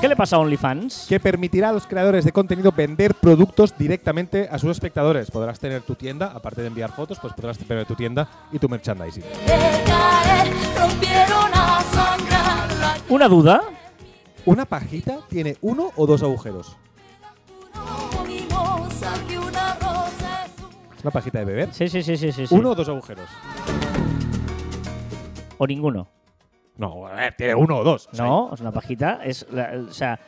¿Qué 0.05 0.09
le 0.09 0.17
pasa 0.17 0.37
a 0.37 0.41
OnlyFans? 0.41 1.07
Que 1.09 1.19
permitirá 1.19 1.71
a 1.71 1.73
los 1.73 1.87
creadores 1.87 2.27
de 2.27 2.33
contenido 2.33 2.73
vender 2.73 3.15
productos 3.15 3.75
directamente 3.79 4.47
a 4.51 4.59
sus 4.59 4.73
espectadores. 4.73 5.31
Podrás 5.31 5.59
tener 5.59 5.81
tu 5.81 5.95
tienda, 5.95 6.27
aparte 6.27 6.61
de 6.61 6.67
enviar 6.67 6.93
fotos, 6.93 7.19
pues 7.19 7.33
podrás 7.33 7.57
tener 7.57 7.87
tu 7.87 7.95
tienda 7.95 8.29
y 8.53 8.59
tu 8.59 8.69
merchandising. 8.69 9.25
Una 13.09 13.29
duda. 13.29 13.63
¿Una 14.45 14.67
pajita 14.67 15.21
tiene 15.31 15.57
uno 15.63 15.91
o 15.97 16.07
dos 16.07 16.23
agujeros? 16.23 16.77
una 17.73 17.85
rosa 19.77 20.45
es 20.45 20.63
un 20.63 20.69
¿Es 20.99 21.03
una 21.03 21.13
pajita 21.13 21.39
de 21.39 21.45
beber? 21.47 21.73
Sí, 21.73 21.89
sí, 21.89 22.03
sí, 22.03 22.19
sí. 22.19 22.31
sí. 22.31 22.45
¿Uno 22.51 22.73
o 22.73 22.75
dos 22.75 22.91
agujeros? 22.91 23.31
o 25.57 25.67
ninguno. 25.67 26.14
No, 26.77 27.07
a 27.07 27.13
ver, 27.13 27.35
tiene 27.35 27.55
uno 27.55 27.79
o 27.79 27.85
dos. 27.85 28.09
O 28.13 28.17
sea, 28.17 28.25
No, 28.25 28.51
es 28.53 28.61
una 28.61 28.73
pajita. 28.73 29.21
Es 29.25 29.47
la- 29.51 29.73
o 29.89 29.93
sea, 29.93 30.19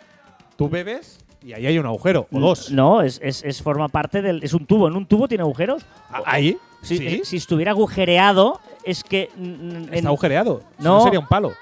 tú 0.57 0.69
bebes 0.69 1.19
y 1.43 1.53
ahí 1.53 1.67
hay 1.67 1.79
un 1.79 1.87
agujero, 1.87 2.29
o 2.33 2.39
dos. 2.41 2.71
No, 2.71 3.03
es, 3.03 3.21
es, 3.23 3.43
es 3.45 3.63
forma 3.63 3.89
parte 3.89 4.23
del. 4.23 4.43
Es 4.45 4.55
un 4.55 4.65
tubo. 4.67 4.87
¿En 4.89 4.97
un 4.97 5.07
tubo 5.07 5.27
tiene 5.29 5.43
agujeros? 5.43 5.85
Ah, 6.11 6.23
Ahí, 6.25 6.57
Si, 6.83 6.99
sí, 6.99 7.21
si 7.25 7.37
estuviera 7.39 7.73
agujereado, 7.73 8.61
es 8.85 9.03
que. 9.03 9.31
mm, 9.37 9.93
está 9.93 10.09
agujereado. 10.09 10.61
Si 10.79 10.85
No. 10.85 10.99
no 10.99 11.03
sería 11.05 11.19
un 11.19 11.27
palo. 11.27 11.53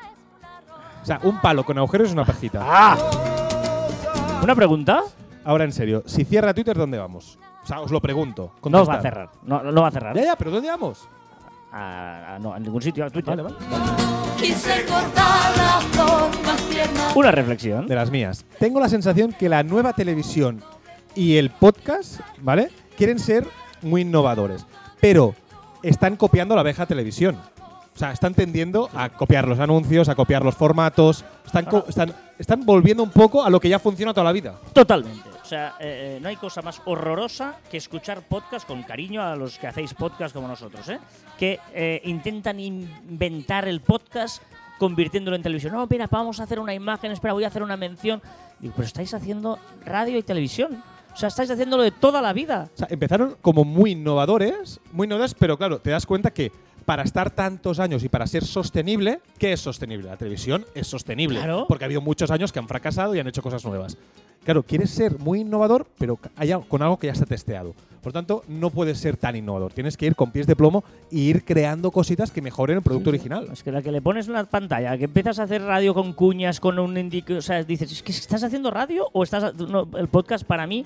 O 1.02 1.06
sea, 1.06 1.18
un 1.22 1.40
palo 1.40 1.64
con 1.64 1.76
agujeros 1.78 2.08
es 2.08 2.12
una 2.14 2.24
pajita. 2.24 2.60
¡Ah! 2.62 2.96
¿Una 4.42 4.54
pregunta? 4.54 5.02
Ahora, 5.44 5.64
en 5.64 5.72
serio, 5.72 6.02
si 6.06 6.24
cierra 6.24 6.52
Twitter, 6.54 6.76
¿dónde 6.76 6.98
vamos? 6.98 7.38
O 7.62 7.66
sea, 7.66 7.80
os 7.80 7.90
lo 7.90 8.00
pregunto. 8.00 8.52
No 8.64 8.78
va 8.78 8.80
a 8.80 8.84
Contestad. 8.84 9.00
cerrar. 9.02 9.30
No, 9.42 9.62
no 9.62 9.82
va 9.82 9.88
a 9.88 9.90
cerrar. 9.90 10.14
Ya, 10.16 10.24
ya, 10.24 10.36
pero 10.36 10.50
¿dónde 10.50 10.68
vamos? 10.68 11.06
Ah, 11.72 12.38
no, 12.40 12.54
en 12.56 12.62
ningún 12.62 12.80
sitio. 12.82 13.04
a 13.06 13.10
Twitter. 13.10 13.36
Vale, 13.36 13.42
vale. 13.42 14.13
Quise 14.38 14.84
cortar 14.86 15.56
la 15.56 15.80
flor 15.92 16.42
más 16.44 16.60
tierna. 16.68 17.08
Una 17.14 17.30
reflexión. 17.30 17.86
De 17.86 17.94
las 17.94 18.10
mías. 18.10 18.44
Tengo 18.58 18.80
la 18.80 18.88
sensación 18.88 19.32
que 19.32 19.48
la 19.48 19.62
nueva 19.62 19.92
televisión 19.92 20.62
y 21.14 21.36
el 21.36 21.50
podcast, 21.50 22.20
¿vale? 22.40 22.70
Quieren 22.96 23.18
ser 23.18 23.46
muy 23.82 24.02
innovadores, 24.02 24.66
pero 25.00 25.34
están 25.82 26.16
copiando 26.16 26.54
la 26.56 26.62
vieja 26.62 26.86
televisión. 26.86 27.36
O 27.94 27.98
sea, 27.98 28.10
están 28.10 28.34
tendiendo 28.34 28.90
a 28.94 29.08
copiar 29.08 29.46
los 29.46 29.60
anuncios, 29.60 30.08
a 30.08 30.14
copiar 30.16 30.44
los 30.44 30.56
formatos, 30.56 31.24
están, 31.46 31.64
co- 31.66 31.84
están, 31.88 32.12
están 32.38 32.66
volviendo 32.66 33.04
un 33.04 33.10
poco 33.10 33.44
a 33.44 33.50
lo 33.50 33.60
que 33.60 33.68
ya 33.68 33.78
funciona 33.78 34.12
toda 34.12 34.24
la 34.24 34.32
vida. 34.32 34.56
Totalmente. 34.72 35.30
O 35.44 35.46
sea, 35.46 35.74
eh, 35.78 36.16
eh, 36.16 36.18
no 36.22 36.30
hay 36.30 36.36
cosa 36.36 36.62
más 36.62 36.80
horrorosa 36.86 37.56
que 37.70 37.76
escuchar 37.76 38.22
podcast 38.22 38.66
con 38.66 38.82
cariño 38.82 39.22
a 39.22 39.36
los 39.36 39.58
que 39.58 39.66
hacéis 39.66 39.92
podcast 39.92 40.34
como 40.34 40.48
nosotros, 40.48 40.88
¿eh? 40.88 40.98
Que 41.38 41.60
eh, 41.74 42.00
intentan 42.04 42.58
inventar 42.58 43.68
el 43.68 43.82
podcast 43.82 44.42
convirtiéndolo 44.78 45.36
en 45.36 45.42
televisión. 45.42 45.74
No, 45.74 45.86
mira, 45.86 46.06
vamos 46.10 46.40
a 46.40 46.44
hacer 46.44 46.58
una 46.58 46.72
imagen, 46.72 47.12
espera, 47.12 47.34
voy 47.34 47.44
a 47.44 47.48
hacer 47.48 47.62
una 47.62 47.76
mención. 47.76 48.22
Digo, 48.58 48.72
pero 48.74 48.86
estáis 48.86 49.12
haciendo 49.12 49.58
radio 49.84 50.16
y 50.16 50.22
televisión. 50.22 50.82
O 51.12 51.16
sea, 51.16 51.28
estáis 51.28 51.50
haciéndolo 51.50 51.82
de 51.82 51.90
toda 51.90 52.22
la 52.22 52.32
vida. 52.32 52.70
O 52.74 52.78
sea, 52.78 52.88
empezaron 52.90 53.36
como 53.42 53.64
muy 53.64 53.90
innovadores, 53.90 54.80
muy 54.92 55.04
innovadores, 55.04 55.34
pero 55.34 55.58
claro, 55.58 55.78
te 55.78 55.90
das 55.90 56.06
cuenta 56.06 56.32
que 56.32 56.52
para 56.84 57.02
estar 57.02 57.30
tantos 57.30 57.78
años 57.80 58.02
y 58.04 58.08
para 58.08 58.26
ser 58.26 58.44
sostenible, 58.44 59.20
¿qué 59.38 59.52
es 59.52 59.60
sostenible? 59.60 60.08
La 60.08 60.16
televisión 60.16 60.64
es 60.74 60.86
sostenible. 60.86 61.38
Claro. 61.38 61.64
Porque 61.68 61.84
ha 61.84 61.86
habido 61.86 62.00
muchos 62.00 62.30
años 62.30 62.52
que 62.52 62.58
han 62.58 62.68
fracasado 62.68 63.14
y 63.14 63.18
han 63.20 63.26
hecho 63.26 63.42
cosas 63.42 63.64
nuevas. 63.64 63.96
Claro, 64.44 64.62
quieres 64.62 64.90
ser 64.90 65.18
muy 65.18 65.40
innovador, 65.40 65.86
pero 65.98 66.18
haya- 66.36 66.58
con 66.60 66.82
algo 66.82 66.98
que 66.98 67.06
ya 67.06 67.14
está 67.14 67.24
testeado. 67.24 67.74
Por 68.02 68.12
tanto, 68.12 68.44
no 68.46 68.68
puedes 68.68 68.98
ser 68.98 69.16
tan 69.16 69.34
innovador. 69.34 69.72
Tienes 69.72 69.96
que 69.96 70.04
ir 70.04 70.14
con 70.14 70.30
pies 70.30 70.46
de 70.46 70.54
plomo 70.54 70.84
y 71.10 71.22
ir 71.22 71.42
creando 71.46 71.90
cositas 71.90 72.30
que 72.30 72.42
mejoren 72.42 72.76
el 72.76 72.82
producto 72.82 73.08
original. 73.08 73.48
Es 73.50 73.62
que 73.62 73.72
la 73.72 73.80
que 73.80 73.90
le 73.90 74.02
pones 74.02 74.26
en 74.26 74.34
la 74.34 74.44
pantalla, 74.44 74.98
que 74.98 75.04
empiezas 75.04 75.38
a 75.38 75.44
hacer 75.44 75.62
radio 75.62 75.94
con 75.94 76.12
cuñas, 76.12 76.60
con 76.60 76.78
un 76.78 76.98
indico, 76.98 77.32
o 77.36 77.40
sea, 77.40 77.64
dices, 77.64 77.90
¿es 77.90 78.02
que 78.02 78.12
estás 78.12 78.42
haciendo 78.42 78.70
radio 78.70 79.08
o 79.14 79.22
estás 79.22 79.54
no, 79.54 79.88
el 79.96 80.08
podcast 80.08 80.44
para 80.44 80.66
mí? 80.66 80.84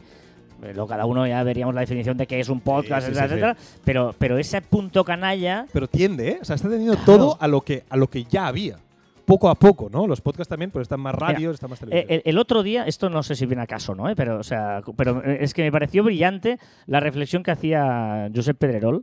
Eh, 0.63 0.73
Lo, 0.75 0.87
cada 0.87 1.07
uno 1.07 1.27
ya 1.27 1.43
veríamos 1.43 1.75
la 1.75 1.81
definición 1.83 2.17
de 2.17 2.27
qué 2.27 2.41
es 2.41 2.49
un 2.49 2.61
podcast, 2.61 3.07
Sí, 3.07 3.13
sí, 3.15 3.19
etcétera, 3.19 3.55
sí, 3.55 3.61
etcétera, 3.65 3.81
Pero, 3.85 4.15
pero 4.19 4.39
ese 4.39 4.61
punto 4.63 5.05
canalla, 5.05 5.67
Pero 5.73 5.89
tiende, 5.89 6.29
¿eh? 6.31 6.39
O 6.41 6.45
sea, 6.45 6.57
está 6.57 6.69
teniendo 6.69 6.95
Claro. 6.97 7.07
todo 7.19 7.37
a 7.41 7.47
lo, 7.49 7.61
que, 7.63 7.85
a 7.89 7.97
lo 7.97 8.09
que 8.09 8.25
ya 8.25 8.47
había. 8.47 8.79
Poco 9.25 9.51
a 9.51 9.55
poco, 9.57 9.91
¿no? 9.91 10.07
Los 10.07 10.23
podcasts 10.23 10.49
también, 10.49 10.71
pues 10.71 10.83
están 10.85 11.01
más 11.01 11.15
radios, 11.15 11.55
están 11.55 11.69
más 11.69 11.83
Eh, 11.83 11.85
televisión. 11.87 12.13
el, 12.15 12.23
el 12.25 12.39
otro 12.39 12.63
día, 12.63 12.85
esto 12.87 13.11
no 13.11 13.23
sé 13.23 13.35
si 13.35 13.45
viene 13.45 13.63
a 13.63 13.67
caso, 13.67 13.95
¿no? 13.95 14.09
Eh, 14.09 14.15
Pero, 14.17 14.39
o 14.39 14.43
sea, 14.43 14.81
pero 14.97 15.23
es 15.23 15.53
que 15.53 15.63
me 15.65 15.71
pareció 15.71 16.03
brillante 16.03 16.59
la 16.87 16.99
reflexión 17.01 17.43
que 17.43 17.51
hacía 17.51 18.31
Josep 18.35 18.57
Pedrerol 18.57 19.03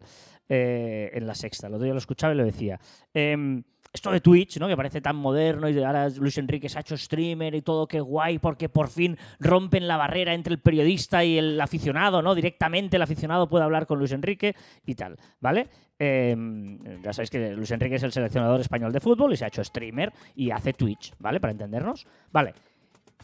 eh, 0.49 1.11
en 1.13 1.27
la 1.27 1.35
sexta. 1.35 1.67
El 1.67 1.75
otro 1.75 1.83
día 1.83 1.93
lo 1.93 1.99
escuchaba 1.99 2.33
y 2.33 2.37
lo 2.37 2.43
decía. 2.43 2.79
Em, 3.13 3.61
esto 3.95 4.11
de 4.11 4.21
Twitch, 4.21 4.57
¿no? 4.59 4.67
Que 4.67 4.77
parece 4.77 5.01
tan 5.01 5.15
moderno 5.15 5.67
y 5.69 5.81
ahora 5.81 6.09
Luis 6.09 6.37
Enrique 6.37 6.69
se 6.69 6.77
ha 6.77 6.81
hecho 6.81 6.95
streamer 6.95 7.55
y 7.55 7.61
todo, 7.61 7.87
qué 7.87 7.99
guay, 7.99 8.39
porque 8.39 8.69
por 8.69 8.89
fin 8.89 9.17
rompen 9.39 9.87
la 9.87 9.97
barrera 9.97 10.33
entre 10.33 10.53
el 10.53 10.59
periodista 10.59 11.23
y 11.23 11.37
el 11.37 11.59
aficionado, 11.59 12.21
¿no? 12.21 12.35
Directamente 12.35 12.97
el 12.97 13.01
aficionado 13.01 13.47
puede 13.47 13.63
hablar 13.63 13.87
con 13.87 13.97
Luis 13.97 14.11
Enrique 14.11 14.55
y 14.85 14.95
tal, 14.95 15.17
¿vale? 15.39 15.67
Em, 15.97 16.77
ya 17.01 17.13
sabéis 17.13 17.29
que 17.29 17.55
Luis 17.55 17.71
Enrique 17.71 17.95
es 17.95 18.03
el 18.03 18.11
seleccionador 18.11 18.59
español 18.59 18.91
de 18.91 18.99
fútbol 18.99 19.33
y 19.33 19.37
se 19.37 19.45
ha 19.45 19.47
hecho 19.47 19.63
streamer 19.63 20.11
y 20.35 20.51
hace 20.51 20.73
Twitch, 20.73 21.13
¿vale? 21.19 21.39
Para 21.39 21.51
entendernos. 21.51 22.05
Vale. 22.31 22.53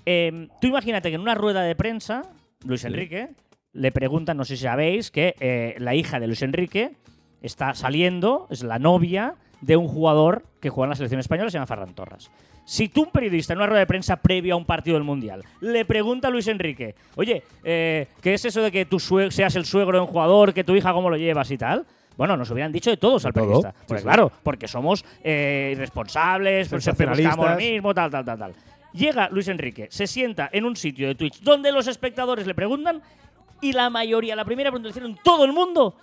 Em, 0.06 0.48
tú 0.60 0.68
imagínate 0.68 1.10
que 1.10 1.16
en 1.16 1.22
una 1.22 1.36
rueda 1.36 1.62
de 1.64 1.76
prensa, 1.76 2.24
Luis 2.66 2.86
Enrique 2.86 3.30
le 3.74 3.92
preguntan, 3.92 4.38
no 4.38 4.46
sé 4.46 4.56
si 4.56 4.64
sabéis, 4.64 5.12
que 5.12 5.36
eh, 5.40 5.76
la 5.80 5.96
hija 5.96 6.20
de 6.20 6.28
Luis 6.28 6.42
Enrique 6.42 6.96
está 7.42 7.74
saliendo, 7.74 8.48
es 8.50 8.64
la 8.64 8.80
novia 8.80 9.36
de 9.62 9.78
un 9.78 9.88
jugador 9.88 10.43
que 10.60 10.69
juega 10.69 10.86
en 10.88 10.89
la 10.91 10.95
selección 10.95 11.19
española, 11.19 11.50
se 11.50 11.56
llama 11.56 11.67
Ferran 11.67 11.93
Torres. 11.93 12.30
Si 12.65 12.89
tú, 12.89 13.04
un 13.04 13.12
periodista, 13.12 13.54
en 13.54 13.60
una 13.60 13.67
rueda 13.67 13.80
de 13.80 13.88
prensa 13.88 14.17
previa 14.17 14.54
a 14.54 14.58
un 14.58 14.65
partido 14.65 14.95
del 14.95 15.04
Mundial, 15.04 15.43
le 15.62 15.84
pregunta 15.86 16.28
a 16.28 16.32
Luis 16.32 16.47
Enrique, 16.47 16.95
oye, 17.15 17.43
eh, 17.63 18.08
¿qué 18.21 18.34
es 18.36 18.45
eso 18.45 18.62
de 18.62 18.71
que 18.71 18.86
tú 18.86 19.00
seas 19.00 19.56
el 19.56 19.65
suegro 19.65 19.97
de 19.97 20.02
un 20.02 20.08
jugador, 20.08 20.54
que 20.54 20.63
tu 20.63 20.76
hija 20.76 20.93
cómo 20.93 21.10
lo 21.10 21.17
llevas 21.17 21.50
y 21.52 21.58
tal? 21.58 21.86
Bueno, 22.17 22.38
nos 22.38 22.52
hubieran 22.52 22.71
dicho 22.71 22.89
de 22.89 22.97
todos 22.97 23.26
al 23.26 23.34
todo, 23.34 23.43
periodista. 23.45 23.71
sí, 23.71 23.86
Porque 23.88 24.02
sí. 24.02 24.04
claro, 24.06 24.32
porque 24.43 24.67
somos 24.67 25.04
eh, 25.24 25.71
irresponsables, 25.74 26.67
Sensacionalistas. 26.67 27.58
mismo, 27.58 27.93
tal, 27.93 28.12
tal, 28.12 28.26
tal, 28.26 28.38
tal. 28.38 28.54
Llega 28.93 29.30
Luis 29.30 29.47
Enrique, 29.47 29.88
se 29.89 30.06
sienta 30.06 30.50
en 30.52 30.65
un 30.65 30.76
sitio 30.76 31.08
de 31.08 31.15
Twitch 31.15 31.41
donde 31.41 31.71
los 31.71 31.88
espectadores 31.88 32.45
le 32.45 32.54
preguntan 32.54 33.02
y 33.62 33.74
la 33.74 33.89
mayoría, 33.89 34.36
la 34.36 34.45
primera 34.45 34.69
pregunta 34.69 34.88
que 34.88 34.91
hicieron 34.91 35.17
todo 35.24 35.45
el 35.45 35.54
mundo 35.54 35.95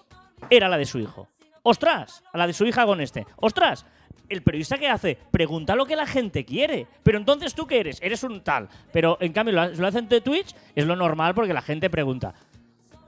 era 0.50 0.68
la 0.68 0.78
de 0.78 0.86
su 0.86 0.98
hijo. 0.98 1.28
¡Ostras! 1.62 2.22
A 2.32 2.38
la 2.38 2.46
de 2.46 2.52
su 2.52 2.64
hija 2.66 2.86
con 2.86 3.00
este. 3.00 3.26
¡Ostras! 3.36 3.84
El 4.28 4.42
periodista 4.42 4.76
que 4.78 4.88
hace 4.88 5.16
pregunta 5.30 5.74
lo 5.74 5.86
que 5.86 5.96
la 5.96 6.06
gente 6.06 6.44
quiere. 6.44 6.86
Pero 7.02 7.18
entonces 7.18 7.54
tú 7.54 7.66
qué 7.66 7.80
eres? 7.80 7.98
Eres 8.02 8.22
un 8.24 8.42
tal. 8.42 8.68
Pero 8.92 9.16
en 9.20 9.32
cambio 9.32 9.54
lo, 9.54 9.60
ha- 9.62 9.68
lo 9.68 9.86
hacen 9.86 10.08
de 10.08 10.20
Twitch, 10.20 10.54
es 10.74 10.84
lo 10.86 10.96
normal 10.96 11.34
porque 11.34 11.54
la 11.54 11.62
gente 11.62 11.88
pregunta. 11.88 12.34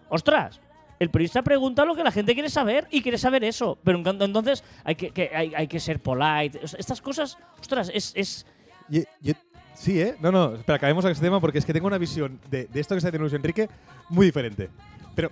¡Ostras! 0.09 0.61
El 0.99 1.11
periodista 1.11 1.43
pregunta 1.43 1.85
lo 1.85 1.95
que 1.95 2.05
la 2.05 2.11
gente 2.11 2.35
quiere 2.35 2.51
saber 2.51 2.87
y 2.91 3.01
quiere 3.03 3.17
saber 3.19 3.43
eso. 3.45 3.79
Pero 3.83 3.99
entonces 3.99 4.63
hay 4.85 4.95
que, 4.97 5.81
ser 5.81 6.01
polite. 6.01 6.61
Estas 6.63 7.01
cosas, 7.01 7.39
ostras, 7.59 7.91
es, 7.95 8.13
es 8.17 8.47
ye- 8.89 9.07
sí, 9.75 10.01
¿eh? 10.01 10.17
No, 10.21 10.31
no, 10.31 10.55
espera, 10.57 10.77
acabemos 10.77 11.05
a 11.07 11.11
este 11.11 11.25
tema 11.25 11.41
porque 11.41 11.59
es 11.59 11.65
que 11.65 11.73
tengo 11.73 11.87
una 11.87 11.97
visión 11.97 12.39
de, 12.51 12.65
de 12.67 12.81
esto 12.81 12.95
que 12.95 12.99
está 12.99 13.09
haciendo 13.09 13.25
Luis 13.25 13.33
Enrique 13.33 13.69
muy 14.11 14.27
diferente. 14.27 14.69
Pero 15.15 15.31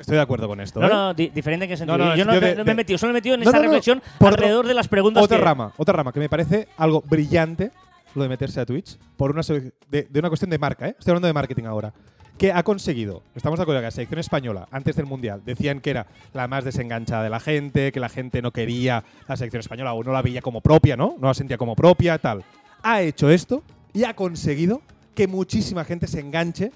estoy 0.00 0.16
de 0.16 0.22
acuerdo 0.22 0.48
con 0.48 0.60
esto. 0.60 0.80
No, 0.80 0.86
¿eh? 0.86 0.90
no, 0.90 1.14
di- 1.14 1.28
diferente 1.28 1.64
en 1.66 1.70
qué 1.70 1.76
sentido. 1.76 1.98
No, 1.98 2.04
no, 2.06 2.16
Yo 2.16 2.24
no, 2.24 2.38
de- 2.40 2.64
me 2.64 2.72
he 2.72 2.74
metido, 2.74 2.98
solo 2.98 3.12
me 3.12 3.18
he 3.18 3.20
metido 3.20 3.34
en 3.36 3.42
esa 3.42 3.58
reflexión 3.58 4.02
por 4.18 4.28
alrededor 4.28 4.66
de 4.66 4.74
las 4.74 4.88
preguntas 4.88 5.22
Otra 5.22 5.38
que- 5.38 5.44
rama, 5.44 5.72
otra 5.76 5.92
rama, 5.94 6.12
que 6.12 6.20
me 6.20 6.28
parece 6.28 6.68
algo 6.76 7.02
brillante 7.06 7.70
lo 8.14 8.22
de 8.24 8.28
meterse 8.28 8.60
a 8.60 8.66
Twitch 8.66 8.98
por 9.16 9.30
una 9.30 9.42
de, 9.42 10.02
de 10.10 10.18
una 10.18 10.28
cuestión 10.28 10.50
de 10.50 10.58
marca, 10.58 10.88
¿eh? 10.88 10.96
Estoy 10.98 11.12
hablando 11.12 11.28
de 11.28 11.32
marketing 11.34 11.64
ahora. 11.64 11.92
Que 12.38 12.52
ha 12.52 12.62
conseguido, 12.62 13.22
estamos 13.34 13.58
de 13.58 13.64
acuerdo 13.64 13.82
que 13.82 13.84
la 13.86 13.90
selección 13.90 14.18
española, 14.18 14.66
antes 14.70 14.96
del 14.96 15.04
Mundial, 15.04 15.42
decían 15.44 15.80
que 15.80 15.90
era 15.90 16.06
la 16.32 16.48
más 16.48 16.64
desenganchada 16.64 17.22
de 17.22 17.28
la 17.28 17.38
gente, 17.38 17.92
que 17.92 18.00
la 18.00 18.08
gente 18.08 18.40
no 18.40 18.50
quería 18.50 19.04
la 19.28 19.36
selección 19.36 19.60
española 19.60 19.92
o 19.92 20.02
no 20.02 20.10
la 20.12 20.22
veía 20.22 20.40
como 20.40 20.62
propia, 20.62 20.96
¿no? 20.96 21.16
No 21.20 21.28
la 21.28 21.34
sentía 21.34 21.58
como 21.58 21.76
propia, 21.76 22.16
tal. 22.18 22.42
Ha 22.82 23.02
hecho 23.02 23.28
esto 23.28 23.62
y 23.92 24.04
ha 24.04 24.14
conseguido 24.14 24.80
que 25.14 25.26
muchísima 25.28 25.84
gente 25.84 26.06
se 26.06 26.18
enganche 26.20 26.72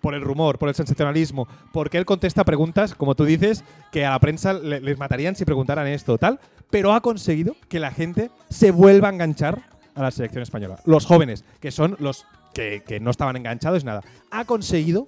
por 0.00 0.14
el 0.14 0.20
rumor, 0.22 0.58
por 0.58 0.68
el 0.68 0.74
sensacionalismo, 0.74 1.48
porque 1.72 1.98
él 1.98 2.04
contesta 2.04 2.44
preguntas, 2.44 2.94
como 2.94 3.14
tú 3.14 3.24
dices, 3.24 3.64
que 3.92 4.04
a 4.06 4.10
la 4.10 4.18
prensa 4.18 4.52
le- 4.52 4.80
les 4.80 4.98
matarían 4.98 5.34
si 5.36 5.44
preguntaran 5.44 5.86
esto 5.86 6.18
tal, 6.18 6.40
pero 6.70 6.92
ha 6.92 7.00
conseguido 7.00 7.56
que 7.68 7.80
la 7.80 7.90
gente 7.90 8.30
se 8.50 8.70
vuelva 8.70 9.08
a 9.08 9.12
enganchar 9.12 9.62
a 9.94 10.02
la 10.02 10.10
selección 10.10 10.42
española. 10.42 10.78
Los 10.84 11.06
jóvenes, 11.06 11.44
que 11.60 11.70
son 11.70 11.96
los 11.98 12.24
que 12.54 12.98
no 13.00 13.10
estaban 13.10 13.36
enganchados, 13.36 13.84
nada. 13.84 14.02
Ha 14.30 14.44
conseguido... 14.44 15.06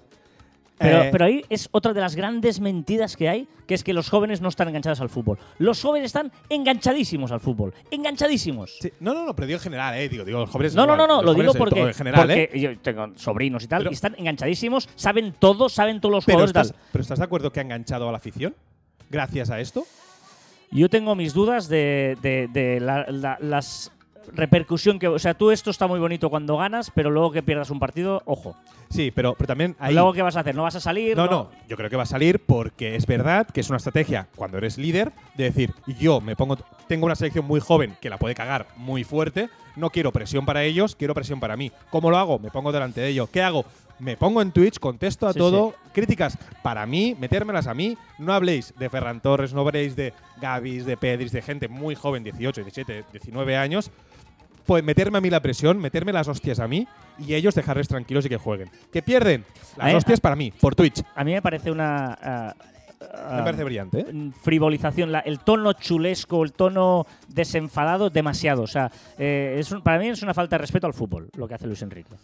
Pero, 0.81 1.03
eh, 1.03 1.09
pero 1.13 1.25
ahí 1.27 1.45
es 1.51 1.69
otra 1.73 1.93
de 1.93 2.01
las 2.01 2.17
grandes 2.17 2.59
mentiras 2.59 3.15
que 3.17 3.29
hay, 3.29 3.47
que 3.67 3.75
es 3.75 3.85
que 3.85 3.93
los 3.93 4.09
jóvenes 4.09 4.41
no 4.41 4.49
están 4.49 4.67
enganchados 4.69 5.01
al 5.03 5.11
fútbol. 5.11 5.39
Los 5.59 5.83
jóvenes 5.83 6.07
están 6.07 6.33
enganchadísimos 6.49 7.31
al 7.33 7.41
fútbol. 7.41 7.75
Enganchadísimos. 7.91 8.77
sí, 8.81 8.91
no, 9.01 9.13
no, 9.13 9.27
no, 9.27 9.37
pero 9.37 9.47
digo 9.47 9.59
en 9.59 9.63
general, 9.63 9.95
eh, 9.99 10.09
digo, 10.09 10.25
digo 10.25 10.39
los 10.41 10.51
jóvenes. 10.51 10.75
No, 10.75 10.87
no, 10.87 10.97
no, 10.97 11.07
no, 11.07 11.17
los 11.17 11.25
lo 11.27 11.33
jóvenes 11.33 11.53
digo 11.53 11.59
porque, 11.65 11.81
todo 11.81 11.89
en 11.89 11.95
general, 11.95 12.31
¿eh? 12.31 12.51
yo 12.55 12.79
tengo 12.79 13.13
sobrinos 13.17 13.63
y 13.63 13.69
tal, 13.69 13.81
Pero- 13.83 13.91
y 13.91 13.95
están 13.95 14.15
enganchadísimos, 14.19 14.89
saben 14.97 15.35
todo, 15.39 15.69
saben 15.69 16.01
todos 16.01 16.15
los 16.15 16.25
Pero 16.25 16.39
jugadores 16.39 16.57
y 16.57 16.59
estás, 16.69 16.73
tal. 16.81 16.89
pero 16.93 17.03
¿estás 17.03 17.19
de 17.19 17.25
acuerdo 17.27 17.53
que 17.53 17.61
ha 17.61 17.63
enganchado 17.63 18.09
a 18.09 18.13
la 18.13 18.19
afición? 18.19 18.55
Gracias 19.11 19.51
a 19.51 19.61
esto. 19.61 19.85
Yo 20.71 20.89
tengo 20.89 21.15
mis 21.15 21.35
dudas 21.35 21.69
de, 21.69 22.17
de- 22.23 22.49
de 22.49 22.81
la, 22.81 23.05
la- 23.11 23.39
las 23.41 23.93
repercusión 24.35 24.99
que... 24.99 25.09
O 25.09 25.19
sea, 25.19 25.35
tú 25.35 25.51
esto 25.51 25.71
está 25.71 25.87
muy 25.87 26.01
bonito 26.01 26.31
cuando 26.31 26.57
ganas, 26.57 26.91
pero 26.95 27.11
luego 27.11 27.33
que 27.33 27.43
pierdas 27.43 27.71
un 27.71 27.79
partido, 27.79 28.23
ojo. 28.25 28.57
Sí, 28.89 29.11
pero, 29.15 29.35
pero 29.35 29.47
también 29.47 29.77
ahí. 29.79 29.95
Luego, 29.95 30.13
¿qué 30.13 30.23
vas 30.23 30.37
a 30.37 30.41
hacer? 30.41 30.55
¿No 30.55 30.65
vas 30.65 30.75
a 30.75 30.81
salir? 30.81 31.17
No, 31.17 31.27
no, 31.27 31.51
yo 31.69 31.77
creo 31.77 31.89
que 31.89 31.97
va 31.97 32.03
a 32.03 32.07
salir 32.07 32.41
porque 32.41 32.97
es 32.97 33.07
verdad 33.07 33.47
que 33.47 33.61
es 33.61 33.69
una 33.69 33.77
estrategia 33.77 34.29
cuando 34.35 34.59
eres 34.59 34.79
líder 34.79 35.13
de 35.37 35.45
decir, 35.45 35.73
yo 35.99 36.21
me 36.21 36.37
pongo, 36.37 36.57
tengo 36.89 37.07
una 37.07 37.15
selección 37.15 37.45
muy 37.45 37.61
joven 37.61 37.97
que 38.01 38.11
la 38.11 38.19
puede 38.19 38.35
cagar 38.35 38.67
muy 38.77 39.05
fuerte, 39.05 39.49
no 39.77 39.91
quiero 39.91 40.13
presión 40.13 40.45
para 40.45 40.65
ellos, 40.65 40.97
quiero 40.97 41.15
presión 41.15 41.41
para 41.41 41.57
mí. 41.57 41.71
¿Cómo 41.91 42.11
lo 42.11 42.19
hago? 42.19 42.39
Me 42.39 42.51
pongo 42.51 42.73
delante 42.73 43.01
de 43.01 43.09
ellos. 43.09 43.31
¿Qué 43.31 43.43
hago? 43.43 43.65
Me 44.01 44.17
pongo 44.17 44.41
en 44.41 44.51
Twitch, 44.51 44.79
contesto 44.79 45.27
a 45.29 45.33
Sí, 45.35 45.39
todo, 45.39 45.75
críticas 45.93 46.39
para 46.63 46.87
mí, 46.87 47.15
metérmelas 47.21 47.67
a 47.67 47.75
mí. 47.75 47.99
No 48.19 48.33
habléis 48.33 48.75
de 48.79 48.89
Ferran 48.89 49.21
Torres, 49.21 49.53
no 49.53 49.61
habléis 49.61 49.95
de 49.95 50.15
Gavis, 50.41 50.87
de 50.87 50.97
Pedris, 50.97 51.33
de 51.33 51.43
gente 51.43 51.69
muy 51.69 51.95
joven, 51.95 52.25
18, 52.25 52.63
17, 52.63 53.05
19 53.13 53.57
años, 53.59 53.91
pues, 54.71 54.85
meterme 54.85 55.19
a 55.19 55.21
mí 55.21 55.31
la 55.31 55.41
presión, 55.41 55.79
meterme 55.81 56.13
las 56.13 56.29
hostias 56.29 56.61
a 56.61 56.69
mí 56.69 56.87
y 57.19 57.35
ellos 57.35 57.57
dejarles 57.57 57.89
tranquilos 57.89 58.25
y 58.25 58.29
que 58.29 58.37
jueguen. 58.37 58.71
¿Que 58.93 59.03
pierden? 59.03 59.45
Las 59.77 59.95
hostias 59.95 60.21
para 60.21 60.37
mí, 60.37 60.53
por 60.61 60.77
Twitch. 60.77 61.03
A 61.17 61.25
mí 61.25 61.33
me 61.33 61.43
parece 61.43 61.73
una. 61.73 62.17
ah, 62.23 62.55
ah, 63.01 63.35
Me 63.39 63.43
parece 63.43 63.65
brillante, 63.65 63.99
¿eh? 63.99 64.13
mm, 64.13 64.31
frivolización, 64.31 65.11
la- 65.11 65.19
el 65.19 65.41
tono 65.41 65.73
chulesco, 65.73 66.45
el 66.45 66.53
tono 66.53 67.05
desenfadado, 67.27 68.11
demasiado. 68.11 68.63
O 68.63 68.69
sea, 68.69 68.93
eh, 69.19 69.57
es 69.59 69.73
un- 69.73 69.83
para 69.83 69.99
mí 69.99 70.07
es 70.07 70.23
una 70.23 70.35
falta 70.35 70.55
de 70.55 70.61
respeto 70.61 70.87
al 70.87 70.95
fútbol 70.95 71.31
lo 71.37 71.49
que 71.49 71.55
hace 71.55 71.67
Luis 71.67 71.83
Enrique. 71.83 72.15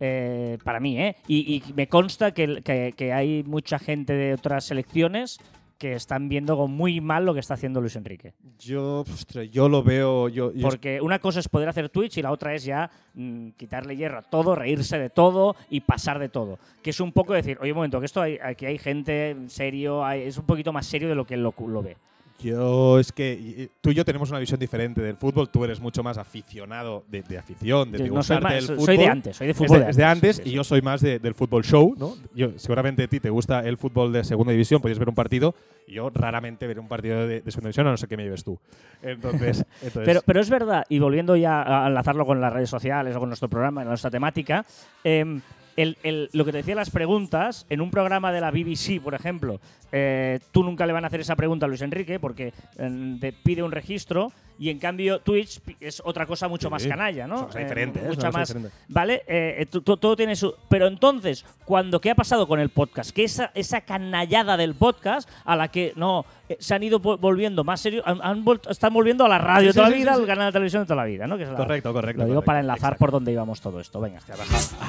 Eh, 0.00 0.58
para 0.64 0.80
mí, 0.80 0.98
¿eh? 1.00 1.14
Y, 1.28 1.62
y 1.68 1.72
me 1.74 1.86
consta 1.86 2.32
que, 2.32 2.62
que- 2.64 2.94
que 2.96 3.12
hay 3.12 3.44
mucha 3.44 3.78
gente 3.78 4.12
de 4.12 4.34
otras 4.34 4.64
selecciones 4.64 5.38
que 5.82 5.94
están 5.94 6.28
viendo 6.28 6.68
muy 6.68 7.00
mal 7.00 7.24
lo 7.26 7.34
que 7.34 7.40
está 7.40 7.54
haciendo 7.54 7.80
Luis 7.80 7.96
Enrique. 7.96 8.34
Yo, 8.60 9.00
ostras, 9.00 9.50
yo 9.50 9.68
lo 9.68 9.82
veo. 9.82 10.28
Yo, 10.28 10.52
yo- 10.52 10.62
Porque 10.62 11.00
una 11.00 11.18
cosa 11.18 11.40
es 11.40 11.48
poder 11.48 11.68
hacer 11.68 11.88
Twitch 11.88 12.18
y 12.18 12.22
la 12.22 12.30
otra 12.30 12.54
es 12.54 12.62
ya 12.62 12.88
mm, 13.14 13.48
quitarle 13.56 13.96
hierro 13.96 14.18
a 14.18 14.22
todo, 14.22 14.54
reírse 14.54 14.96
de 14.96 15.10
todo 15.10 15.56
y 15.70 15.80
pasar 15.80 16.20
de 16.20 16.28
todo. 16.28 16.60
Que 16.84 16.90
es 16.90 17.00
un 17.00 17.10
poco 17.10 17.32
decir, 17.32 17.58
oye, 17.60 17.72
un 17.72 17.76
momento, 17.78 17.98
que 17.98 18.06
esto 18.06 18.22
hay, 18.22 18.38
aquí 18.40 18.64
hay 18.64 18.78
gente 18.78 19.30
en 19.30 19.50
serio, 19.50 20.04
hay- 20.04 20.22
es 20.22 20.38
un 20.38 20.46
poquito 20.46 20.72
más 20.72 20.86
serio 20.86 21.08
de 21.08 21.16
lo 21.16 21.26
que 21.26 21.34
él 21.34 21.42
lo, 21.42 21.52
lo 21.66 21.82
ve. 21.82 21.96
Yo 22.42 22.98
es 22.98 23.12
que 23.12 23.70
tú 23.80 23.90
y 23.90 23.94
yo 23.94 24.04
tenemos 24.04 24.30
una 24.30 24.38
visión 24.38 24.58
diferente 24.60 25.00
del 25.00 25.16
fútbol. 25.16 25.48
Tú 25.48 25.64
eres 25.64 25.80
mucho 25.80 26.02
más 26.02 26.18
aficionado 26.18 27.04
de, 27.08 27.22
de 27.22 27.38
afición, 27.38 27.92
de, 27.92 27.98
Yo 28.06 28.12
no 28.14 28.22
soy, 28.22 28.40
más- 28.40 28.52
del 28.54 28.62
soy- 28.62 28.76
fútbol. 28.76 28.86
soy 28.86 28.96
de 28.98 29.06
antes, 29.06 29.36
soy 29.36 29.46
de 29.46 29.50
Es 29.52 29.56
fútbol. 29.56 29.80
de, 29.84 29.90
es 29.90 29.96
de 29.96 30.04
antes 30.04 30.36
sí, 30.36 30.42
sí, 30.44 30.48
y 30.50 30.52
yo 30.52 30.64
soy 30.64 30.82
más 30.82 31.00
de- 31.00 31.18
del 31.18 31.34
fútbol 31.34 31.64
show, 31.64 31.94
¿no? 31.98 32.14
Yo, 32.34 32.50
seguramente 32.56 33.04
a 33.04 33.08
ti 33.08 33.20
te 33.20 33.30
gusta 33.30 33.60
el 33.60 33.76
fútbol 33.78 34.12
de 34.12 34.24
segunda 34.24 34.52
división, 34.52 34.80
podéis 34.80 34.98
ver 34.98 35.08
un 35.08 35.14
partido. 35.14 35.54
Yo 35.88 36.10
raramente 36.10 36.66
veré 36.66 36.80
un 36.80 36.88
partido 36.88 37.26
de, 37.26 37.40
segunda 37.46 37.68
división 37.68 37.86
a 37.86 37.90
no 37.90 37.96
ser 37.96 38.08
que 38.08 38.16
me 38.16 38.24
lleves 38.24 38.44
tú. 38.44 38.58
Entonces, 39.02 39.64
entonces 39.82 40.02
Pero, 40.04 40.20
pero 40.24 40.40
es 40.40 40.50
verdad, 40.50 40.84
y 40.88 40.98
volviendo 40.98 41.36
ya 41.36 41.84
a 41.84 41.88
enlazarlo 41.88 42.24
con 42.26 42.40
las 42.40 42.52
redes 42.52 42.70
sociales 42.70 43.14
o 43.16 43.20
con 43.20 43.28
nuestro 43.28 43.48
programa, 43.48 43.82
en 43.82 43.88
nuestra 43.88 44.10
temática, 44.10 44.64
em, 45.04 45.40
el- 45.76 46.28
lo 46.32 46.44
que 46.44 46.52
te 46.52 46.58
decía 46.58 46.74
las 46.74 46.90
preguntas, 46.90 47.66
en 47.70 47.80
un 47.80 47.90
programa 47.90 48.32
de 48.32 48.40
la 48.40 48.50
BBC, 48.50 49.00
por 49.00 49.14
ejemplo, 49.14 49.60
eh, 49.90 50.38
tú 50.52 50.62
nunca 50.64 50.86
le 50.86 50.92
van 50.92 51.04
a 51.04 51.08
hacer 51.08 51.20
esa 51.20 51.36
pregunta 51.36 51.66
a 51.66 51.68
Luis 51.68 51.82
Enrique 51.82 52.18
porque 52.20 52.52
em, 52.78 53.18
te 53.18 53.32
pide 53.32 53.62
un 53.62 53.72
registro 53.72 54.32
y 54.62 54.70
en 54.70 54.78
cambio 54.78 55.18
Twitch 55.20 55.60
es 55.80 56.00
otra 56.04 56.24
cosa 56.26 56.46
mucho 56.46 56.68
Sí, 56.68 56.70
más 56.70 56.86
canalla, 56.86 57.26
¿no? 57.26 57.48
Es 57.48 57.56
Eh, 57.56 57.58
diferente, 57.64 57.98
¿eh? 58.00 58.08
Mucha 58.08 58.30
más, 58.30 58.48
diferente. 58.48 58.74
¿Vale? 58.88 59.22
Eh, 59.26 59.66
eh, 59.72 59.80
todo 59.80 60.14
tiene 60.14 60.36
su. 60.36 60.54
Pero 60.68 60.86
entonces, 60.86 61.44
cuando 61.64 62.00
¿qué 62.00 62.10
ha 62.10 62.14
pasado 62.14 62.46
con 62.46 62.60
el 62.60 62.68
podcast? 62.68 63.10
Que 63.10 63.24
esa, 63.24 63.50
esa 63.54 63.80
canallada 63.80 64.56
del 64.56 64.74
podcast 64.76 65.28
a 65.44 65.56
la 65.56 65.68
que 65.68 65.92
no 65.96 66.24
eh, 66.48 66.56
se 66.60 66.74
han 66.76 66.82
ido 66.84 67.00
vo- 67.00 67.18
volviendo 67.18 67.64
más 67.64 67.80
serios, 67.80 68.04
han, 68.06 68.20
han 68.22 68.44
están 68.70 68.94
volviendo 68.94 69.24
a 69.24 69.28
la 69.28 69.38
radio 69.38 69.66
de 69.68 69.72
Sí, 69.72 69.76
toda 69.78 69.88
sí, 69.88 69.92
la 69.94 69.98
vida, 69.98 70.14
al 70.14 70.26
canal 70.26 70.46
de 70.46 70.52
televisión 70.52 70.82
de 70.82 70.86
toda 70.86 71.02
la 71.02 71.08
vida, 71.08 71.26
¿no? 71.26 71.36
Que 71.36 71.42
es 71.42 71.48
la- 71.50 71.56
Correcto, 71.56 71.92
correcto. 71.92 72.18
Lo 72.22 72.26
digo 72.26 72.34
correcto, 72.36 72.46
para 72.46 72.60
enlazar 72.60 72.78
exacto. 72.90 72.98
por 73.00 73.10
donde 73.10 73.32
íbamos 73.32 73.60
todo 73.60 73.80
esto. 73.80 74.00
Venga. 74.00 74.20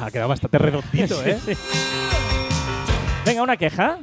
Ha 0.02 0.12
quedado 0.12 0.30
bastante 0.30 0.58
redondito, 0.60 1.24
¿eh? 1.26 1.40
Sí. 1.44 1.54
Venga, 3.26 3.42
una 3.44 3.58
queja. 3.58 3.98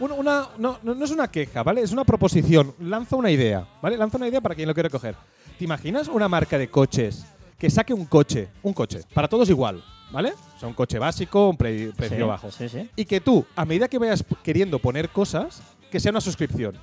Una, 0.00 0.14
una- 0.14 0.48
no, 0.58 0.78
no, 0.82 0.94
no 0.94 1.04
es 1.04 1.10
una 1.10 1.28
queja, 1.28 1.62
¿vale? 1.62 1.82
Es 1.82 1.92
una 1.92 2.04
proposición. 2.04 2.74
Lanza 2.80 3.16
una 3.16 3.30
idea, 3.30 3.66
¿vale? 3.80 3.96
Lanza 3.96 4.16
una 4.16 4.28
idea 4.28 4.40
para 4.40 4.54
quien 4.54 4.68
lo 4.68 4.74
quiera 4.74 4.88
coger. 4.90 5.14
¿Te 5.58 5.64
imaginas 5.64 6.08
una 6.08 6.28
marca 6.28 6.58
de 6.58 6.68
coches 6.68 7.24
que 7.58 7.70
saque 7.70 7.94
un 7.94 8.04
coche, 8.06 8.48
un 8.62 8.72
coche, 8.72 9.00
para 9.14 9.28
todos 9.28 9.48
igual, 9.48 9.82
¿vale? 10.10 10.32
O 10.56 10.58
sea, 10.58 10.68
un 10.68 10.74
coche 10.74 10.98
básico, 10.98 11.48
un 11.50 11.56
pre- 11.56 11.92
precio 11.96 12.16
Sí, 12.18 12.22
bajo. 12.24 12.50
Sí, 12.50 12.68
sí. 12.68 12.90
Y 12.96 13.04
que 13.04 13.20
tú, 13.20 13.46
a 13.54 13.64
medida 13.64 13.88
que 13.88 13.98
vayas 13.98 14.24
queriendo 14.42 14.78
poner 14.80 15.08
cosas, 15.10 15.62
que 15.90 16.00
sea 16.00 16.10
una 16.10 16.20
suscripción. 16.20 16.76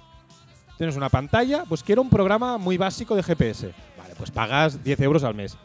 Tienes 0.78 0.95
una 0.95 1.09
pantalla, 1.09 1.66
pues 1.68 1.84
quiero 1.84 2.01
un 2.01 2.09
programa 2.09 2.57
muy 2.57 2.78
básico 2.78 3.16
de 3.16 3.22
GPS. 3.24 3.74
Vale, 3.97 4.16
pues 4.18 4.32
pagas 4.32 4.82
10 4.84 4.99
euros 5.01 5.24
al 5.24 5.36
mes. 5.36 5.55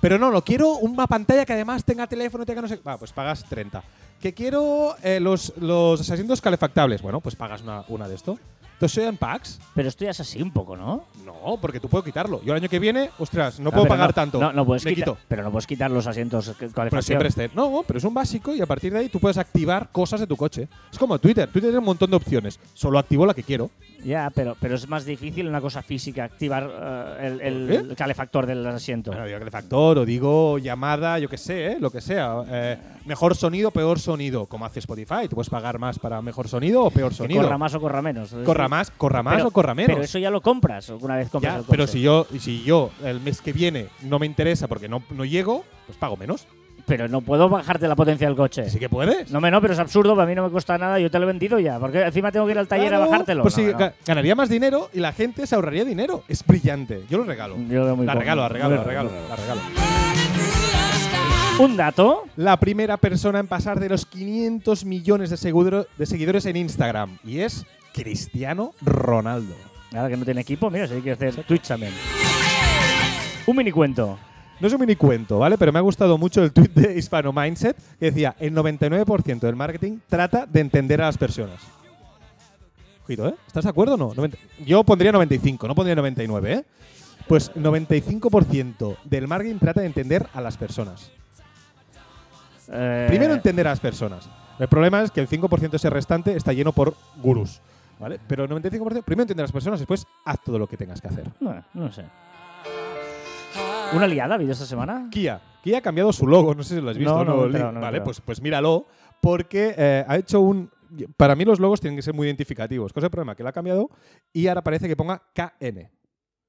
Pero 0.00 0.18
no, 0.18 0.30
lo 0.30 0.42
quiero 0.44 0.76
una 0.76 1.06
pantalla 1.06 1.44
que 1.44 1.52
además 1.54 1.84
tenga 1.84 2.06
teléfono, 2.06 2.46
tenga 2.46 2.62
no 2.62 2.68
sé. 2.68 2.76
Va, 2.76 2.96
pues 2.98 3.12
pagas 3.12 3.44
30. 3.48 3.82
Que 4.20 4.34
quiero 4.34 4.96
eh, 5.02 5.18
los, 5.20 5.52
los 5.58 6.08
asientos 6.10 6.40
calefactables. 6.40 7.00
Bueno, 7.00 7.20
pues 7.20 7.36
pagas 7.36 7.62
una, 7.62 7.84
una 7.88 8.06
de 8.08 8.14
esto. 8.14 8.38
Entonces, 8.80 9.04
¿en 9.04 9.18
packs? 9.18 9.60
Pero 9.74 9.90
esto 9.90 10.06
ya 10.06 10.10
es 10.10 10.20
así 10.20 10.40
un 10.40 10.50
poco, 10.50 10.74
¿no? 10.74 11.04
No, 11.26 11.58
porque 11.60 11.80
tú 11.80 11.90
puedes 11.90 12.02
quitarlo. 12.02 12.42
Yo 12.42 12.54
el 12.54 12.60
año 12.62 12.68
que 12.70 12.78
viene, 12.78 13.10
ostras, 13.18 13.60
no 13.60 13.68
Ah, 13.68 13.72
puedo 13.72 13.86
pagar 13.86 14.08
no, 14.08 14.14
tanto. 14.14 14.40
No, 14.40 14.54
no 14.54 14.64
puedes 14.64 14.86
Me 14.86 14.94
quitar, 14.94 15.14
quito. 15.16 15.24
Pero 15.28 15.42
no 15.42 15.50
puedes 15.50 15.66
quitar 15.66 15.90
los 15.90 16.06
asientos 16.06 16.54
Pero 16.58 17.02
siempre 17.02 17.28
esté. 17.28 17.50
No, 17.54 17.84
pero 17.86 17.98
es 17.98 18.04
un 18.04 18.14
básico 18.14 18.54
y 18.54 18.62
a 18.62 18.66
partir 18.66 18.90
de 18.94 19.00
ahí 19.00 19.08
tú 19.10 19.20
puedes 19.20 19.36
activar 19.36 19.90
cosas 19.92 20.20
de 20.20 20.26
tu 20.26 20.34
coche. 20.34 20.66
Es 20.90 20.98
como 20.98 21.18
Twitter. 21.18 21.46
Twitter 21.48 21.68
tiene 21.68 21.78
un 21.78 21.84
montón 21.84 22.08
de 22.08 22.16
opciones. 22.16 22.58
Solo 22.72 22.98
activo 22.98 23.26
la 23.26 23.34
que 23.34 23.42
quiero. 23.42 23.68
Ya, 24.02 24.30
pero, 24.34 24.56
pero 24.58 24.76
es 24.76 24.88
más 24.88 25.04
difícil 25.04 25.46
una 25.46 25.60
cosa 25.60 25.82
física, 25.82 26.24
activar 26.24 26.70
eh, 27.20 27.38
el, 27.42 27.94
calefactor 27.94 28.46
del 28.46 28.66
asiento. 28.66 29.10
Bueno, 29.10 29.26
digo 29.26 29.38
calefactor 29.38 29.98
o 29.98 30.06
digo 30.06 30.56
llamada, 30.56 31.18
yo 31.18 31.28
qué 31.28 31.36
sé, 31.36 31.72
¿eh? 31.72 31.76
lo 31.78 31.90
que 31.90 32.00
sea. 32.00 32.42
Eh, 32.48 32.78
mejor 33.04 33.36
sonido, 33.36 33.70
peor 33.70 33.98
sonido. 33.98 34.46
Como 34.46 34.64
hace 34.64 34.78
Spotify. 34.78 35.28
Tú 35.28 35.34
puedes 35.36 35.50
pagar 35.50 35.78
más 35.78 35.98
para 35.98 36.22
mejor 36.22 36.48
sonido 36.48 36.82
o 36.82 36.90
peor 36.90 37.10
que 37.10 37.16
sonido. 37.16 37.42
corra 37.42 37.58
más 37.58 37.74
o 37.74 37.80
corra 37.80 38.00
menos. 38.00 38.34
Corra 38.44 38.69
más, 38.70 38.90
corra 38.90 39.22
más 39.22 39.34
Pero- 39.36 39.48
o 39.48 39.50
corra 39.50 39.74
menos. 39.74 39.90
Pero 39.96 40.02
eso 40.04 40.18
ya 40.18 40.30
lo 40.30 40.40
compras 40.40 40.88
una 40.88 41.16
vez 41.16 41.28
compras 41.28 41.52
Ya, 41.52 41.58
el 41.58 41.64
coche. 41.66 41.70
pero 41.76 41.86
si 41.86 42.00
yo, 42.00 42.26
si 42.38 42.62
yo 42.62 42.90
el 43.04 43.20
mes 43.20 43.42
que 43.42 43.52
viene 43.52 43.88
no 44.04 44.18
me 44.18 44.24
interesa 44.24 44.66
porque 44.68 44.88
no, 44.88 45.02
no 45.10 45.26
llego, 45.26 45.64
pues 45.86 45.98
pago 45.98 46.16
menos. 46.16 46.46
Pero 46.86 47.06
no 47.06 47.20
puedo 47.20 47.48
bajarte 47.48 47.86
la 47.86 47.94
potencia 47.94 48.26
del 48.26 48.34
coche. 48.36 48.68
Sí 48.68 48.78
que 48.80 48.88
puedes. 48.88 49.30
No, 49.30 49.40
me, 49.40 49.50
no, 49.50 49.60
pero 49.60 49.74
es 49.74 49.78
absurdo, 49.78 50.16
para 50.16 50.26
mí 50.26 50.34
no 50.34 50.42
me 50.42 50.50
cuesta 50.50 50.76
nada, 50.78 50.98
yo 50.98 51.08
te 51.10 51.18
lo 51.18 51.24
he 51.24 51.26
vendido 51.26 51.58
ya. 51.60 51.78
Porque 51.78 52.02
encima 52.02 52.32
tengo 52.32 52.46
que 52.46 52.52
ir 52.52 52.58
al 52.58 52.66
taller 52.66 52.88
Claro, 52.88 53.04
a 53.04 53.06
bajártelo. 53.06 53.42
Pues 53.42 53.56
No, 53.58 53.64
sí, 53.64 53.72
no. 53.78 53.92
ganaría 54.04 54.34
más 54.34 54.48
dinero 54.48 54.88
y 54.92 54.98
la 54.98 55.12
gente 55.12 55.46
se 55.46 55.54
ahorraría 55.54 55.84
dinero. 55.84 56.24
Es 56.26 56.44
brillante. 56.44 57.02
Yo 57.08 57.18
lo 57.18 57.24
regalo. 57.24 57.56
Yo 57.68 57.80
lo 57.80 57.84
veo 57.84 57.96
muy 57.96 58.06
La 58.06 58.14
regalo, 58.14 58.42
la 58.42 58.48
regalo, 58.48 58.76
la 58.76 58.82
regalo, 58.84 59.10
la 59.28 59.36
regalo. 59.36 59.60
Un 61.60 61.76
dato. 61.76 62.24
La 62.36 62.58
primera 62.58 62.96
persona 62.96 63.38
en 63.38 63.46
pasar 63.46 63.78
de 63.78 63.88
los 63.90 64.06
500 64.06 64.84
millones 64.84 65.30
de, 65.30 65.36
seguro- 65.36 65.86
de 65.98 66.06
seguidores 66.06 66.46
en 66.46 66.56
Instagram. 66.56 67.18
Y 67.24 67.40
es 67.40 67.66
Cristiano 67.92 68.72
Ronaldo. 68.82 69.54
Nada, 69.92 70.08
que 70.08 70.16
no 70.16 70.24
tiene 70.24 70.40
equipo, 70.42 70.70
mira, 70.70 70.86
si 70.86 70.94
hay 70.94 71.02
que 71.02 71.12
hacer 71.12 71.42
Twitch 71.44 71.66
también. 71.68 71.92
Un 73.46 73.56
mini 73.56 73.72
cuento. 73.72 74.18
No 74.60 74.66
es 74.66 74.72
un 74.74 74.80
mini 74.80 74.94
cuento, 74.94 75.38
¿vale? 75.38 75.56
Pero 75.56 75.72
me 75.72 75.78
ha 75.78 75.82
gustado 75.82 76.18
mucho 76.18 76.42
el 76.44 76.52
tweet 76.52 76.68
de 76.74 76.96
Hispano 76.98 77.32
Mindset 77.32 77.76
que 77.98 78.06
decía: 78.06 78.36
el 78.38 78.54
99% 78.54 79.40
del 79.40 79.56
marketing 79.56 79.98
trata 80.08 80.46
de 80.46 80.60
entender 80.60 81.00
a 81.00 81.06
las 81.06 81.18
personas. 81.18 81.60
Ojito, 83.04 83.28
¿eh? 83.28 83.34
¿Estás 83.46 83.64
de 83.64 83.70
acuerdo 83.70 83.94
o 83.94 83.96
no? 83.96 84.12
90 84.14 84.36
Yo 84.64 84.84
pondría 84.84 85.10
95, 85.10 85.66
no 85.66 85.74
pondría 85.74 85.96
99, 85.96 86.52
¿eh? 86.52 86.64
Pues 87.26 87.52
95% 87.54 88.96
del 89.04 89.26
marketing 89.26 89.58
trata 89.58 89.80
de 89.80 89.86
entender 89.86 90.26
a 90.34 90.40
las 90.40 90.56
personas. 90.56 91.10
Eh, 92.70 93.06
Primero 93.08 93.34
entender 93.34 93.66
a 93.66 93.70
las 93.70 93.80
personas. 93.80 94.28
El 94.58 94.68
problema 94.68 95.02
es 95.02 95.10
que 95.10 95.20
el 95.20 95.28
5% 95.28 95.74
ese 95.74 95.90
restante 95.90 96.36
está 96.36 96.52
lleno 96.52 96.72
por 96.72 96.94
gurús, 97.22 97.60
¿vale? 98.00 98.18
Pero 98.26 98.44
el 98.44 98.50
95% 98.50 99.04
primero 99.04 99.22
entender 99.22 99.42
a 99.42 99.46
las 99.46 99.52
personas, 99.52 99.78
después 99.78 100.06
haz 100.24 100.42
todo 100.42 100.58
lo 100.58 100.66
que 100.66 100.76
tengas 100.76 101.00
que 101.00 101.08
hacer. 101.08 101.30
No, 101.38 101.62
no 101.74 101.92
sé. 101.92 102.04
¿Una 103.92 104.06
liada 104.06 104.34
ha 104.34 104.36
habido 104.36 104.52
esta 104.52 104.66
semana? 104.66 105.08
Kia. 105.10 105.40
Kia 105.62 105.78
ha 105.78 105.82
cambiado 105.82 106.12
su 106.12 106.26
logo, 106.26 106.54
no 106.54 106.62
sé 106.62 106.76
si 106.76 106.80
lo 106.80 106.90
has 106.90 106.96
visto. 106.96 107.24
No, 107.24 107.48
no, 107.48 107.80
vale, 107.80 108.00
pues, 108.00 108.20
pues 108.20 108.40
míralo, 108.40 108.86
porque 109.20 109.74
eh, 109.76 110.04
ha 110.06 110.16
hecho 110.16 110.40
un... 110.40 110.70
Para 111.16 111.36
mí 111.36 111.44
los 111.44 111.60
logos 111.60 111.80
tienen 111.80 111.96
que 111.96 112.02
ser 112.02 112.14
muy 112.14 112.26
identificativos. 112.26 112.92
Cosa 112.92 113.06
el 113.06 113.10
problema, 113.10 113.36
que 113.36 113.42
lo 113.42 113.48
ha 113.48 113.52
cambiado 113.52 113.90
y 114.32 114.46
ahora 114.48 114.62
parece 114.62 114.88
que 114.88 114.96
ponga 114.96 115.22
KN. 115.34 115.88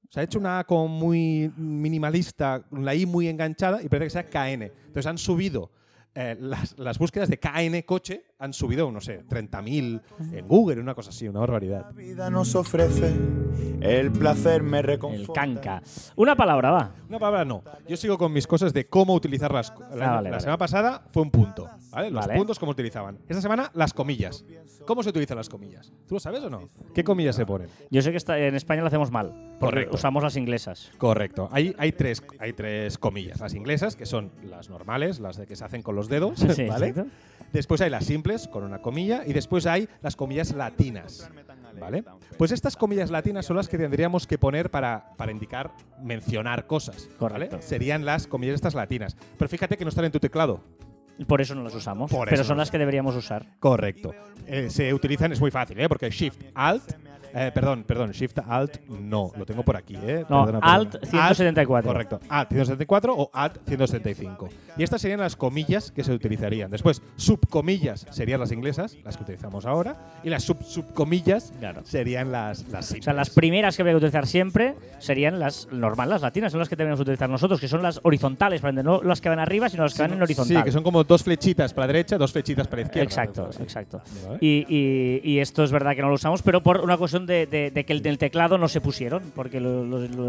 O 0.08 0.12
sea, 0.12 0.20
ha 0.20 0.24
hecho 0.24 0.38
una 0.38 0.58
A 0.58 0.64
como 0.64 0.88
muy 0.88 1.52
minimalista, 1.56 2.64
la 2.72 2.94
I 2.94 3.06
muy 3.06 3.28
enganchada 3.28 3.82
y 3.82 3.88
parece 3.88 4.06
que 4.06 4.10
sea 4.10 4.24
KN. 4.24 4.62
Entonces 4.62 5.06
han 5.06 5.18
subido 5.18 5.70
eh, 6.14 6.36
las, 6.40 6.78
las 6.78 6.98
búsquedas 6.98 7.28
de 7.28 7.38
KN 7.38 7.82
coche, 7.86 8.24
han 8.42 8.52
subido, 8.52 8.90
no 8.90 9.00
sé, 9.00 9.24
30.000 9.28 10.00
en 10.32 10.48
Google, 10.48 10.80
una 10.80 10.96
cosa 10.96 11.10
así, 11.10 11.28
una 11.28 11.38
barbaridad. 11.38 11.82
La 11.86 11.92
vida 11.92 12.28
nos 12.28 12.56
ofrece, 12.56 13.14
el 13.80 14.10
placer 14.10 14.64
me 14.64 14.78
El 14.78 14.84
reconforta. 14.84 15.32
canca. 15.40 15.82
Una 16.16 16.34
palabra, 16.34 16.70
va. 16.72 16.90
Una 17.08 17.20
palabra 17.20 17.44
no. 17.44 17.62
Yo 17.88 17.96
sigo 17.96 18.18
con 18.18 18.32
mis 18.32 18.48
cosas 18.48 18.72
de 18.72 18.86
cómo 18.88 19.14
utilizar 19.14 19.52
las. 19.52 19.70
el 19.70 20.02
Ah, 20.02 20.06
año- 20.06 20.14
vale, 20.14 20.24
la 20.24 20.30
vale. 20.30 20.40
semana 20.40 20.58
pasada 20.58 21.02
fue 21.12 21.22
un 21.22 21.30
punto. 21.30 21.68
¿vale? 21.92 22.10
Los 22.10 22.26
Vale. 22.26 22.38
puntos, 22.38 22.58
cómo 22.58 22.72
utilizaban. 22.72 23.18
Esta 23.28 23.42
semana, 23.42 23.70
las 23.74 23.92
comillas. 23.92 24.44
¿Cómo 24.86 25.02
se 25.04 25.10
utilizan 25.10 25.36
las 25.36 25.48
comillas? 25.48 25.92
¿Tú 26.08 26.14
lo 26.14 26.20
sabes 26.20 26.42
o 26.42 26.50
no? 26.50 26.68
¿Qué 26.94 27.04
comillas 27.04 27.36
se 27.36 27.46
ponen? 27.46 27.68
Yo 27.90 28.02
sé 28.02 28.10
que 28.10 28.16
está- 28.16 28.38
en 28.40 28.54
España 28.56 28.80
lo 28.80 28.88
hacemos 28.88 29.10
mal. 29.12 29.54
Correcto. 29.60 29.94
usamos 29.94 30.22
las 30.24 30.36
inglesas. 30.36 30.90
Correcto. 30.98 31.48
Hay, 31.52 31.76
hay, 31.78 31.92
tres, 31.92 32.20
hay 32.40 32.52
tres 32.54 32.98
comillas. 32.98 33.38
Las 33.38 33.54
inglesas, 33.54 33.94
que 33.94 34.06
son 34.06 34.32
las 34.42 34.68
normales, 34.70 35.20
las 35.20 35.36
de 35.36 35.46
que 35.46 35.54
se 35.54 35.64
hacen 35.64 35.82
con 35.82 35.94
los 35.94 36.08
dedos. 36.08 36.40
Sí, 36.40 36.64
¿vale? 36.66 36.88
exacto. 36.88 37.10
Después 37.52 37.80
hay 37.80 37.90
las 37.90 38.04
simples, 38.04 38.48
con 38.48 38.64
una 38.64 38.80
comilla. 38.80 39.22
Y 39.26 39.32
después 39.32 39.66
hay 39.66 39.88
las 40.00 40.16
comillas 40.16 40.52
latinas. 40.52 41.30
¿Vale? 41.78 42.04
Pues 42.36 42.52
estas 42.52 42.76
comillas 42.76 43.10
latinas 43.10 43.46
son 43.46 43.56
las 43.56 43.68
que 43.68 43.78
tendríamos 43.78 44.26
que 44.26 44.38
poner 44.38 44.70
para, 44.70 45.14
para 45.16 45.32
indicar, 45.32 45.72
mencionar 46.02 46.66
cosas. 46.66 47.06
¿vale? 47.06 47.48
Correcto. 47.48 47.58
Serían 47.60 48.04
las 48.04 48.26
comillas 48.26 48.56
estas 48.56 48.74
latinas. 48.74 49.16
Pero 49.38 49.48
fíjate 49.48 49.76
que 49.76 49.84
no 49.84 49.88
están 49.88 50.04
en 50.04 50.12
tu 50.12 50.20
teclado. 50.20 50.60
Por 51.26 51.40
eso 51.40 51.54
no 51.54 51.62
las 51.62 51.74
usamos. 51.74 52.10
Por 52.10 52.28
pero 52.28 52.36
eso 52.36 52.44
son 52.44 52.56
no 52.56 52.62
las 52.62 52.70
que 52.70 52.78
deberíamos 52.78 53.14
usar. 53.16 53.46
Correcto. 53.58 54.14
Eh, 54.46 54.70
se 54.70 54.92
utilizan, 54.92 55.32
es 55.32 55.40
muy 55.40 55.50
fácil, 55.50 55.78
¿eh? 55.80 55.88
porque 55.88 56.10
Shift 56.10 56.42
Alt 56.54 56.94
Eh, 57.34 57.50
perdón, 57.54 57.84
perdón, 57.84 58.10
Shift 58.12 58.38
Alt 58.46 58.78
no, 58.88 59.32
lo 59.36 59.46
tengo 59.46 59.62
por 59.62 59.76
aquí, 59.76 59.96
¿eh? 59.96 60.24
No, 60.28 60.44
Perdona, 60.44 60.66
Alt 60.66 60.92
perdona. 60.98 61.10
174. 61.28 61.90
correcto, 61.92 62.20
Alt 62.28 62.48
174 62.50 63.14
o 63.16 63.30
Alt 63.32 63.58
175. 63.66 64.48
Y 64.76 64.82
estas 64.82 65.00
serían 65.00 65.20
las 65.20 65.36
comillas 65.36 65.90
que 65.90 66.04
se 66.04 66.12
utilizarían. 66.12 66.70
Después, 66.70 67.02
subcomillas 67.16 68.06
serían 68.10 68.40
las 68.40 68.52
inglesas, 68.52 68.96
las 69.04 69.16
que 69.16 69.22
utilizamos 69.24 69.66
ahora, 69.66 69.96
y 70.22 70.30
las 70.30 70.42
sub 70.44 70.62
subcomillas 70.62 71.52
Claro. 71.58 71.82
serían 71.84 72.32
las 72.32 72.68
las 72.68 72.92
O 72.92 73.02
sea, 73.02 73.12
las 73.12 73.30
primeras 73.30 73.76
que 73.76 73.82
habría 73.82 73.92
que 73.94 73.98
utilizar 73.98 74.26
siempre 74.26 74.74
serían 74.98 75.38
las 75.38 75.68
normales, 75.72 76.10
las 76.12 76.22
latinas, 76.22 76.52
son 76.52 76.58
las 76.60 76.68
que 76.68 76.76
debemos 76.76 77.00
utilizar 77.00 77.28
nosotros, 77.28 77.60
que 77.60 77.68
son 77.68 77.82
las 77.82 78.00
horizontales, 78.02 78.60
para 78.60 78.70
entender, 78.70 78.92
no 78.92 79.02
las 79.02 79.20
que 79.20 79.28
van 79.28 79.38
arriba, 79.38 79.68
sino 79.68 79.82
las 79.84 79.94
que 79.94 80.02
van 80.02 80.12
en 80.12 80.22
horizontal. 80.22 80.56
Sí, 80.58 80.62
que 80.62 80.72
son 80.72 80.82
como 80.82 81.04
dos 81.04 81.22
flechitas 81.22 81.72
para 81.74 81.86
la 81.86 81.92
derecha, 81.94 82.18
dos 82.18 82.32
flechitas 82.32 82.66
para 82.68 82.82
la 82.82 82.86
izquierda. 82.86 83.04
Exacto, 83.04 83.50
exacto. 83.60 84.02
Y, 84.40 84.64
y- 84.68 85.20
y 85.24 85.38
esto 85.38 85.64
es 85.64 85.72
verdad 85.72 85.94
que 85.94 86.02
no 86.02 86.08
lo 86.08 86.14
usamos, 86.14 86.42
pero 86.42 86.62
por 86.62 86.80
una 86.80 86.96
cuestión 86.96 87.21
de, 87.26 87.46
de- 87.46 87.70
de 87.70 87.84
que 87.84 87.92
el 87.92 88.02
del 88.02 88.18
teclado 88.18 88.58
no 88.58 88.68
se 88.68 88.80
pusieron, 88.80 89.22
porque, 89.34 89.60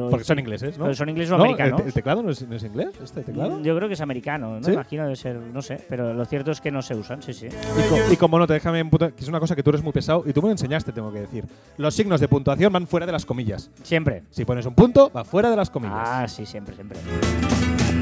Porque 0.10 0.24
son 0.24 0.40
ingleses, 0.40 0.78
¿no? 0.78 0.94
Son 0.94 1.10
ingleses 1.10 1.32
o 1.34 1.38
No, 1.38 1.44
americanos. 1.44 1.82
¿El, 1.82 1.88
el 1.88 1.94
teclado 1.94 2.24
no 2.24 2.32
es, 2.32 2.48
no 2.48 2.56
es 2.56 2.64
inglés? 2.64 2.90
¿Este 3.04 3.22
teclado? 3.24 3.62
Yo 3.62 3.76
creo 3.76 3.88
que 3.88 3.94
es 3.96 4.02
americano, 4.02 4.60
¿no? 4.60 4.64
¿Sí? 4.64 4.72
Imagino 4.72 5.04
debe 5.04 5.16
ser, 5.16 5.36
no 5.38 5.62
sé, 5.62 5.80
pero 5.90 6.14
lo 6.14 6.26
cierto 6.26 6.52
es 6.52 6.62
que 6.62 6.72
no 6.72 6.82
se 6.82 6.96
usan, 6.96 7.22
sí, 7.22 7.34
sí. 7.34 7.48
Y, 7.48 7.90
co- 7.90 8.14
y 8.14 8.18
como 8.18 8.40
no, 8.40 8.48
te 8.48 8.54
déjame 8.54 8.80
imputar- 8.84 9.14
que 9.14 9.24
es 9.24 9.30
una 9.30 9.40
cosa 9.40 9.56
que 9.56 9.64
tú 9.64 9.70
eres 9.72 9.84
muy 9.84 9.94
pesado 9.94 10.24
y 10.26 10.34
tú 10.34 10.42
me 10.42 10.48
lo 10.48 10.52
enseñaste, 10.54 10.92
tengo 10.92 11.12
que 11.12 11.22
decir. 11.22 11.46
Los 11.78 11.94
signos 11.96 12.20
de 12.22 12.28
puntuación 12.28 12.72
van 12.74 12.88
fuera 12.88 13.06
de 13.06 13.12
las 13.12 13.26
comillas. 13.26 13.70
Siempre. 13.84 14.24
Si 14.30 14.46
pones 14.46 14.66
un 14.66 14.76
punto, 14.76 15.12
va 15.16 15.24
fuera 15.24 15.50
de 15.50 15.56
las 15.56 15.70
comillas. 15.70 15.96
Ah, 16.06 16.28
sí, 16.28 16.46
siempre, 16.46 16.76
siempre. 16.76 16.98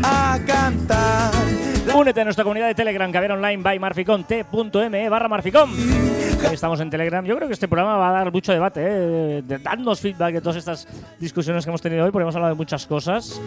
A 0.03 0.39
cantar. 0.45 1.31
Únete 1.93 2.21
a 2.21 2.23
nuestra 2.23 2.43
comunidad 2.43 2.67
de 2.67 2.75
Telegram, 2.75 3.11
Caber 3.11 3.31
Online 3.33 3.61
by 3.61 3.79
Marficon, 3.79 4.23
t.me 4.23 5.09
barra 5.09 5.27
Marficon. 5.27 5.71
Ahí 6.47 6.53
Estamos 6.53 6.79
en 6.79 6.89
Telegram. 6.89 7.23
Yo 7.25 7.35
creo 7.35 7.47
que 7.47 7.53
este 7.53 7.67
programa 7.67 7.97
va 7.97 8.09
a 8.09 8.11
dar 8.11 8.31
mucho 8.31 8.51
debate. 8.51 8.81
¿eh? 8.83 9.43
Dadnos 9.61 9.99
feedback 9.99 10.33
de 10.33 10.41
todas 10.41 10.55
estas 10.55 10.87
discusiones 11.19 11.65
que 11.65 11.69
hemos 11.69 11.81
tenido 11.81 12.05
hoy, 12.05 12.11
porque 12.11 12.23
hemos 12.23 12.35
hablado 12.35 12.53
de 12.53 12.57
muchas 12.57 12.87
cosas. 12.87 13.39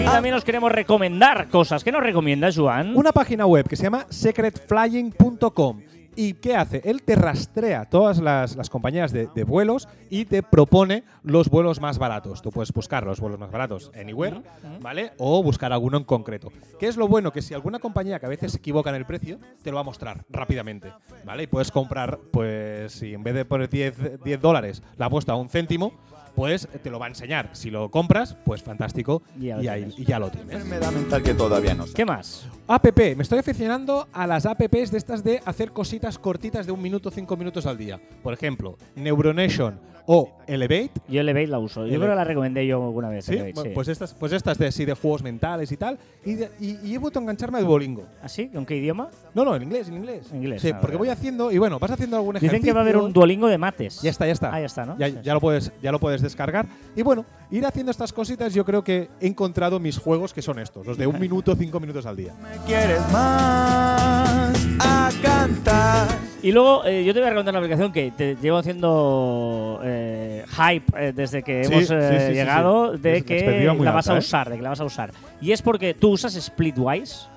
Y 0.00 0.04
también 0.04 0.34
os 0.34 0.44
queremos 0.44 0.72
recomendar 0.72 1.48
cosas. 1.48 1.84
¿Qué 1.84 1.92
nos 1.92 2.02
recomiendas, 2.02 2.56
Joan? 2.56 2.96
Una 2.96 3.12
página 3.12 3.46
web 3.46 3.68
que 3.68 3.76
se 3.76 3.84
llama 3.84 4.06
secretflying.com. 4.08 5.91
¿Y 6.14 6.34
qué 6.34 6.56
hace? 6.56 6.82
Él 6.84 7.02
te 7.02 7.14
rastrea 7.14 7.86
todas 7.86 8.18
las, 8.18 8.56
las 8.56 8.68
compañías 8.68 9.12
de, 9.12 9.28
de 9.34 9.44
vuelos 9.44 9.88
y 10.10 10.26
te 10.26 10.42
propone 10.42 11.04
los 11.22 11.48
vuelos 11.48 11.80
más 11.80 11.98
baratos. 11.98 12.42
Tú 12.42 12.50
puedes 12.50 12.72
buscar 12.72 13.04
los 13.04 13.18
vuelos 13.20 13.38
más 13.38 13.50
baratos 13.50 13.90
anywhere, 13.98 14.42
¿vale? 14.80 15.12
O 15.18 15.42
buscar 15.42 15.72
alguno 15.72 15.96
en 15.96 16.04
concreto. 16.04 16.52
¿Qué 16.78 16.86
es 16.86 16.96
lo 16.96 17.08
bueno? 17.08 17.32
Que 17.32 17.40
si 17.40 17.54
alguna 17.54 17.78
compañía 17.78 18.18
que 18.20 18.26
a 18.26 18.28
veces 18.28 18.52
se 18.52 18.58
equivoca 18.58 18.90
en 18.90 18.96
el 18.96 19.06
precio, 19.06 19.38
te 19.62 19.70
lo 19.70 19.76
va 19.76 19.80
a 19.80 19.84
mostrar 19.84 20.24
rápidamente, 20.28 20.92
¿vale? 21.24 21.44
Y 21.44 21.46
puedes 21.46 21.70
comprar, 21.70 22.18
pues, 22.30 22.92
si 22.92 23.14
en 23.14 23.22
vez 23.22 23.34
de 23.34 23.44
poner 23.44 23.70
10, 23.70 24.22
10 24.22 24.40
dólares, 24.40 24.82
la 24.98 25.06
ha 25.06 25.10
puesto 25.10 25.32
a 25.32 25.36
un 25.36 25.48
céntimo, 25.48 25.92
pues 26.34 26.68
te 26.82 26.90
lo 26.90 26.98
va 26.98 27.06
a 27.06 27.08
enseñar. 27.08 27.50
Si 27.52 27.70
lo 27.70 27.90
compras, 27.90 28.36
pues 28.44 28.62
fantástico. 28.62 29.22
Ya 29.38 29.56
lo 29.56 29.62
y, 29.62 29.68
ahí- 29.68 29.80
tienes. 29.82 29.98
y 29.98 30.04
ya 30.04 30.18
lo 30.18 30.30
tienes. 30.30 30.52
Enfermedad 30.54 30.92
mental 30.92 31.22
que 31.22 31.34
todavía 31.34 31.74
no 31.74 31.86
sé. 31.86 31.94
¿Qué 31.94 32.04
más? 32.04 32.46
App, 32.66 32.84
me 32.96 33.22
estoy 33.22 33.38
aficionando 33.38 34.06
a 34.12 34.26
las 34.26 34.46
apps 34.46 34.90
de 34.90 34.98
estas 34.98 35.22
de 35.24 35.40
hacer 35.44 35.72
cositas 35.72 36.18
cortitas 36.18 36.64
de 36.66 36.72
un 36.72 36.80
minuto, 36.80 37.10
cinco 37.10 37.36
minutos 37.36 37.66
al 37.66 37.76
día. 37.76 38.00
Por 38.22 38.32
ejemplo, 38.32 38.78
Neuronation 38.96 39.78
o 40.06 40.30
Elevate. 40.48 40.90
Yo 41.08 41.20
Elevate 41.20 41.46
la 41.46 41.58
uso. 41.60 41.80
Yo 41.80 41.86
Elevate. 41.86 42.00
creo 42.00 42.10
que 42.12 42.16
la 42.16 42.24
recomendé 42.24 42.66
yo 42.66 42.82
alguna 42.84 43.08
vez. 43.08 43.24
¿Sí? 43.24 43.32
Elevate, 43.34 43.52
Bueno, 43.54 43.70
sí. 43.70 43.74
Pues 43.74 43.88
estas, 43.88 44.14
pues 44.14 44.32
estas 44.32 44.58
de 44.58 44.72
sí, 44.72 44.84
de 44.84 44.94
juegos 44.94 45.22
mentales 45.22 45.70
y 45.70 45.76
tal. 45.76 45.98
Y, 46.24 46.34
de- 46.34 46.50
y- 46.60 46.78
y 46.88 46.94
he 46.94 46.98
vuelto 46.98 47.18
a 47.18 47.22
engancharme 47.22 47.58
a 47.58 47.62
Duolingo. 47.62 48.04
¿Ah, 48.22 48.28
sí? 48.28 48.48
¿Con 48.48 48.64
qué 48.66 48.76
idioma? 48.76 49.10
No, 49.34 49.44
no, 49.44 49.54
en 49.54 49.62
inglés, 49.62 49.88
en 49.88 49.96
inglés. 49.98 50.30
En 50.32 50.38
inglés, 50.38 50.62
Sí, 50.62 50.70
ah, 50.70 50.80
porque 50.80 50.96
vale, 50.96 50.98
voy 50.98 51.08
haciendo 51.10 51.52
y 51.52 51.58
bueno, 51.58 51.78
vas 51.78 51.90
haciendo 51.92 52.16
algún 52.16 52.36
ejercicio. 52.36 52.58
Dicen 52.58 52.68
que 52.68 52.72
va 52.72 52.80
a 52.80 52.82
haber 52.82 52.96
un 52.96 53.12
Duolingo 53.12 53.46
de 53.48 53.58
mates. 53.58 54.00
Ya 54.02 54.10
está, 54.10 54.26
ya 54.26 54.32
está. 54.32 54.52
Ah, 54.52 54.58
ya 54.60 54.66
está, 54.66 54.84
¿no? 54.86 54.98
Ya, 54.98 55.08
Sí, 55.08 55.18
ya 55.22 55.34
lo 55.34 55.40
puedes, 55.40 55.72
ya 55.82 55.92
lo 55.92 56.00
puedes 56.00 56.21
descargar. 56.22 56.66
Y 56.96 57.02
bueno, 57.02 57.24
ir 57.50 57.64
haciendo 57.66 57.90
estas 57.90 58.12
cositas, 58.12 58.54
yo 58.54 58.64
creo 58.64 58.82
que 58.84 59.10
he 59.20 59.26
encontrado 59.26 59.78
mis 59.80 59.98
juegos 59.98 60.32
que 60.32 60.42
son 60.42 60.58
estos, 60.58 60.86
los 60.86 60.96
de 60.96 61.06
un 61.06 61.18
minuto, 61.20 61.54
cinco 61.56 61.80
minutos 61.80 62.06
al 62.06 62.16
día. 62.16 62.34
Me 62.42 62.56
quieres 62.66 63.00
más 63.12 64.66
a 64.80 65.10
cantar. 65.22 66.08
Y 66.42 66.50
luego 66.50 66.84
eh, 66.84 67.04
yo 67.04 67.12
te 67.14 67.20
voy 67.20 67.26
a 67.28 67.30
recomendar 67.30 67.54
una 67.54 67.58
aplicación 67.60 67.92
que 67.92 68.10
te 68.10 68.36
llevo 68.36 68.56
haciendo 68.58 69.80
eh, 69.84 70.44
hype 70.48 70.84
eh, 71.08 71.12
desde 71.14 71.42
que 71.42 71.64
Sí, 71.64 71.72
hemos 71.72 71.86
sí, 71.86 71.94
eh, 71.94 72.16
sí, 72.20 72.26
sí, 72.28 72.32
llegado 72.32 72.94
sí. 72.94 73.00
de 73.00 73.22
que 73.22 73.64
la 73.78 73.92
vas 73.92 74.08
alta, 74.08 74.12
a 74.12 74.16
¿eh? 74.16 74.18
usar, 74.18 74.50
de 74.50 74.56
que 74.56 74.62
la 74.62 74.70
vas 74.70 74.80
a 74.80 74.84
usar. 74.84 75.12
Y 75.40 75.52
es 75.52 75.62
porque 75.62 75.94
tú 75.94 76.10
usas 76.10 76.32
Splitwise. 76.34 77.28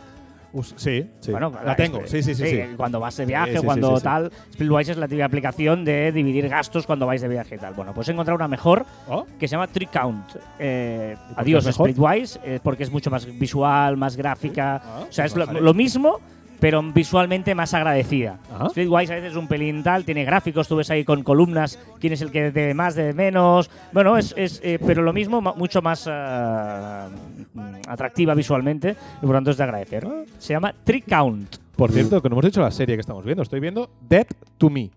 Sí, 0.64 1.10
sí. 1.20 1.32
Bueno, 1.32 1.52
la 1.64 1.76
tengo. 1.76 2.02
Sí, 2.06 2.24
sí, 2.24 2.36
sí. 2.36 2.46
sí. 2.48 2.62
Cuando 2.78 3.00
vas 3.00 3.18
de 3.18 3.26
viaje, 3.26 3.62
cuando 3.62 4.00
tal. 4.00 4.32
Splitwise 4.54 4.90
es 4.90 4.98
la 4.98 5.08
típica 5.08 5.26
aplicación 5.26 5.84
de 5.86 6.12
dividir 6.12 6.48
gastos 6.50 6.86
cuando 6.86 7.06
vais 7.06 7.22
de 7.22 7.28
viaje 7.28 7.56
y 7.56 7.58
tal. 7.58 7.74
Bueno, 7.74 7.94
pues 7.94 8.08
he 8.08 8.12
encontrado 8.12 8.36
una 8.36 8.48
mejor 8.48 8.86
Oh, 9.08 9.26
que 9.40 9.48
se 9.48 9.54
llama 9.54 9.68
Tree 9.68 9.88
Count. 9.88 10.36
Eh, 10.60 11.16
adiós? 11.36 11.66
Splitwise, 11.66 12.40
eh, 12.44 12.60
porque 12.64 12.84
es 12.84 12.92
mucho 12.92 13.10
más 13.10 13.26
visual, 13.38 13.98
más 13.98 14.16
gráfica. 14.16 14.82
Ah, 14.84 15.06
o 15.10 15.12
sea, 15.12 15.28
pues 15.28 15.48
es 15.50 15.62
lo 15.62 15.74
mismo, 15.74 16.20
pero 16.60 16.82
visualmente 16.84 17.56
más 17.56 17.74
agradecida. 17.74 18.40
Ajá. 18.54 18.70
Splitwise 18.70 19.12
a 19.12 19.16
veces 19.16 19.32
es 19.32 19.38
un 19.38 19.48
pelín 19.48 19.84
tal, 19.84 20.06
tiene 20.06 20.24
gráficos, 20.26 20.68
tú 20.68 20.76
ves 20.76 20.90
ahí 20.90 21.04
con 21.04 21.24
columnas, 21.24 21.80
quién 22.00 22.14
es 22.14 22.22
el 22.22 22.32
que 22.32 22.52
debe 22.52 22.74
más, 22.74 22.96
debe 22.96 23.14
menos. 23.14 23.70
Bueno, 23.92 24.18
es, 24.18 24.34
es, 24.38 24.62
eh, 24.64 24.80
pero 24.86 25.02
lo 25.02 25.14
mismo, 25.14 25.42
mucho 25.42 25.82
más 25.82 26.08
mm, 26.08 27.88
atractiva 27.88 28.34
visualmente 28.34 28.96
y 29.22 29.26
por 29.26 29.36
tanto 29.36 29.52
es 29.52 29.58
de 29.58 29.64
agradecer. 29.64 30.08
Se 30.38 30.54
llama 30.54 30.74
Tree 30.84 31.02
Count. 31.02 31.58
Por 31.76 31.92
cierto, 31.92 32.22
que 32.22 32.30
no 32.30 32.36
hemos 32.36 32.46
dicho 32.46 32.62
la 32.62 32.72
serie 32.72 32.96
que 32.96 33.02
estamos 33.02 33.26
viendo. 33.26 33.44
Estoy 33.44 33.60
viendo 33.60 33.90
Dead 34.08 34.28
to 34.58 34.70
Me 34.70 34.90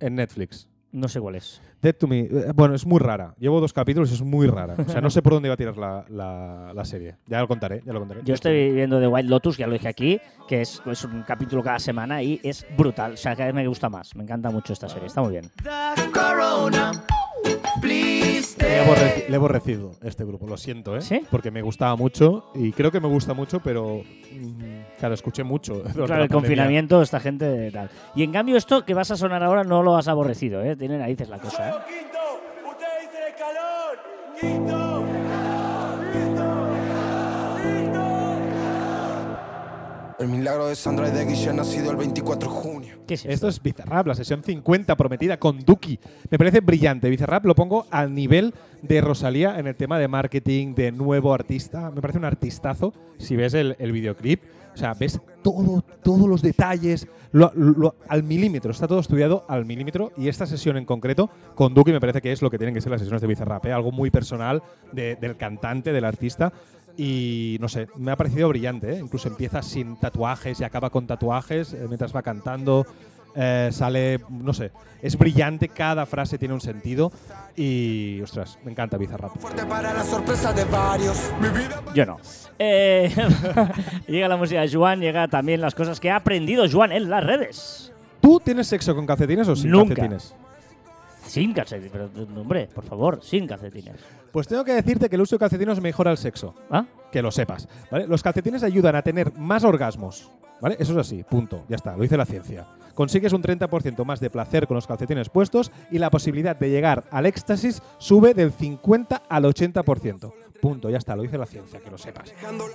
en 0.00 0.16
Netflix. 0.16 0.68
No 0.92 1.08
sé 1.08 1.20
cuál 1.20 1.36
es. 1.36 1.62
Dead 1.82 1.94
to 1.94 2.06
Me. 2.06 2.20
eh, 2.20 2.52
Bueno, 2.54 2.74
es 2.74 2.84
muy 2.86 2.98
rara. 2.98 3.34
Llevo 3.38 3.60
dos 3.60 3.72
capítulos 3.72 4.10
y 4.10 4.14
es 4.14 4.22
muy 4.22 4.46
rara. 4.46 4.74
O 4.78 4.90
sea, 4.90 5.00
no 5.00 5.10
sé 5.10 5.22
por 5.22 5.32
dónde 5.32 5.48
va 5.48 5.54
a 5.54 5.56
tirar 5.56 5.76
la, 5.76 6.04
la- 6.08 6.72
la 6.74 6.84
serie. 6.84 7.16
Ya 7.26 7.40
lo 7.40 7.48
contaré, 7.48 7.82
ya 7.86 7.92
lo 7.92 8.00
contaré. 8.00 8.20
Yo 8.24 8.34
estoy 8.34 8.72
viendo 8.72 9.00
The 9.00 9.06
White 9.06 9.28
Lotus, 9.28 9.56
ya 9.56 9.66
lo 9.66 9.72
dije 9.72 9.88
aquí, 9.88 10.20
que 10.48 10.60
es, 10.62 10.82
es 10.86 11.04
un 11.04 11.22
capítulo 11.22 11.62
cada 11.62 11.78
semana 11.78 12.22
y 12.22 12.40
es 12.42 12.66
brutal. 12.76 13.12
O 13.14 13.16
sea, 13.16 13.32
cada 13.34 13.46
vez 13.46 13.54
me 13.54 13.66
gusta 13.66 13.88
más. 13.88 14.14
Me 14.14 14.22
encanta 14.24 14.50
mucho 14.50 14.72
esta 14.72 14.88
serie. 14.88 15.06
Está 15.06 15.22
muy 15.22 15.32
bien. 15.32 15.50
Le 18.58 18.76
he 19.32 19.34
aborrecido 19.36 19.92
este 20.02 20.24
grupo, 20.24 20.46
lo 20.46 20.56
siento, 20.56 20.96
¿eh? 20.96 21.00
¿Sí? 21.02 21.22
Porque 21.30 21.50
me 21.50 21.62
gustaba 21.62 21.96
mucho 21.96 22.44
y 22.54 22.72
creo 22.72 22.90
que 22.90 23.00
me 23.00 23.08
gusta 23.08 23.32
mucho, 23.34 23.60
pero. 23.60 24.02
mm, 24.32 24.79
claro, 25.00 25.14
escuché 25.14 25.42
mucho. 25.42 25.82
Claro, 25.82 25.96
la 25.96 26.02
el 26.04 26.06
pandemia. 26.06 26.28
confinamiento, 26.28 27.02
esta 27.02 27.18
gente 27.18 27.70
tal. 27.72 27.90
Y 28.14 28.22
en 28.22 28.30
cambio, 28.30 28.56
esto 28.56 28.84
que 28.84 28.94
vas 28.94 29.10
a 29.10 29.16
sonar 29.16 29.42
ahora 29.42 29.64
no 29.64 29.82
lo 29.82 29.96
has 29.96 30.06
aborrecido, 30.06 30.62
¿eh? 30.62 30.76
Tiene 30.76 30.96
narices 30.98 31.28
la 31.28 31.38
cosa, 31.38 31.70
¿eh? 31.70 31.72
Quinto, 31.88 32.70
ustedes 32.70 33.00
dicen 33.00 33.22
el 33.26 33.34
calor. 33.34 33.98
Quinto. 34.40 34.89
El 40.20 40.28
milagro 40.28 40.66
de 40.66 40.76
Sandra 40.76 41.08
y 41.08 41.12
de 41.12 41.24
Guille 41.24 41.48
ha 41.48 41.52
nacido 41.54 41.90
el 41.90 41.96
24 41.96 42.50
de 42.50 42.54
junio. 42.54 42.96
¿Qué 43.06 43.14
es 43.14 43.20
esto? 43.20 43.32
Esto 43.32 43.48
es 43.48 43.62
Bizarrap, 43.62 44.06
la 44.06 44.14
sesión 44.14 44.42
50 44.44 44.94
prometida 44.94 45.38
con 45.38 45.60
Duki. 45.64 45.98
Me 46.30 46.36
parece 46.36 46.60
brillante. 46.60 47.08
Bizarrap 47.08 47.46
lo 47.46 47.54
pongo 47.54 47.86
al 47.90 48.14
nivel 48.14 48.52
de 48.82 49.00
Rosalía 49.00 49.58
en 49.58 49.66
el 49.66 49.76
tema 49.76 49.98
de 49.98 50.08
marketing, 50.08 50.74
de 50.74 50.92
nuevo 50.92 51.32
artista. 51.32 51.90
Me 51.90 52.02
parece 52.02 52.18
un 52.18 52.26
artistazo. 52.26 52.92
Si 53.16 53.34
ves 53.34 53.54
el, 53.54 53.76
el 53.78 53.92
videoclip, 53.92 54.42
o 54.74 54.76
sea, 54.76 54.92
ves 54.92 55.18
todo, 55.42 55.82
todos 56.02 56.28
los 56.28 56.42
detalles 56.42 57.08
lo- 57.32 57.52
lo- 57.54 57.94
al 58.06 58.22
milímetro. 58.22 58.72
Está 58.72 58.86
todo 58.86 59.00
estudiado 59.00 59.46
al 59.48 59.64
milímetro. 59.64 60.12
Y 60.18 60.28
esta 60.28 60.44
sesión 60.44 60.76
en 60.76 60.84
concreto 60.84 61.30
con 61.54 61.72
Duki 61.72 61.92
me 61.92 62.00
parece 62.00 62.20
que 62.20 62.30
es 62.30 62.42
lo 62.42 62.50
que 62.50 62.58
tienen 62.58 62.74
que 62.74 62.82
ser 62.82 62.92
las 62.92 63.00
sesiones 63.00 63.22
de 63.22 63.26
Bizarrap. 63.26 63.64
¿eh? 63.64 63.72
Algo 63.72 63.90
muy 63.90 64.10
personal 64.10 64.62
de- 64.92 65.16
del 65.16 65.38
cantante, 65.38 65.92
del 65.94 66.04
artista. 66.04 66.52
Y 67.02 67.56
no 67.60 67.68
sé, 67.70 67.88
me 67.96 68.12
ha 68.12 68.16
parecido 68.16 68.50
brillante. 68.50 68.92
¿eh? 68.92 68.98
Incluso 68.98 69.28
empieza 69.28 69.62
sin 69.62 69.96
tatuajes 69.96 70.60
y 70.60 70.64
acaba 70.64 70.90
con 70.90 71.06
tatuajes 71.06 71.72
eh, 71.72 71.86
mientras 71.88 72.14
va 72.14 72.20
cantando. 72.20 72.86
Eh, 73.34 73.70
sale, 73.72 74.20
no 74.28 74.52
sé, 74.52 74.70
es 75.00 75.16
brillante, 75.16 75.68
cada 75.68 76.04
frase 76.04 76.36
tiene 76.36 76.52
un 76.52 76.60
sentido. 76.60 77.10
Y, 77.56 78.20
ostras, 78.20 78.58
me 78.66 78.72
encanta 78.72 78.98
Bizarrap. 78.98 79.34
Fuerte 79.38 79.64
para 79.64 79.94
la 79.94 80.04
sorpresa 80.04 80.52
de 80.52 80.64
varios. 80.64 81.32
Mi 81.40 81.48
vida 81.48 81.82
Yo 81.94 82.04
no. 82.04 82.18
Eh, 82.58 83.10
llega 84.06 84.28
la 84.28 84.36
música 84.36 84.60
de 84.60 84.68
Juan, 84.68 85.00
llega 85.00 85.26
también 85.28 85.62
las 85.62 85.74
cosas 85.74 86.00
que 86.00 86.10
ha 86.10 86.16
aprendido 86.16 86.68
Juan 86.70 86.92
en 86.92 87.08
las 87.08 87.24
redes. 87.24 87.94
¿Tú 88.20 88.40
tienes 88.44 88.66
sexo 88.66 88.94
con 88.94 89.06
calcetines 89.06 89.48
o 89.48 89.56
sin 89.56 89.70
Nunca. 89.70 89.94
calcetines? 89.94 90.34
Sin 91.30 91.52
calcetines, 91.52 91.92
pero 91.92 92.10
hombre, 92.40 92.68
por 92.74 92.84
favor, 92.84 93.20
sin 93.22 93.46
calcetines. 93.46 93.94
Pues 94.32 94.48
tengo 94.48 94.64
que 94.64 94.72
decirte 94.72 95.08
que 95.08 95.14
el 95.14 95.22
uso 95.22 95.36
de 95.36 95.38
calcetines 95.38 95.80
mejora 95.80 96.10
el 96.10 96.16
sexo. 96.16 96.56
¿Ah? 96.68 96.84
Que 97.12 97.22
lo 97.22 97.30
sepas. 97.30 97.68
¿vale? 97.88 98.08
Los 98.08 98.20
calcetines 98.20 98.64
ayudan 98.64 98.96
a 98.96 99.02
tener 99.02 99.32
más 99.36 99.62
orgasmos 99.62 100.28
¿Vale? 100.60 100.76
Eso 100.78 100.92
es 100.92 100.98
así, 100.98 101.22
punto. 101.22 101.64
Ya 101.68 101.76
está, 101.76 101.96
lo 101.96 102.02
dice 102.02 102.16
la 102.16 102.26
ciencia. 102.26 102.66
Consigues 102.94 103.32
un 103.32 103.42
30% 103.42 104.04
más 104.04 104.20
de 104.20 104.28
placer 104.28 104.66
con 104.66 104.74
los 104.74 104.86
calcetines 104.86 105.30
puestos 105.30 105.72
y 105.90 105.98
la 105.98 106.10
posibilidad 106.10 106.56
de 106.56 106.68
llegar 106.68 107.04
al 107.10 107.26
éxtasis 107.26 107.80
sube 107.98 108.34
del 108.34 108.52
50 108.52 109.22
al 109.28 109.44
80%. 109.44 110.32
Punto, 110.60 110.90
ya 110.90 110.98
está, 110.98 111.16
lo 111.16 111.22
dice 111.22 111.38
la 111.38 111.46
ciencia, 111.46 111.80
que 111.80 111.90
lo 111.90 111.96
sepas. 111.96 112.32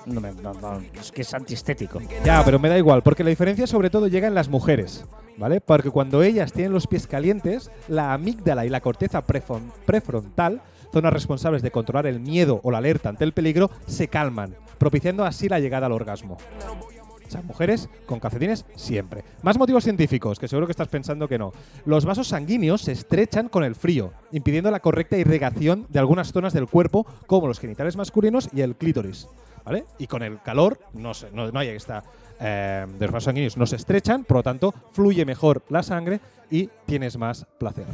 No, 0.07 0.19
me- 0.19 0.31
no, 0.31 0.53
no, 0.53 0.81
es 0.99 1.11
que 1.11 1.21
es 1.21 1.33
antiestético. 1.33 1.99
Ya, 2.23 2.43
pero 2.43 2.57
me 2.57 2.67
da 2.69 2.77
igual, 2.77 3.03
porque 3.03 3.23
la 3.23 3.29
diferencia 3.29 3.67
sobre 3.67 3.89
todo 3.91 4.07
llega 4.07 4.27
en 4.27 4.33
las 4.33 4.49
mujeres, 4.49 5.05
¿vale? 5.37 5.61
Porque 5.61 5.91
cuando 5.91 6.23
ellas 6.23 6.51
tienen 6.51 6.71
los 6.73 6.87
pies 6.87 7.05
calientes, 7.05 7.69
la 7.87 8.13
amígdala 8.13 8.65
y 8.65 8.69
la 8.69 8.81
corteza 8.81 9.25
prefron- 9.25 9.71
prefrontal, 9.85 10.61
zonas 10.91 11.13
responsables 11.13 11.61
de 11.61 11.71
controlar 11.71 12.07
el 12.07 12.19
miedo 12.19 12.59
o 12.63 12.71
la 12.71 12.79
alerta 12.79 13.09
ante 13.09 13.23
el 13.23 13.33
peligro, 13.33 13.69
se 13.85 14.07
calman, 14.07 14.55
propiciando 14.79 15.23
así 15.25 15.47
la 15.47 15.59
llegada 15.59 15.85
al 15.85 15.91
orgasmo. 15.91 16.37
O 17.27 17.31
sea, 17.31 17.41
mujeres 17.41 17.89
con 18.05 18.19
calcetines 18.19 18.65
siempre. 18.75 19.23
Más 19.41 19.57
motivos 19.57 19.83
científicos, 19.83 20.39
que 20.39 20.47
seguro 20.47 20.67
que 20.67 20.71
estás 20.71 20.87
pensando 20.87 21.27
que 21.27 21.39
no. 21.39 21.51
Los 21.85 22.05
vasos 22.05 22.27
sanguíneos 22.27 22.81
se 22.81 22.91
estrechan 22.91 23.49
con 23.49 23.63
el 23.63 23.75
frío, 23.75 24.13
impidiendo 24.31 24.69
la 24.71 24.79
correcta 24.79 25.17
irrigación 25.17 25.87
de 25.89 25.99
algunas 25.99 26.31
zonas 26.31 26.53
del 26.53 26.67
cuerpo, 26.67 27.05
como 27.27 27.47
los 27.47 27.59
genitales 27.59 27.95
masculinos 27.95 28.49
y 28.53 28.61
el 28.61 28.75
clítoris. 28.75 29.27
¿Vale? 29.63 29.85
Y 29.97 30.05
con 30.05 30.21
el 30.21 30.39
calor, 30.43 30.77
no, 30.93 31.15
se, 31.15 31.31
no, 31.31 31.51
no 31.51 31.59
hay 31.59 31.69
esta. 31.69 32.03
eh, 32.39 32.85
los 32.99 33.09
vasos 33.09 33.23
sanguíneos 33.23 33.57
no 33.57 33.65
se 33.65 33.77
estrechan, 33.77 34.23
por 34.23 34.37
lo 34.37 34.43
tanto, 34.43 34.71
fluye 34.91 35.25
mejor 35.25 35.63
la 35.69 35.81
sangre 35.81 36.19
y 36.51 36.69
tienes 36.85 37.17
más 37.17 37.47
placer. 37.57 37.85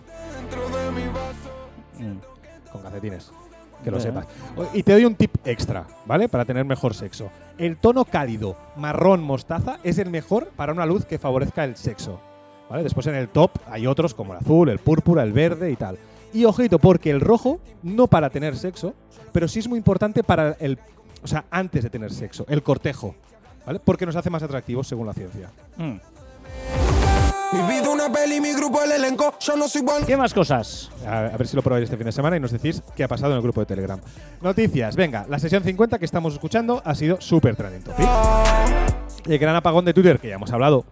Mm. 1.97 2.69
Con 2.71 2.81
calcetines. 2.81 3.31
Que 3.83 3.91
lo 3.91 3.99
sepas. 3.99 4.27
Y 4.73 4.83
te 4.83 4.93
doy 4.93 5.05
un 5.05 5.15
tip 5.15 5.35
extra, 5.45 5.85
¿vale? 6.05 6.29
Para 6.29 6.45
tener 6.45 6.65
mejor 6.65 6.93
sexo. 6.93 7.31
El 7.57 7.77
tono 7.77 8.05
cálido 8.05 8.55
marrón 8.75 9.23
mostaza 9.23 9.79
es 9.83 9.97
el 9.97 10.09
mejor 10.09 10.49
para 10.55 10.73
una 10.73 10.85
luz 10.85 11.05
que 11.05 11.17
favorezca 11.17 11.63
el 11.63 11.75
sexo. 11.75 12.19
¿Vale? 12.69 12.83
Después 12.83 13.05
en 13.07 13.15
el 13.15 13.27
top 13.27 13.51
hay 13.69 13.85
otros 13.87 14.13
como 14.13 14.33
el 14.33 14.39
azul, 14.39 14.69
el 14.69 14.79
púrpura, 14.79 15.23
el 15.23 15.33
verde 15.33 15.71
y 15.71 15.75
tal. 15.75 15.97
Y 16.33 16.45
ojito, 16.45 16.79
porque 16.79 17.09
el 17.09 17.19
rojo 17.19 17.59
no 17.83 18.07
para 18.07 18.29
tener 18.29 18.55
sexo, 18.55 18.93
pero 19.33 19.47
sí 19.47 19.59
es 19.59 19.67
muy 19.67 19.77
importante 19.77 20.23
para 20.23 20.55
el. 20.59 20.79
O 21.23 21.27
sea, 21.27 21.45
antes 21.51 21.83
de 21.83 21.89
tener 21.89 22.11
sexo, 22.11 22.45
el 22.47 22.63
cortejo. 22.63 23.15
¿Vale? 23.65 23.79
Porque 23.79 24.05
nos 24.05 24.15
hace 24.15 24.29
más 24.29 24.41
atractivos 24.41 24.87
según 24.87 25.07
la 25.07 25.13
ciencia. 25.13 25.49
Mm. 25.77 25.97
Mi 27.53 27.61
vida 27.63 27.89
una 27.89 28.09
peli, 28.09 28.39
mi 28.39 28.53
grupo 28.53 28.81
el 28.81 28.93
elenco. 28.93 29.33
Yo 29.39 29.57
no 29.57 29.67
soy 29.67 29.81
bueno. 29.81 30.05
¿Qué 30.05 30.15
más 30.15 30.33
cosas? 30.33 30.89
A, 31.05 31.25
a 31.25 31.37
ver 31.37 31.47
si 31.47 31.55
lo 31.55 31.61
probáis 31.61 31.83
este 31.83 31.97
fin 31.97 32.05
de 32.05 32.11
semana 32.13 32.37
y 32.37 32.39
nos 32.39 32.51
decís 32.51 32.81
qué 32.95 33.03
ha 33.03 33.07
pasado 33.07 33.33
en 33.33 33.37
el 33.37 33.43
grupo 33.43 33.59
de 33.59 33.65
Telegram. 33.65 33.99
Noticias, 34.41 34.95
venga, 34.95 35.25
la 35.27 35.37
sesión 35.37 35.61
50 35.61 35.99
que 35.99 36.05
estamos 36.05 36.33
escuchando 36.33 36.81
ha 36.85 36.95
sido 36.95 37.19
súper 37.19 37.55
trending. 37.55 37.83
El 39.25 39.37
gran 39.37 39.55
apagón 39.55 39.83
de 39.83 39.93
Twitter, 39.93 40.19
que 40.19 40.29
ya 40.29 40.35
hemos 40.35 40.51
hablado. 40.53 40.85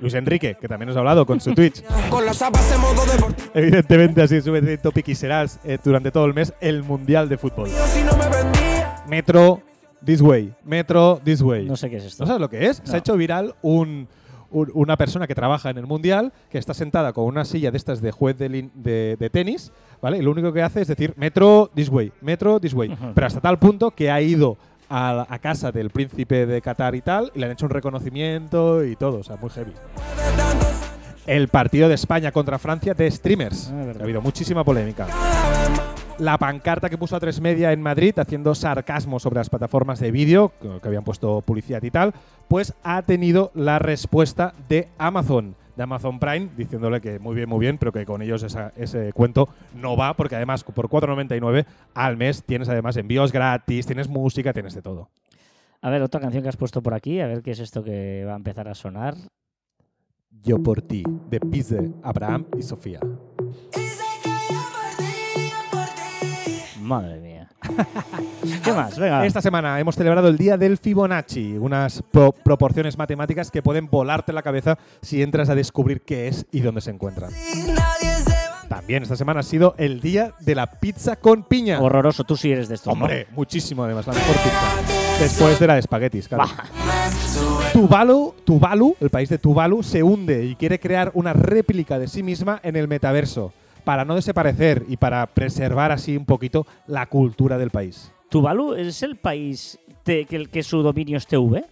Luis 0.00 0.14
Enrique, 0.14 0.56
que 0.58 0.66
también 0.66 0.88
nos 0.88 0.96
ha 0.96 1.00
hablado 1.00 1.26
con 1.26 1.40
su 1.40 1.54
Twitch. 1.54 1.82
Con 2.08 2.24
las 2.24 2.38
zapas 2.38 2.72
en 2.72 2.80
modo 2.80 3.04
deportivo. 3.04 3.50
Evidentemente 3.52 4.22
súper 4.22 4.40
trending 4.40 4.78
topic 4.78 5.08
y 5.08 5.14
serás 5.14 5.60
eh, 5.62 5.78
durante 5.84 6.10
todo 6.10 6.24
el 6.24 6.32
mes 6.32 6.54
el 6.60 6.82
Mundial 6.82 7.28
de 7.28 7.36
Fútbol. 7.36 7.68
Si 7.68 8.02
no 8.02 8.16
me 8.16 8.28
vendía. 8.28 9.04
Metro 9.06 9.60
This 10.02 10.22
Way. 10.22 10.54
Metro 10.64 11.20
This 11.22 11.42
Way. 11.42 11.66
No 11.66 11.76
sé 11.76 11.90
qué 11.90 11.96
es 11.96 12.04
esto. 12.04 12.24
¿No 12.24 12.28
sabes 12.28 12.40
lo 12.40 12.48
que 12.48 12.66
es? 12.66 12.80
Se 12.82 12.96
ha 12.96 12.98
hecho 12.98 13.14
viral 13.14 13.54
un, 13.60 14.08
un- 14.50 14.70
una 14.74 14.96
persona 14.96 15.26
que 15.26 15.34
trabaja 15.34 15.70
en 15.70 15.78
el 15.78 15.86
mundial 15.86 16.32
que 16.50 16.58
está 16.58 16.74
sentada 16.74 17.12
con 17.12 17.24
una 17.24 17.44
silla 17.44 17.70
de 17.70 17.76
estas 17.76 18.00
de 18.00 18.10
juez 18.12 18.36
de, 18.38 18.48
lin- 18.50 18.70
de- 18.74 19.16
de 19.18 19.30
tenis, 19.30 19.72
¿vale? 20.02 20.18
Y 20.18 20.22
lo 20.22 20.30
único 20.30 20.52
que 20.52 20.62
hace 20.62 20.80
es 20.82 20.88
decir 20.88 21.14
Metro 21.16 21.70
this 21.74 21.88
way, 21.88 22.12
Metro 22.20 22.60
this 22.60 22.74
way. 22.74 22.96
Pero 23.14 23.26
hasta 23.26 23.40
tal 23.40 23.58
punto 23.58 23.90
que 23.92 24.10
ha 24.10 24.20
ido 24.20 24.56
a, 24.88 25.38
casa 25.40 25.70
del 25.70 25.90
príncipe 25.90 26.46
de 26.46 26.60
Qatar 26.60 26.94
y 26.96 27.00
tal, 27.00 27.30
y 27.34 27.38
le 27.38 27.46
han 27.46 27.52
hecho 27.52 27.66
un 27.66 27.70
reconocimiento 27.70 28.84
y 28.84 28.96
todo, 28.96 29.18
o 29.18 29.22
sea, 29.22 29.36
muy 29.36 29.50
heavy. 29.50 29.72
El 31.26 31.46
partido 31.48 31.88
de 31.88 31.94
España 31.94 32.32
contra 32.32 32.58
Francia 32.58 32.92
de 32.94 33.08
streamers. 33.08 33.70
Ah, 33.72 33.92
ha 34.00 34.02
habido 34.02 34.20
muchísima 34.20 34.64
polémica. 34.64 35.06
La 36.20 36.36
pancarta 36.36 36.90
que 36.90 36.98
puso 36.98 37.16
a 37.16 37.20
tres 37.20 37.40
media 37.40 37.72
en 37.72 37.80
Madrid 37.80 38.16
haciendo 38.18 38.54
sarcasmo 38.54 39.18
sobre 39.18 39.36
las 39.38 39.48
plataformas 39.48 40.00
de 40.00 40.10
vídeo, 40.10 40.52
que 40.60 40.86
habían 40.86 41.02
puesto 41.02 41.40
publicidad 41.40 41.82
y 41.82 41.90
tal, 41.90 42.12
pues 42.46 42.74
ha 42.82 43.00
tenido 43.02 43.50
la 43.54 43.78
respuesta 43.78 44.52
de 44.68 44.88
Amazon, 44.98 45.56
de 45.76 45.82
Amazon 45.82 46.18
Prime, 46.20 46.50
diciéndole 46.58 47.00
que 47.00 47.18
muy 47.18 47.34
bien, 47.34 47.48
muy 47.48 47.58
bien, 47.58 47.78
pero 47.78 47.90
que 47.90 48.04
con 48.04 48.20
ellos 48.20 48.42
esa- 48.42 48.70
ese 48.76 49.14
cuento 49.14 49.48
no 49.74 49.96
va, 49.96 50.12
porque 50.14 50.36
además 50.36 50.62
por 50.62 50.90
4,99 50.90 51.64
al 51.94 52.18
mes 52.18 52.44
tienes 52.44 52.68
además 52.68 52.98
envíos 52.98 53.32
gratis, 53.32 53.86
tienes 53.86 54.06
música, 54.08 54.52
tienes 54.52 54.74
de 54.74 54.82
todo. 54.82 55.08
A 55.80 55.88
ver, 55.88 56.02
otra 56.02 56.20
canción 56.20 56.42
que 56.42 56.50
has 56.50 56.56
puesto 56.58 56.82
por 56.82 56.92
aquí, 56.92 57.20
a 57.20 57.26
ver 57.28 57.40
qué 57.40 57.52
es 57.52 57.60
esto 57.60 57.82
que 57.82 58.24
va 58.26 58.34
a 58.34 58.36
empezar 58.36 58.68
a 58.68 58.74
sonar. 58.74 59.14
Yo 60.42 60.62
por 60.62 60.82
ti, 60.82 61.02
de 61.30 61.40
Pise, 61.40 61.92
Abraham 62.02 62.44
y 62.58 62.62
Sofía. 62.62 63.00
Madre 66.90 67.20
mía. 67.20 67.48
¿Qué 68.64 68.72
más? 68.72 68.98
Venga. 68.98 69.24
Esta 69.24 69.40
semana 69.40 69.78
hemos 69.78 69.94
celebrado 69.94 70.26
el 70.26 70.36
Día 70.36 70.56
del 70.56 70.76
Fibonacci, 70.76 71.52
unas 71.56 72.02
pro- 72.10 72.32
proporciones 72.32 72.98
matemáticas 72.98 73.48
que 73.52 73.62
pueden 73.62 73.86
volarte 73.88 74.32
la 74.32 74.42
cabeza 74.42 74.76
si 75.00 75.22
entras 75.22 75.48
a 75.50 75.54
descubrir 75.54 76.02
qué 76.02 76.26
es 76.26 76.46
y 76.50 76.60
dónde 76.60 76.80
se 76.80 76.90
encuentran. 76.90 77.30
También 78.68 79.04
esta 79.04 79.14
semana 79.16 79.40
ha 79.40 79.42
sido 79.44 79.74
el 79.78 80.00
Día 80.00 80.34
de 80.40 80.54
la 80.56 80.66
Pizza 80.66 81.14
con 81.16 81.44
piña. 81.44 81.80
Horroroso, 81.80 82.24
tú 82.24 82.36
sí 82.36 82.50
eres 82.50 82.68
de 82.68 82.74
estos. 82.74 82.86
¿no? 82.96 83.04
Hombre, 83.04 83.28
muchísimo 83.36 83.84
además, 83.84 84.06
la 84.08 84.14
mejor 84.14 84.34
pizza. 84.34 85.20
Después 85.20 85.60
de 85.60 85.66
la 85.68 85.74
de 85.74 85.80
espaguetis, 85.80 86.26
claro. 86.28 86.44
Tuvalu, 87.72 88.34
Tuvalu, 88.44 88.96
el 89.00 89.10
país 89.10 89.28
de 89.28 89.38
Tuvalu, 89.38 89.82
se 89.84 90.02
hunde 90.02 90.44
y 90.44 90.56
quiere 90.56 90.80
crear 90.80 91.12
una 91.14 91.32
réplica 91.34 92.00
de 92.00 92.08
sí 92.08 92.22
misma 92.24 92.58
en 92.64 92.74
el 92.74 92.88
metaverso 92.88 93.52
para 93.80 94.04
no 94.04 94.14
desaparecer 94.14 94.84
y 94.88 94.96
para 94.96 95.26
preservar 95.26 95.92
así 95.92 96.16
un 96.16 96.24
poquito 96.26 96.66
la 96.86 97.06
cultura 97.06 97.58
del 97.58 97.70
país. 97.70 98.12
¿Tuvalu 98.28 98.74
es 98.74 99.02
el 99.02 99.16
país 99.16 99.78
que, 100.04 100.24
que 100.24 100.62
su 100.62 100.82
dominio 100.82 101.16
es 101.18 101.26
TV? 101.26 101.64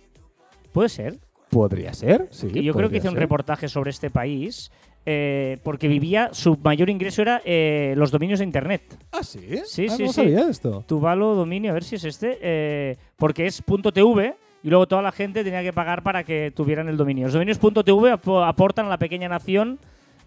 ¿Puede 0.72 0.88
ser? 0.88 1.18
Podría 1.50 1.92
ser, 1.94 2.28
sí. 2.30 2.48
Que 2.48 2.62
yo 2.62 2.74
creo 2.74 2.90
que 2.90 2.98
hice 2.98 3.08
un 3.08 3.16
reportaje 3.16 3.68
sobre 3.68 3.90
este 3.90 4.10
país 4.10 4.70
eh, 5.06 5.58
porque 5.62 5.88
vivía, 5.88 6.28
su 6.32 6.58
mayor 6.62 6.90
ingreso 6.90 7.22
era 7.22 7.40
eh, 7.44 7.94
los 7.96 8.10
dominios 8.10 8.40
de 8.40 8.44
Internet. 8.44 8.82
Ah, 9.12 9.22
sí. 9.22 9.40
Sí, 9.64 9.86
Ah, 9.88 9.96
sí, 9.96 10.02
no 10.04 10.08
sí. 10.12 10.14
sabía 10.14 10.48
esto. 10.50 10.84
Tuvalu 10.86 11.34
dominio, 11.34 11.70
a 11.70 11.74
ver 11.74 11.84
si 11.84 11.96
es 11.96 12.04
este, 12.04 12.38
eh, 12.42 12.96
porque 13.16 13.46
es 13.46 13.62
.tv 13.64 14.34
y 14.62 14.68
luego 14.68 14.86
toda 14.86 15.00
la 15.00 15.12
gente 15.12 15.42
tenía 15.44 15.62
que 15.62 15.72
pagar 15.72 16.02
para 16.02 16.24
que 16.24 16.52
tuvieran 16.54 16.88
el 16.88 16.96
dominio. 16.98 17.24
Los 17.24 17.32
dominios 17.32 17.58
.tv 17.58 18.12
apo- 18.12 18.44
aportan 18.46 18.86
a 18.86 18.88
la 18.90 18.98
pequeña 18.98 19.28
nación. 19.28 19.78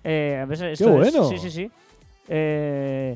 Eh, 0.04 0.46
esto 0.50 0.66
es- 0.66 0.82
bueno! 0.82 1.30
sí, 1.30 1.38
sí, 1.38 1.50
sí. 1.52 1.72
Eh, 2.28 3.16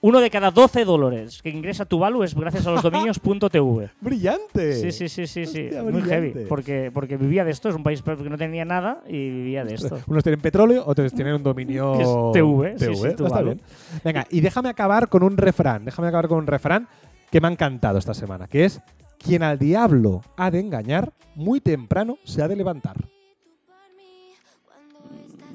uno 0.00 0.20
de 0.20 0.28
cada 0.28 0.50
12 0.50 0.84
dólares 0.84 1.40
que 1.42 1.48
ingresa 1.48 1.86
Tuvalu 1.86 2.24
es 2.24 2.34
gracias 2.34 2.66
a 2.66 2.70
los 2.72 2.82
dominios 2.82 3.18
.tv. 3.50 3.90
¡Brillante! 4.02 4.74
Sí, 4.74 4.92
sí, 4.92 5.08
sí, 5.08 5.26
sí, 5.26 5.46
sí. 5.46 5.62
Hostia, 5.64 5.82
Muy 5.82 6.02
heavy. 6.02 6.44
Porque, 6.46 6.90
porque 6.92 7.16
vivía 7.16 7.42
de 7.42 7.50
esto, 7.50 7.70
es 7.70 7.74
un 7.74 7.82
país 7.82 8.02
que 8.02 8.28
no 8.28 8.36
tenía 8.36 8.66
nada 8.66 9.02
y 9.06 9.12
vivía 9.30 9.64
de 9.64 9.74
esto. 9.74 9.98
Unos 10.06 10.22
tienen 10.22 10.42
petróleo, 10.42 10.84
otros 10.86 11.10
tienen 11.14 11.34
un 11.34 11.42
dominio 11.42 11.94
Que 11.96 12.02
es 12.02 12.32
TV, 12.34 12.78
sí, 12.78 12.94
sí, 12.94 13.06
Está 13.08 13.40
bien. 13.40 13.62
Venga, 14.04 14.26
y 14.28 14.42
déjame 14.42 14.68
acabar 14.68 15.08
con 15.08 15.22
un 15.22 15.38
refrán. 15.38 15.86
Déjame 15.86 16.08
acabar 16.08 16.28
con 16.28 16.38
un 16.38 16.46
refrán 16.46 16.86
que 17.30 17.40
me 17.40 17.48
ha 17.48 17.50
encantado 17.50 17.98
esta 17.98 18.12
semana, 18.12 18.46
que 18.46 18.66
es 18.66 18.82
quien 19.18 19.42
al 19.42 19.58
diablo 19.58 20.20
ha 20.36 20.50
de 20.50 20.60
engañar, 20.60 21.14
muy 21.34 21.60
temprano 21.60 22.18
se 22.24 22.42
ha 22.42 22.48
de 22.48 22.56
levantar. 22.56 22.96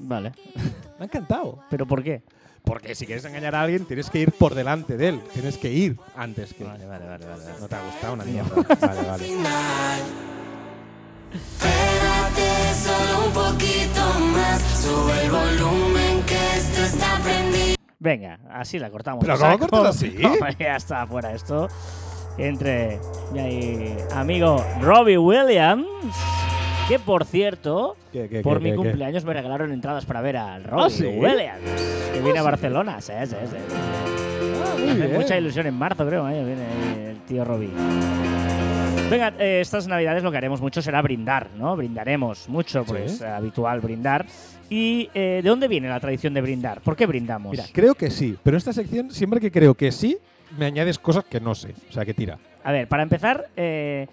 Vale. 0.09 0.31
Me 0.97 1.01
ha 1.01 1.05
encantado. 1.05 1.59
¿Pero 1.69 1.85
por 1.85 2.03
qué? 2.03 2.23
Porque 2.63 2.95
si 2.95 3.05
quieres 3.05 3.23
engañar 3.25 3.53
a 3.53 3.61
alguien, 3.61 3.85
tienes 3.85 4.09
que 4.09 4.19
ir 4.19 4.31
por 4.31 4.55
delante 4.55 4.97
de 4.97 5.09
él. 5.09 5.21
Tienes 5.33 5.57
que 5.57 5.71
ir 5.71 5.97
antes 6.15 6.51
que. 6.55 6.63
Vale, 6.63 6.87
vale, 6.87 7.05
vale. 7.05 7.25
vale. 7.27 7.43
No 7.59 7.67
te 7.67 7.75
ha 7.75 7.83
gustado 7.83 8.13
una 8.13 8.23
mierda. 8.25 8.55
vale, 8.55 9.01
vale. 9.03 9.25
Pégate 11.59 12.73
solo 12.73 13.27
un 13.27 13.33
poquito 13.33 14.19
más. 14.33 14.61
Sube 14.81 15.25
el 15.25 15.29
volumen 15.31 16.23
que 16.25 16.57
esto 16.57 16.81
está 16.81 17.19
prendido. 17.23 17.75
Venga, 17.99 18.39
así 18.49 18.79
la 18.79 18.89
cortamos. 18.89 19.23
¿Pero 19.23 19.37
cómo 19.37 19.59
cortas 19.59 19.95
así? 19.95 20.15
Ya 20.59 20.75
está 20.75 21.05
fuera 21.05 21.33
esto. 21.33 21.67
Entre 22.39 22.99
mi 23.31 23.95
amigo 24.13 24.65
Robbie 24.81 25.17
Williams, 25.19 25.85
que 26.89 26.99
por 26.99 27.23
cierto, 27.25 27.95
¿Qué, 28.11 28.27
qué, 28.27 28.41
por 28.41 28.57
qué, 28.59 28.71
mi 28.71 28.75
cumpleaños 28.75 29.23
me 29.23 29.33
regalaron 29.33 29.71
entradas 29.71 30.05
para 30.05 30.21
ver 30.21 30.37
a 30.37 30.59
Robbie 30.59 30.83
¿Ah, 30.85 30.89
sí? 30.89 31.05
Williams, 31.05 31.61
que 32.13 32.19
viene 32.21 32.39
a 32.39 32.43
Barcelona. 32.43 32.99
Sí, 32.99 33.13
sí, 33.25 33.35
sí. 33.49 33.55
Ah, 33.71 34.73
muy 34.77 34.85
Me 34.85 34.91
hace 34.93 35.07
bien. 35.07 35.13
mucha 35.21 35.37
ilusión 35.37 35.67
en 35.67 35.75
marzo, 35.75 36.05
creo, 36.07 36.27
¿eh? 36.27 36.43
viene 36.43 37.09
el 37.11 37.17
tío 37.21 37.45
Robbie. 37.45 37.69
Venga, 39.09 39.33
eh, 39.39 39.59
estas 39.61 39.87
navidades 39.87 40.21
lo 40.23 40.31
que 40.31 40.37
haremos 40.37 40.61
mucho 40.61 40.81
será 40.81 41.01
brindar, 41.01 41.49
¿no? 41.57 41.75
Brindaremos 41.75 42.47
mucho, 42.49 42.83
porque 42.83 43.07
Sí. 43.09 43.15
es 43.15 43.21
habitual 43.23 43.79
brindar. 43.81 44.25
¿Y 44.69 45.09
eh, 45.15 45.41
de 45.43 45.49
dónde 45.49 45.67
viene 45.67 45.89
la 45.89 45.99
tradición 45.99 46.33
de 46.33 46.41
brindar? 46.41 46.81
¿Por 46.81 46.95
qué 46.95 47.05
brindamos? 47.07 47.51
Mira, 47.51 47.65
creo 47.71 47.95
que 47.95 48.11
sí, 48.11 48.37
pero 48.43 48.55
en 48.55 48.59
esta 48.59 48.73
sección, 48.73 49.09
siempre 49.11 49.39
que 49.39 49.51
creo 49.51 49.73
que 49.73 49.91
sí, 49.91 50.17
me 50.57 50.65
añades 50.65 50.99
cosas 50.99 51.23
que 51.25 51.39
no 51.39 51.55
sé. 51.55 51.73
O 51.89 51.91
sea, 51.93 52.05
que 52.05 52.13
tira. 52.13 52.37
A 52.63 52.71
ver, 52.71 52.87
para 52.87 53.01
empezar, 53.01 53.47
eh, 53.55 54.07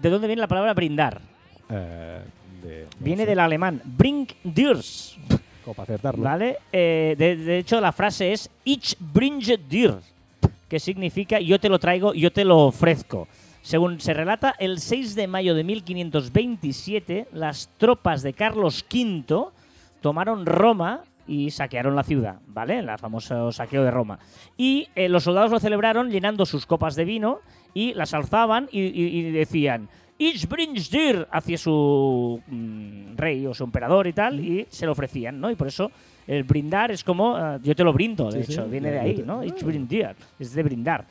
¿de 0.00 0.10
dónde 0.10 0.26
viene 0.26 0.40
la 0.40 0.48
palabra 0.48 0.72
brindar? 0.72 1.20
Eh, 1.70 2.22
de, 2.62 2.82
no 2.84 3.04
Viene 3.04 3.22
sé, 3.24 3.28
del 3.30 3.38
alemán 3.40 3.80
Bring 3.84 4.26
Dirs, 4.44 5.16
para 5.64 5.82
acertarlo. 5.82 6.22
¿vale? 6.24 6.58
Eh, 6.72 7.14
de, 7.18 7.36
de 7.36 7.58
hecho, 7.58 7.80
la 7.80 7.92
frase 7.92 8.32
es 8.32 8.50
Ich 8.64 8.94
bringe 8.98 9.58
dir, 9.58 9.94
que 10.68 10.80
significa 10.80 11.40
yo 11.40 11.58
te 11.60 11.68
lo 11.68 11.78
traigo, 11.78 12.14
yo 12.14 12.32
te 12.32 12.44
lo 12.44 12.58
ofrezco. 12.66 13.28
Según 13.62 14.00
se 14.00 14.14
relata, 14.14 14.54
el 14.58 14.78
6 14.80 15.14
de 15.14 15.26
mayo 15.26 15.54
de 15.54 15.62
1527, 15.64 17.28
las 17.32 17.68
tropas 17.76 18.22
de 18.22 18.32
Carlos 18.32 18.84
V 18.90 19.46
tomaron 20.00 20.46
Roma 20.46 21.02
y 21.26 21.50
saquearon 21.50 21.94
la 21.94 22.02
ciudad, 22.04 22.36
¿vale? 22.46 22.78
El 22.78 22.88
famoso 22.98 23.52
saqueo 23.52 23.84
de 23.84 23.90
Roma. 23.90 24.18
Y 24.56 24.88
eh, 24.94 25.08
los 25.10 25.24
soldados 25.24 25.50
lo 25.50 25.60
celebraron 25.60 26.10
llenando 26.10 26.46
sus 26.46 26.64
copas 26.64 26.94
de 26.94 27.04
vino 27.04 27.40
y 27.74 27.92
las 27.94 28.14
alzaban 28.14 28.68
y, 28.72 28.80
y- 28.80 29.18
y 29.18 29.30
decían 29.32 29.88
Ich 30.20 30.48
bringe 30.48 30.80
dir 30.90 31.26
hacia 31.30 31.56
su 31.56 32.40
mm, 32.48 33.16
rey 33.16 33.46
o 33.46 33.54
su 33.54 33.62
emperador 33.62 34.06
y 34.08 34.12
tal, 34.12 34.40
y 34.40 34.66
se 34.68 34.84
lo 34.84 34.92
ofrecían, 34.92 35.38
¿no? 35.40 35.48
Y 35.50 35.54
por 35.54 35.68
eso 35.68 35.90
el 36.26 36.42
brindar 36.42 36.90
es 36.90 37.04
como 37.04 37.38
eh, 37.38 37.58
yo 37.62 37.74
te 37.76 37.84
lo 37.84 37.92
brindo, 37.92 38.30
de 38.30 38.42
Sí, 38.44 38.52
hecho, 38.52 38.64
sí, 38.64 38.70
viene 38.70 38.90
de 38.90 38.98
ahí, 38.98 39.14
te- 39.14 39.22
¿no? 39.22 39.44
Ich 39.44 39.62
bring 39.62 39.86
dir, 39.86 40.16
es 40.40 40.52
de 40.52 40.62
brindar. 40.64 41.04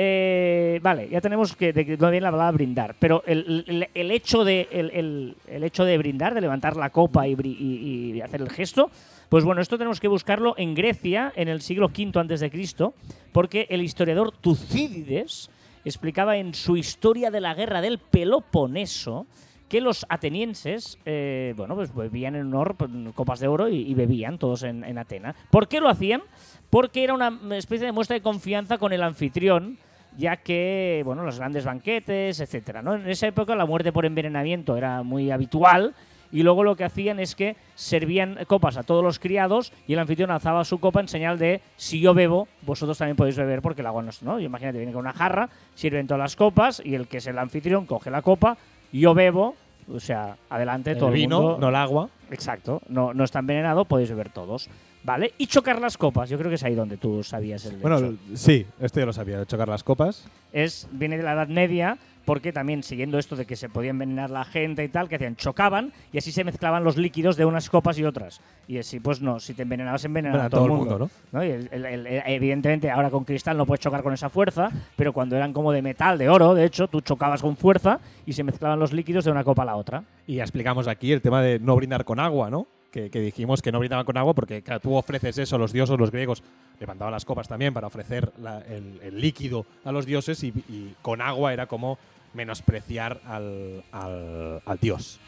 Eh, 0.00 0.78
vale, 0.82 1.08
ya 1.08 1.20
tenemos 1.20 1.54
que 1.56 1.72
de 1.72 1.96
no 1.96 2.10
viene 2.10 2.20
la 2.22 2.30
palabra 2.30 2.52
brindar, 2.52 2.94
pero 2.98 3.22
el, 3.26 3.64
el- 3.66 3.88
el 3.94 4.10
hecho 4.10 4.44
de 4.44 4.68
el, 4.72 5.34
el- 5.48 5.64
hecho 5.64 5.84
de 5.84 5.96
brindar, 5.98 6.34
de 6.34 6.40
levantar 6.40 6.76
la 6.76 6.90
copa 6.90 7.26
y, 7.28 7.34
y- 7.40 8.12
y 8.16 8.20
hacer 8.20 8.40
el 8.40 8.50
gesto, 8.50 8.90
pues 9.28 9.44
bueno, 9.44 9.60
esto 9.60 9.76
tenemos 9.78 10.00
que 10.00 10.08
buscarlo 10.08 10.54
en 10.56 10.74
Grecia 10.74 11.32
en 11.36 11.48
el 11.48 11.60
siglo 11.62 11.86
V 11.96 12.18
antes 12.18 12.40
de 12.40 12.50
Cristo, 12.50 12.94
porque 13.32 13.66
el 13.70 13.82
historiador 13.82 14.32
Tucídides 14.40 15.50
explicaba 15.88 16.36
en 16.36 16.54
su 16.54 16.76
historia 16.76 17.30
de 17.30 17.40
la 17.40 17.54
guerra 17.54 17.80
del 17.80 17.98
Peloponeso 17.98 19.26
que 19.68 19.80
los 19.80 20.06
atenienses, 20.08 20.98
eh, 21.04 21.52
bueno, 21.56 21.74
pues 21.74 21.94
bebían 21.94 22.34
en 22.34 22.46
honor 22.46 22.74
pues, 22.76 22.90
copas 23.14 23.40
de 23.40 23.48
oro 23.48 23.68
y, 23.68 23.92
bebían 23.94 24.38
todos 24.38 24.62
en, 24.62 24.82
en 24.82 24.96
Atena. 24.96 25.34
¿Por 25.50 25.68
qué 25.68 25.80
lo 25.80 25.88
hacían? 25.88 26.22
Porque 26.70 27.04
era 27.04 27.14
una 27.14 27.38
especie 27.56 27.86
de 27.86 27.92
muestra 27.92 28.14
de 28.14 28.22
confianza 28.22 28.78
con 28.78 28.92
el 28.92 29.02
anfitrión, 29.02 29.78
ya 30.16 30.36
que, 30.36 31.02
bueno, 31.04 31.22
los 31.22 31.38
grandes 31.38 31.64
banquetes, 31.64 32.40
etcétera, 32.40 32.82
¿no? 32.82 32.94
En 32.94 33.08
esa 33.08 33.26
época 33.26 33.54
la 33.54 33.66
muerte 33.66 33.92
por 33.92 34.06
envenenamiento 34.06 34.76
era 34.76 35.02
muy 35.02 35.30
habitual 35.30 35.94
y 36.32 36.42
luego 36.42 36.64
lo 36.64 36.76
que 36.76 36.84
hacían 36.84 37.20
es 37.20 37.34
que 37.34 37.56
servían 37.74 38.38
copas 38.46 38.76
a 38.76 38.82
todos 38.82 39.02
los 39.02 39.18
criados 39.18 39.72
y 39.86 39.94
el 39.94 39.98
anfitrión 39.98 40.30
alzaba 40.30 40.64
su 40.64 40.78
copa 40.78 41.00
en 41.00 41.08
señal 41.08 41.38
de 41.38 41.60
si 41.76 42.00
yo 42.00 42.14
bebo, 42.14 42.48
vosotros 42.62 42.98
también 42.98 43.16
podéis 43.16 43.36
beber 43.36 43.62
porque 43.62 43.80
el 43.80 43.86
agua 43.86 44.02
no 44.02 44.10
es, 44.10 44.22
¿no? 44.22 44.38
Imagínate, 44.40 44.78
viene 44.78 44.92
con 44.92 45.00
una 45.00 45.12
jarra, 45.12 45.48
sirven 45.74 46.06
todas 46.06 46.20
las 46.20 46.36
copas 46.36 46.82
y 46.84 46.94
el 46.94 47.06
que 47.08 47.18
es 47.18 47.26
el 47.26 47.38
anfitrión 47.38 47.86
coge 47.86 48.10
la 48.10 48.22
copa, 48.22 48.56
yo 48.92 49.14
bebo, 49.14 49.54
o 49.90 50.00
sea, 50.00 50.36
adelante 50.50 50.94
todo 50.96 51.08
el 51.08 51.14
el 51.14 51.20
vino, 51.20 51.40
mundo. 51.40 51.58
no 51.60 51.68
el 51.70 51.74
agua. 51.76 52.08
Exacto, 52.30 52.82
no, 52.88 53.14
no 53.14 53.24
está 53.24 53.38
envenenado, 53.38 53.84
podéis 53.86 54.10
beber 54.10 54.28
todos. 54.30 54.68
¿Vale? 55.04 55.32
Y 55.38 55.46
chocar 55.46 55.80
las 55.80 55.96
copas, 55.96 56.28
yo 56.28 56.36
creo 56.36 56.50
que 56.50 56.56
es 56.56 56.64
ahí 56.64 56.74
donde 56.74 56.98
tú 56.98 57.22
sabías 57.22 57.64
el 57.64 57.76
Bueno, 57.78 57.98
hecho. 57.98 58.14
sí, 58.34 58.66
esto 58.80 59.00
ya 59.00 59.06
lo 59.06 59.12
sabía, 59.12 59.46
chocar 59.46 59.68
las 59.68 59.82
copas. 59.82 60.28
es 60.52 60.86
viene 60.90 61.16
de 61.16 61.22
la 61.22 61.32
Edad 61.32 61.48
Media, 61.48 61.96
porque 62.28 62.52
también 62.52 62.82
siguiendo 62.82 63.18
esto 63.18 63.36
de 63.36 63.46
que 63.46 63.56
se 63.56 63.70
podía 63.70 63.88
envenenar 63.88 64.28
la 64.28 64.44
gente 64.44 64.84
y 64.84 64.88
tal, 64.88 65.08
que 65.08 65.16
hacían, 65.16 65.34
chocaban 65.34 65.94
y 66.12 66.18
así 66.18 66.30
se 66.30 66.44
mezclaban 66.44 66.84
los 66.84 66.98
líquidos 66.98 67.36
de 67.38 67.46
unas 67.46 67.70
copas 67.70 67.98
y 67.98 68.04
otras. 68.04 68.42
Y 68.68 68.76
así, 68.76 69.00
pues 69.00 69.22
no, 69.22 69.40
si 69.40 69.54
te 69.54 69.62
envenenabas, 69.62 70.04
envenenaba 70.04 70.44
a 70.44 70.50
todo, 70.50 70.66
el 70.66 70.72
mundo. 70.72 71.08
¿no? 71.32 71.42
Y 71.42 71.48
el- 71.50 71.68
el- 71.72 71.86
el- 71.86 72.06
evidentemente, 72.26 72.90
ahora 72.90 73.08
con 73.08 73.24
cristal 73.24 73.56
no 73.56 73.64
puedes 73.64 73.80
chocar 73.80 74.02
con 74.02 74.12
esa 74.12 74.28
fuerza, 74.28 74.70
pero 74.94 75.14
cuando 75.14 75.36
eran 75.36 75.54
como 75.54 75.72
de 75.72 75.80
metal, 75.80 76.18
de 76.18 76.28
oro, 76.28 76.52
de 76.54 76.66
hecho, 76.66 76.86
tú 76.88 77.00
chocabas 77.00 77.40
con 77.40 77.56
fuerza 77.56 77.98
y 78.26 78.34
se 78.34 78.44
mezclaban 78.44 78.78
los 78.78 78.92
líquidos 78.92 79.24
de 79.24 79.30
una 79.30 79.42
copa 79.42 79.62
a 79.62 79.66
la 79.66 79.76
otra. 79.76 80.04
Y 80.26 80.34
ya 80.36 80.42
explicamos 80.42 80.86
aquí 80.86 81.10
el 81.12 81.22
tema 81.22 81.40
de 81.40 81.58
no 81.58 81.74
brindar 81.76 82.04
con 82.04 82.20
agua, 82.20 82.50
¿no? 82.50 82.66
Que, 82.90 83.10
que 83.10 83.20
dijimos 83.20 83.60
que 83.60 83.70
no 83.70 83.78
brindaban 83.80 84.06
con 84.06 84.16
agua 84.16 84.32
porque 84.34 84.62
claro, 84.62 84.80
tú 84.80 84.94
ofreces 84.94 85.36
eso, 85.36 85.58
los 85.58 85.72
dioses, 85.74 85.98
los 85.98 86.10
griegos 86.10 86.42
levantaban 86.80 87.12
las 87.12 87.26
copas 87.26 87.46
también 87.46 87.74
para 87.74 87.86
ofrecer 87.86 88.32
la- 88.40 88.60
el, 88.60 88.98
el 89.02 89.20
líquido 89.20 89.66
a 89.84 89.92
los 89.92 90.06
dioses 90.06 90.42
y, 90.42 90.48
y 90.70 90.94
con 91.02 91.20
agua 91.20 91.52
era 91.52 91.66
como 91.66 91.98
menospreciar 92.34 93.20
al, 93.26 93.82
al- 93.92 94.60
al 94.64 94.78
dios. 94.80 95.18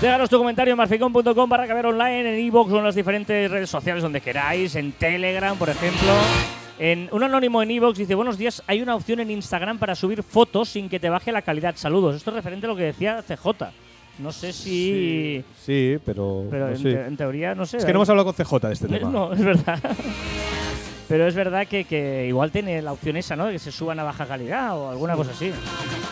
Déjanos 0.00 0.28
tu 0.28 0.38
comentario 0.38 0.72
en 0.72 0.78
marficón.com 0.78 1.48
barra 1.48 1.66
caber 1.68 1.86
online, 1.86 2.34
en 2.36 2.44
iVoox 2.46 2.72
o 2.72 2.78
en 2.78 2.84
las 2.84 2.94
diferentes 2.96 3.48
redes 3.50 3.70
sociales 3.70 4.02
donde 4.02 4.20
queráis, 4.20 4.74
en 4.74 4.92
Telegram, 4.92 5.56
por 5.56 5.68
ejemplo. 5.70 6.08
En, 6.78 7.08
un 7.12 7.22
anónimo 7.22 7.62
en 7.62 7.70
iVoox 7.70 7.98
dice, 7.98 8.16
buenos 8.16 8.36
días, 8.36 8.62
hay 8.66 8.82
una 8.82 8.96
opción 8.96 9.20
en 9.20 9.30
Instagram 9.30 9.78
para 9.78 9.94
subir 9.94 10.24
fotos 10.24 10.70
sin 10.70 10.88
que 10.88 10.98
te 10.98 11.08
baje 11.08 11.30
la 11.30 11.42
calidad. 11.42 11.76
Saludos. 11.76 12.16
Esto 12.16 12.30
es 12.30 12.36
referente 12.36 12.66
a 12.66 12.70
lo 12.70 12.74
que 12.76 12.82
decía 12.84 13.22
CJ. 13.22 13.46
No 14.18 14.32
sé 14.32 14.52
si... 14.52 15.44
Sí, 15.64 15.98
pero. 16.04 16.46
Pero 16.50 16.68
no 16.70 16.74
en, 16.76 16.82
te- 16.82 17.06
en 17.06 17.16
teoría, 17.16 17.54
no 17.54 17.64
sé. 17.64 17.76
Es 17.78 17.84
que 17.84 17.92
no 17.92 17.98
hemos 17.98 18.08
hablado 18.10 18.32
con 18.32 18.44
CJ 18.44 18.66
de 18.66 18.72
este 18.72 18.86
Eh, 18.94 18.98
tema. 18.98 19.10
No, 19.10 19.32
es 19.32 19.44
verdad. 19.44 19.78
Pero 21.12 21.26
es 21.26 21.34
verdad 21.34 21.66
que, 21.66 21.84
que 21.84 22.24
igual 22.26 22.50
tiene 22.50 22.80
la 22.80 22.90
opción 22.92 23.18
esa, 23.18 23.36
¿no? 23.36 23.44
De 23.44 23.52
que 23.52 23.58
se 23.58 23.70
suban 23.70 24.00
a 24.00 24.02
baja 24.02 24.24
calidad 24.24 24.74
o 24.78 24.88
alguna 24.88 25.14
cosa 25.14 25.32
así. 25.32 25.52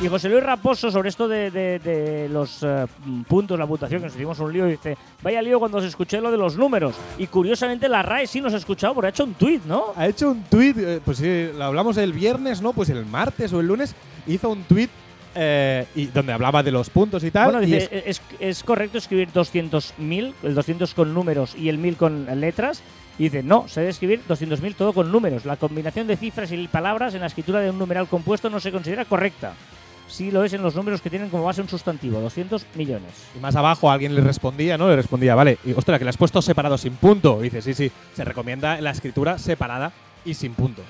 Y 0.03 0.09
José 0.09 0.29
Luis 0.29 0.43
Raposo, 0.43 0.91
sobre 0.91 1.09
esto 1.09 1.27
de, 1.27 1.51
de- 1.51 1.79
de 1.79 2.29
los 2.29 2.63
eh, 2.63 2.85
puntos, 3.27 3.59
la 3.59 3.67
puntuación, 3.67 4.01
que 4.03 4.09
nos 4.09 4.15
hicimos 4.15 4.39
un 4.41 4.53
lío, 4.53 4.67
dice: 4.67 4.99
Vaya 5.23 5.41
lío 5.41 5.59
cuando 5.59 5.79
os 5.79 5.85
escuché 5.85 6.21
lo 6.21 6.31
de 6.31 6.37
los 6.37 6.59
números. 6.59 6.95
Y 7.17 7.29
curiosamente 7.29 7.89
la 7.89 8.03
RAE 8.03 8.27
sí 8.27 8.43
nos 8.43 8.53
ha 8.53 8.59
escuchado, 8.59 8.93
porque 8.93 9.07
ha 9.07 9.11
hecho 9.11 9.25
un 9.25 9.33
tuit, 9.33 9.65
¿no? 9.65 9.87
Ha 9.97 10.07
hecho 10.07 10.33
un 10.33 10.43
tuit, 10.43 10.77
eh, 10.77 11.01
pues 11.03 11.17
sí, 11.17 11.49
lo 11.57 11.65
hablamos 11.65 11.97
el 11.97 12.13
viernes, 12.13 12.61
¿no? 12.61 12.75
Pues 12.75 12.91
el 12.91 13.07
martes 13.07 13.55
o 13.55 13.61
el 13.61 13.69
lunes 13.69 13.95
hizo 14.27 14.51
un 14.51 14.65
tuit 14.65 14.91
eh, 15.35 15.87
y 15.95 16.07
donde 16.09 16.33
hablaba 16.35 16.63
de 16.63 16.73
los 16.73 16.91
puntos 16.91 17.25
y 17.25 17.31
tal. 17.31 17.53
Bueno, 17.53 17.63
y 17.67 17.71
dice: 17.73 17.89
es- 18.05 18.21
es, 18.21 18.23
es 18.39 18.63
correcto 18.65 18.99
escribir 18.99 19.29
200.000, 19.33 20.35
el 20.43 20.55
200 20.55 20.93
con 20.93 21.15
números 21.15 21.55
y 21.55 21.71
el 21.71 21.79
1000 21.79 21.97
con 21.97 22.27
letras. 22.41 22.83
Y 23.19 23.25
dice, 23.25 23.43
no, 23.43 23.69
se 23.69 23.81
debe 23.81 23.91
escribir 23.91 24.23
200.000 24.29 24.75
todo 24.75 24.93
con 24.93 25.13
números. 25.13 25.45
La 25.45 25.57
combinación 25.57 26.07
de 26.07 26.17
cifras 26.17 26.51
y 26.53 26.69
palabras 26.69 27.15
en 27.15 27.21
la 27.21 27.27
escritura 27.27 27.61
de 27.61 27.71
un 27.71 27.79
numeral 27.79 28.09
compuesto 28.09 28.49
no 28.49 28.61
se 28.61 28.73
considera 28.73 29.05
correcta. 29.05 29.53
Sí 30.09 30.31
lo 30.31 30.43
es 30.43 30.53
en 30.55 30.63
los 30.63 30.75
números 30.75 31.01
que 31.01 31.11
tienen 31.11 31.29
como 31.29 31.45
base 31.45 31.61
un 31.61 31.69
sustantivo, 31.69 32.21
200 32.21 32.67
millones. 32.75 33.13
y 33.37 33.39
más 33.39 33.55
abajo 33.55 33.91
alguien 33.91 34.15
le 34.15 34.23
respondía, 34.23 34.77
¿no? 34.77 34.89
Le 34.89 34.97
respondía, 34.97 35.37
vale, 35.37 35.59
y 35.65 35.73
ostras, 35.73 35.99
que 35.99 36.05
le 36.05 36.11
has 36.11 36.17
puesto 36.17 36.43
separado 36.43 36.77
sin 36.77 36.95
punto. 36.95 37.39
Y 37.41 37.45
dice, 37.45 37.63
sí, 37.63 37.75
sí, 37.75 37.93
se 38.15 38.25
recomienda 38.25 38.81
la 38.81 38.91
escritura 38.91 39.39
separada 39.39 39.93
y 40.25 40.35
sin 40.35 40.55
punto. 40.55 40.83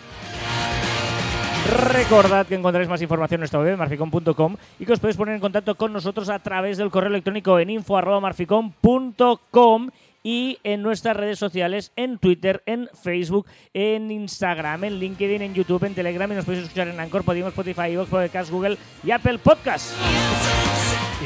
Recordad 1.92 2.46
que 2.46 2.54
encontraréis 2.54 2.88
más 2.88 3.02
información 3.02 3.38
en 3.38 3.40
nuestra 3.40 3.60
web, 3.60 3.76
marficom.com, 3.76 4.56
y 4.78 4.86
que 4.86 4.92
os 4.92 4.98
podéis 4.98 5.18
poner 5.18 5.34
en 5.34 5.40
contacto 5.40 5.74
con 5.74 5.92
nosotros 5.92 6.30
a 6.30 6.38
través 6.38 6.78
del 6.78 6.90
correo 6.90 7.10
electrónico 7.10 7.58
en 7.58 7.68
info.marficom.com 7.70 9.90
y 10.22 10.58
en 10.64 10.82
nuestras 10.82 11.16
redes 11.16 11.38
sociales, 11.38 11.92
en 11.96 12.18
Twitter, 12.18 12.62
en 12.66 12.88
Facebook, 13.02 13.46
en 13.72 14.10
Instagram, 14.10 14.84
en 14.84 14.98
LinkedIn, 14.98 15.42
en 15.42 15.54
YouTube, 15.54 15.84
en 15.84 15.94
Telegram, 15.94 16.30
y 16.30 16.34
nos 16.34 16.44
podéis 16.44 16.64
escuchar 16.64 16.88
en 16.88 17.00
Anchor, 17.00 17.24
Podimo, 17.24 17.48
Spotify, 17.48 17.92
Evox, 17.92 18.10
Podcast, 18.10 18.50
Google 18.50 18.76
y 19.02 19.10
Apple 19.10 19.38
Podcast. 19.38 19.92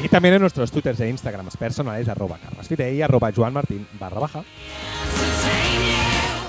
Y 0.03 0.07
también 0.09 0.35
en 0.35 0.41
nuestros 0.41 0.71
twitters 0.71 0.99
e 0.99 1.09
instagrams 1.09 1.57
personales, 1.57 2.07
arroba 2.07 2.37
carlasfite 2.37 2.93
y 2.93 3.01
arroba 3.01 3.31
joanmartin 3.31 3.87
barra 3.99 4.19
baja. 4.19 4.43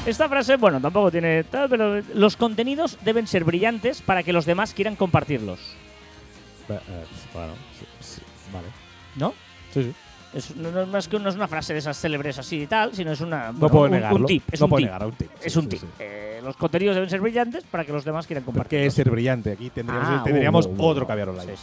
Esta 0.04 0.28
frase, 0.28 0.56
bueno, 0.56 0.80
tampoco 0.80 1.10
tiene 1.10 1.42
tal, 1.44 1.68
pero 1.68 2.00
los 2.14 2.36
contenidos 2.36 2.96
deben 3.04 3.26
ser 3.26 3.42
brillantes 3.42 4.02
para 4.02 4.22
que 4.22 4.32
los 4.32 4.46
demás 4.46 4.72
quieran 4.72 4.94
compartirlos, 4.94 5.58
Eh, 6.68 6.72
eh, 6.74 7.04
bueno, 7.32 7.52
sí, 7.78 7.86
sí, 8.00 8.20
vale. 8.52 8.68
¿no? 9.16 9.34
Sí, 9.72 9.82
sí. 9.84 9.94
Es, 10.36 10.54
no, 10.54 10.80
es 10.82 10.88
más 10.88 11.08
que 11.08 11.18
no 11.18 11.28
es 11.30 11.34
una 11.34 11.48
frase 11.48 11.72
de 11.72 11.78
esas 11.78 11.98
célebres 11.98 12.38
así 12.38 12.62
y 12.62 12.66
tal, 12.66 12.94
sino 12.94 13.10
es 13.12 13.20
una 13.22 13.46
No 13.52 13.52
bueno, 13.54 13.68
puedo 13.72 13.84
un, 13.86 13.90
negarlo. 13.92 14.18
un 14.18 14.26
tip. 14.26 14.42
Es 14.52 14.60
no 14.60 14.66
un 14.66 14.70
puedo 14.70 14.78
tip. 14.80 14.86
negar 14.86 15.06
un 15.06 15.12
tip. 15.12 15.30
Es 15.42 15.56
un 15.56 15.62
sí, 15.62 15.68
tip. 15.70 15.80
sí. 15.80 15.86
Eh, 15.98 16.40
los 16.44 16.56
contenidos 16.56 16.94
deben 16.94 17.08
ser 17.10 17.20
brillantes 17.20 17.64
para 17.64 17.84
que 17.84 17.92
los 17.92 18.04
demás 18.04 18.26
quieran 18.26 18.44
¿Por 18.44 18.52
compartir. 18.54 18.80
qué 18.82 18.90
ser 18.90 19.10
brillante? 19.10 19.52
Aquí 19.52 19.70
tendríamos, 19.70 20.08
Ah, 20.10 20.22
tendríamos 20.24 20.66
uh, 20.66 20.70
uh, 20.70 20.82
otro 20.84 21.04
uh. 21.04 21.06
caviar 21.06 21.30
online. 21.30 21.54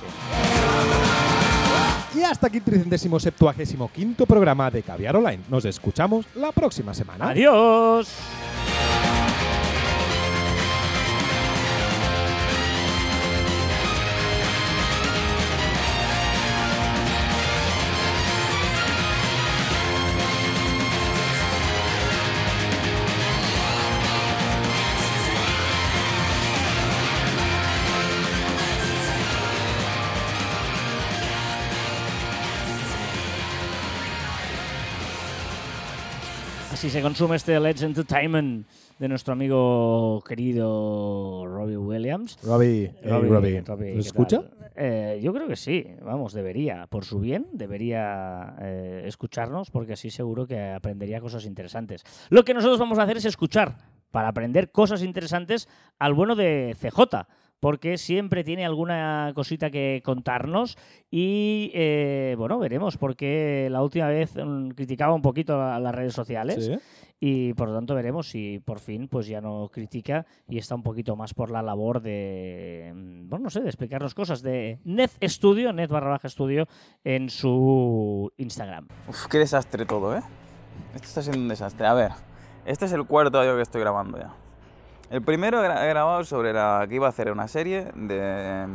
Y 2.16 2.22
hasta 2.22 2.48
aquí 2.48 2.58
el 2.58 2.64
375 2.64 3.90
quinto 3.94 4.26
programa 4.26 4.70
de 4.70 4.84
Caviar 4.84 5.16
Online. 5.16 5.44
Nos 5.50 5.66
escuchamos 5.66 6.26
la 6.36 6.52
próxima 6.52 6.94
semana. 6.94 7.30
Adiós. 7.30 8.08
Así 36.84 36.90
se 36.90 37.02
consume 37.02 37.38
este 37.38 37.58
Let's 37.62 37.82
Entertainment 37.82 38.68
de 39.00 39.08
nuestro 39.08 39.32
amigo 39.32 40.22
querido 40.28 41.46
Robbie 41.48 41.78
Williams. 41.78 42.38
Robbie, 42.44 42.92
hey, 43.02 43.10
Robbie, 43.10 43.30
Robbie, 43.30 43.62
Robbie, 43.62 43.96
¿nos 43.96 44.04
¿qué 44.04 44.10
escucha? 44.10 44.44
Eh, 44.76 45.22
yo 45.24 45.34
creo 45.34 45.48
que 45.48 45.56
sí, 45.56 45.88
vamos, 46.04 46.34
debería, 46.34 46.86
por 46.88 47.06
su 47.06 47.22
bien, 47.22 47.48
debería 47.54 48.58
eh, 48.60 49.04
escucharnos 49.06 49.72
porque 49.72 49.94
así 49.94 50.10
seguro 50.10 50.46
que 50.46 50.60
aprendería 50.60 51.22
cosas 51.22 51.46
interesantes. 51.46 52.04
Lo 52.30 52.44
que 52.44 52.54
nosotros 52.54 52.80
vamos 52.80 53.00
a 53.00 53.04
hacer 53.04 53.16
es 53.16 53.24
escuchar 53.24 53.78
para 54.12 54.28
aprender 54.28 54.70
cosas 54.70 55.04
interesantes 55.04 55.70
al 56.00 56.14
bueno 56.14 56.36
de 56.36 56.76
CJ. 56.82 57.26
Porque 57.64 57.98
siempre 57.98 58.44
tiene 58.44 58.66
alguna 58.66 59.32
cosita 59.34 59.72
que 59.72 60.02
contarnos 60.04 60.78
y 61.10 61.72
eh, 61.74 62.36
bueno, 62.38 62.60
veremos, 62.60 62.98
porque 62.98 63.70
la 63.72 63.82
última 63.82 64.08
vez 64.08 64.36
mm, 64.36 64.72
criticaba 64.72 65.14
un 65.14 65.22
poquito 65.22 65.62
a 65.62 65.80
las 65.80 65.96
redes 65.96 66.14
sociales 66.14 66.66
Sí. 66.66 66.78
y 67.22 67.54
por 67.54 67.70
lo 67.70 67.76
tanto 67.76 67.96
veremos 67.96 68.28
si 68.30 68.60
por 68.60 68.80
fin 68.80 69.08
pues 69.08 69.28
ya 69.28 69.40
no 69.40 69.70
critica 69.72 70.26
y 70.50 70.58
está 70.58 70.76
un 70.76 70.84
poquito 70.84 71.16
más 71.16 71.34
por 71.34 71.52
la 71.52 71.62
labor 71.62 72.02
de, 72.02 72.92
mm, 72.94 73.30
bueno, 73.30 73.44
no 73.46 73.50
sé, 73.50 73.62
de 73.62 73.70
explicarnos 73.70 74.14
cosas 74.14 74.42
de 74.42 74.80
Net 74.84 75.12
Studio, 75.24 75.72
Net 75.72 75.90
barra 75.90 76.10
baja 76.10 76.28
Studio 76.28 76.68
en 77.06 77.30
su 77.30 78.30
Instagram. 78.36 78.90
Uf, 79.08 79.28
qué 79.28 79.38
desastre 79.38 79.86
todo, 79.86 80.18
¿eh? 80.18 80.22
Esto 80.96 81.08
está 81.08 81.22
siendo 81.22 81.42
un 81.42 81.48
desastre. 81.48 81.88
A 81.88 81.94
ver, 81.94 82.12
este 82.66 82.84
es 82.86 82.92
el 82.92 83.06
cuarto 83.06 83.40
audio 83.40 83.56
que 83.56 83.62
estoy 83.62 83.80
grabando 83.80 84.18
ya. 84.18 84.34
El 85.14 85.22
primero 85.22 85.64
he 85.64 85.90
grabado 85.90 86.24
sobre 86.24 86.54
la 86.54 86.88
que 86.90 86.96
iba 86.96 87.06
a 87.06 87.10
hacer 87.10 87.32
una 87.32 87.48
serie 87.48 87.92
de... 87.94 88.66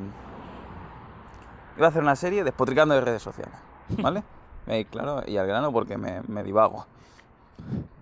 Iba 1.77 1.87
a 1.87 1.89
hacer 1.89 2.01
una 2.01 2.15
serie 2.15 2.45
despotricando 2.45 2.95
de 2.95 3.01
redes 3.01 3.23
sociales, 3.23 3.55
¿vale? 4.01 4.23
Eh, 4.71 4.85
claro, 4.85 5.23
y 5.27 5.39
al 5.39 5.47
grano 5.47 5.73
porque 5.73 5.97
me, 5.97 6.21
me 6.29 6.45
divago. 6.45 6.87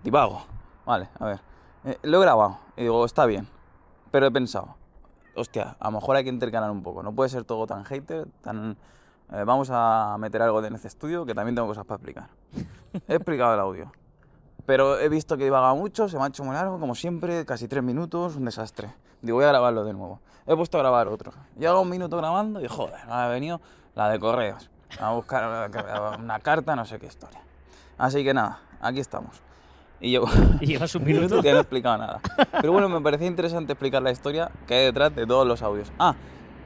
Divago. 0.03 0.45
Vale, 0.85 1.07
a 1.17 1.25
ver. 1.25 1.39
Eh, 1.85 1.97
lo 2.03 2.17
he 2.17 2.21
grabado 2.21 2.59
y 2.75 2.81
digo, 2.81 3.05
está 3.05 3.25
bien. 3.25 3.47
Pero 4.11 4.27
he 4.27 4.31
pensado, 4.31 4.75
hostia, 5.33 5.77
a 5.79 5.85
lo 5.85 5.91
mejor 5.93 6.17
hay 6.17 6.25
que 6.25 6.29
intercalar 6.29 6.69
un 6.69 6.83
poco. 6.83 7.01
No 7.03 7.13
puede 7.13 7.29
ser 7.29 7.45
todo 7.45 7.65
tan 7.65 7.85
hater, 7.85 8.27
tan... 8.41 8.77
eh, 9.31 9.43
vamos 9.45 9.69
a 9.71 10.17
meter 10.19 10.41
algo 10.41 10.61
de 10.61 10.69
Nece 10.71 10.89
Studio, 10.89 11.25
que 11.25 11.33
también 11.33 11.55
tengo 11.55 11.69
cosas 11.69 11.85
para 11.85 11.95
explicar. 11.95 12.29
He 13.07 13.15
explicado 13.15 13.53
el 13.53 13.61
audio. 13.61 13.91
Pero 14.67 14.99
he 14.99 15.07
visto 15.07 15.37
que 15.37 15.45
divagaba 15.45 15.73
mucho, 15.75 16.09
se 16.09 16.17
me 16.17 16.25
ha 16.25 16.27
hecho 16.27 16.43
muy 16.43 16.53
largo, 16.53 16.77
como 16.77 16.93
siempre, 16.93 17.45
casi 17.45 17.69
tres 17.69 17.81
minutos, 17.81 18.35
un 18.35 18.43
desastre. 18.43 18.93
Digo, 19.21 19.37
voy 19.37 19.45
a 19.45 19.47
grabarlo 19.47 19.85
de 19.85 19.93
nuevo. 19.93 20.19
He 20.45 20.57
puesto 20.57 20.77
a 20.77 20.81
grabar 20.81 21.07
otro. 21.07 21.31
Llevo 21.57 21.79
un 21.79 21.89
minuto 21.89 22.17
grabando 22.17 22.61
y 22.61 22.67
joder, 22.67 23.05
me 23.07 23.13
ha 23.13 23.27
venido 23.29 23.61
la 23.95 24.09
de 24.09 24.19
correos. 24.19 24.69
A 24.99 25.13
buscar 25.13 25.71
una 26.19 26.39
carta, 26.41 26.75
no 26.75 26.83
sé 26.83 26.99
qué 26.99 27.05
historia. 27.05 27.39
Así 27.97 28.25
que 28.25 28.33
nada, 28.33 28.59
aquí 28.81 28.99
estamos. 28.99 29.41
Y 30.01 30.11
llevo 30.11 30.27
Y 30.59 30.65
llevas 30.65 30.93
un 30.95 31.03
minuto 31.05 31.41
que 31.41 31.51
no 31.51 31.59
he 31.59 31.61
explicado 31.61 31.97
nada. 31.97 32.19
Pero 32.59 32.73
bueno, 32.73 32.89
me 32.89 32.99
parecía 32.99 33.27
interesante 33.27 33.71
explicar 33.71 34.01
la 34.01 34.11
historia 34.11 34.51
que 34.67 34.73
hay 34.73 34.85
detrás 34.87 35.15
de 35.15 35.25
todos 35.25 35.47
los 35.47 35.61
audios. 35.61 35.93
Ah, 35.97 36.13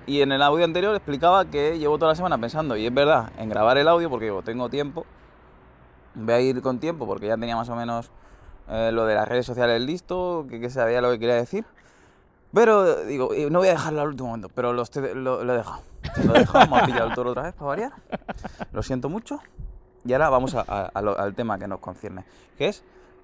y 0.08 0.22
en 0.22 0.32
el 0.32 0.42
audio 0.42 0.66
anterior 0.66 0.96
explicaba 0.96 1.46
que 1.46 1.78
llevo 1.78 2.00
toda 2.00 2.14
la 2.14 2.16
semana 2.16 2.40
pensando, 2.40 2.76
y 2.76 2.88
es 2.88 2.94
verdad, 2.94 3.32
en 3.38 3.48
grabar 3.48 3.78
el 3.78 3.88
audio 3.88 4.10
porque 4.10 4.26
digo, 4.26 4.42
tengo 4.42 4.70
tiempo. 4.70 5.06
Voy 6.16 6.34
a 6.34 6.40
ir 6.42 6.62
con 6.62 6.80
tiempo 6.80 7.06
porque 7.08 7.28
ya 7.28 7.38
tenía 7.38 7.56
más 7.56 7.70
o 7.70 7.76
menos 7.76 8.12
eh, 8.70 8.92
lo 8.92 9.06
de 9.06 9.16
las 9.16 9.28
redes 9.28 9.46
sociales 9.46 9.82
listo, 9.82 10.46
que, 10.50 10.60
que 10.60 10.70
sabía 10.70 11.02
lo 11.02 11.10
que 11.12 11.20
quería 11.20 11.36
decir. 11.36 11.66
Pero 12.54 13.04
digo, 13.06 13.30
no 13.50 13.60
voy 13.60 13.70
a 13.70 13.72
dejarlo 13.72 14.02
al 14.02 14.10
último 14.10 14.28
momento, 14.30 14.50
pero 14.50 14.74
lo, 14.74 14.82
estoy- 14.82 15.14
lo- 15.14 15.44
lo 15.44 15.54
he 15.54 15.58
dejado. 15.58 15.82
Lo 16.26 16.36
he 16.36 16.40
dejado, 16.40 16.68
me 16.70 16.80
ha 16.80 16.86
pillado 16.86 17.08
el 17.08 17.16
toro 17.16 17.32
otra 17.32 17.44
vez 17.44 17.54
para 17.54 17.68
variar. 17.68 17.92
Lo 18.74 18.84
siento 18.84 19.08
mucho. 19.08 19.40
Y 20.04 20.12
ahora 20.14 20.30
vamos 20.30 20.56
a- 20.56 20.66
a- 20.68 20.92
a 20.94 21.02
lo- 21.02 21.18
al 21.18 21.34
tema 21.34 21.58
que 21.58 21.68
nos 21.68 21.80
concierne, 21.80 22.26
que 22.58 22.68
es 22.68 22.84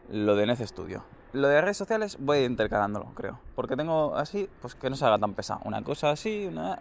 lo 0.09 0.35
de 0.35 0.45
Nece 0.45 0.65
Studio. 0.65 1.03
Lo 1.33 1.49
de 1.49 1.59
redes 1.59 1.75
sociales 1.75 2.17
voy 2.21 2.45
intercalándolo, 2.45 3.07
creo. 3.15 3.37
Porque 3.53 3.75
tengo 3.75 4.15
así, 4.15 4.49
pues 4.61 4.75
que 4.75 4.89
no 4.89 4.95
se 4.95 5.05
haga 5.05 5.19
tan 5.19 5.33
pesado. 5.33 5.59
Una 5.65 5.83
cosa 5.83 6.11
así, 6.11 6.45
una... 6.47 6.79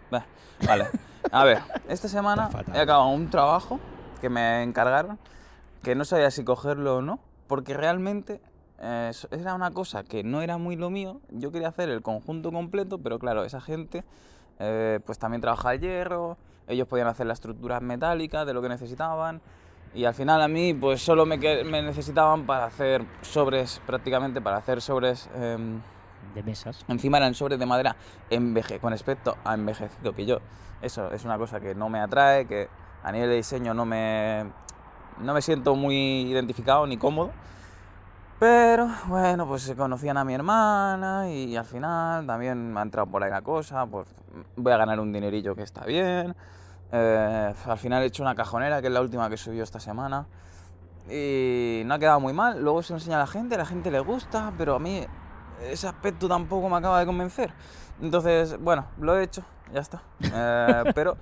Vale. 0.65 0.87
A 1.31 1.43
ver, 1.43 1.59
esta 1.89 2.07
semana 2.07 2.49
he 2.73 2.79
acabado 2.79 3.09
un 3.09 3.29
trabajo 3.29 3.77
que 4.21 4.29
me 4.29 4.63
encargaron, 4.63 5.19
que 5.87 5.95
no 5.95 6.03
sabía 6.03 6.29
si 6.31 6.43
cogerlo 6.43 6.97
o 6.97 7.01
no, 7.01 7.17
porque 7.47 7.73
realmente 7.73 8.41
eh, 8.81 9.09
era 9.31 9.53
una 9.53 9.71
cosa 9.71 10.03
que 10.03 10.21
no 10.21 10.41
era 10.41 10.57
muy 10.57 10.75
lo 10.75 10.89
mío. 10.89 11.21
Yo 11.29 11.49
quería 11.53 11.69
hacer 11.69 11.87
el 11.87 12.01
conjunto 12.01 12.51
completo, 12.51 12.97
pero 12.97 13.19
claro, 13.19 13.45
esa 13.45 13.61
gente 13.61 14.03
eh, 14.59 14.99
pues 15.05 15.17
también 15.17 15.39
trabaja 15.39 15.73
el 15.73 15.79
hierro, 15.79 16.35
ellos 16.67 16.89
podían 16.89 17.07
hacer 17.07 17.25
las 17.25 17.37
estructuras 17.37 17.81
metálicas 17.81 18.45
de 18.45 18.53
lo 18.53 18.61
que 18.61 18.67
necesitaban. 18.67 19.39
Y 19.95 20.03
al 20.03 20.13
final 20.13 20.41
a 20.41 20.49
mí 20.49 20.73
pues 20.73 21.01
solo 21.01 21.25
me, 21.25 21.37
me 21.37 21.81
necesitaban 21.81 22.45
para 22.45 22.65
hacer 22.65 23.05
sobres, 23.21 23.81
prácticamente 23.85 24.41
para 24.41 24.57
hacer 24.57 24.81
sobres, 24.81 25.29
em, 25.35 25.79
De 26.35 26.43
mesas. 26.43 26.83
encima 26.89 27.17
eran 27.19 27.33
sobres 27.33 27.59
de 27.59 27.65
madera 27.65 27.95
enveje 28.29 28.79
con 28.79 28.91
aspecto 28.91 29.37
a 29.45 29.53
envejecido, 29.53 30.13
que 30.13 30.25
yo, 30.25 30.39
eso 30.81 31.13
es 31.13 31.23
una 31.23 31.37
cosa 31.37 31.61
que 31.61 31.75
no 31.75 31.87
me 31.87 32.01
atrae, 32.01 32.45
que 32.45 32.67
a 33.03 33.11
nivel 33.13 33.29
de 33.29 33.35
diseño 33.37 33.73
no 33.73 33.85
me, 33.85 34.51
no 35.21 35.33
me 35.33 35.41
siento 35.41 35.75
muy 35.75 36.31
identificado 36.31 36.85
ni 36.87 36.97
cómodo. 36.97 37.31
Pero 38.39 38.87
bueno, 39.07 39.47
pues 39.47 39.63
se 39.63 39.75
conocían 39.75 40.15
a 40.17 40.23
mi 40.23 40.35
hermana 40.35 41.29
y 41.29 41.55
al 41.55 41.65
final 41.65 42.27
también 42.27 42.71
me 42.71 42.79
ha 42.79 42.83
entrado 42.83 43.07
por 43.07 43.23
ahí 43.23 43.31
la 43.31 43.41
cosa, 43.41 43.87
pues 43.87 44.07
voy 44.55 44.71
a 44.73 44.77
ganar 44.77 44.99
un 44.99 45.11
dinerillo 45.11 45.55
que 45.55 45.63
está 45.63 45.85
bien. 45.85 46.35
Eh, 46.91 47.53
al 47.65 47.77
final 47.77 48.03
he 48.03 48.05
hecho 48.05 48.21
una 48.21 48.35
cajonera, 48.35 48.79
que 48.79 48.87
es 48.87 48.93
la 48.93 49.01
última 49.01 49.27
que 49.29 49.37
subió 49.37 49.63
esta 49.63 49.79
semana. 49.79 50.27
Y 51.09 51.81
no 51.85 51.95
ha 51.95 51.99
quedado 51.99 52.19
muy 52.19 52.33
mal. 52.33 52.61
Luego 52.61 52.83
se 52.83 52.93
lo 52.93 52.97
enseña 52.97 53.15
a 53.15 53.21
la 53.21 53.27
gente, 53.27 53.55
a 53.55 53.57
la 53.57 53.65
gente 53.65 53.89
le 53.89 54.01
gusta, 54.01 54.53
pero 54.55 54.75
a 54.75 54.79
mí 54.79 55.03
ese 55.63 55.87
aspecto 55.87 56.27
tampoco 56.27 56.69
me 56.69 56.77
acaba 56.77 56.99
de 56.99 57.07
convencer. 57.07 57.51
Entonces, 58.01 58.59
bueno, 58.61 58.85
lo 58.99 59.17
he 59.17 59.23
hecho, 59.23 59.43
ya 59.73 59.79
está. 59.79 60.03
Eh, 60.21 60.83
pero 60.93 61.17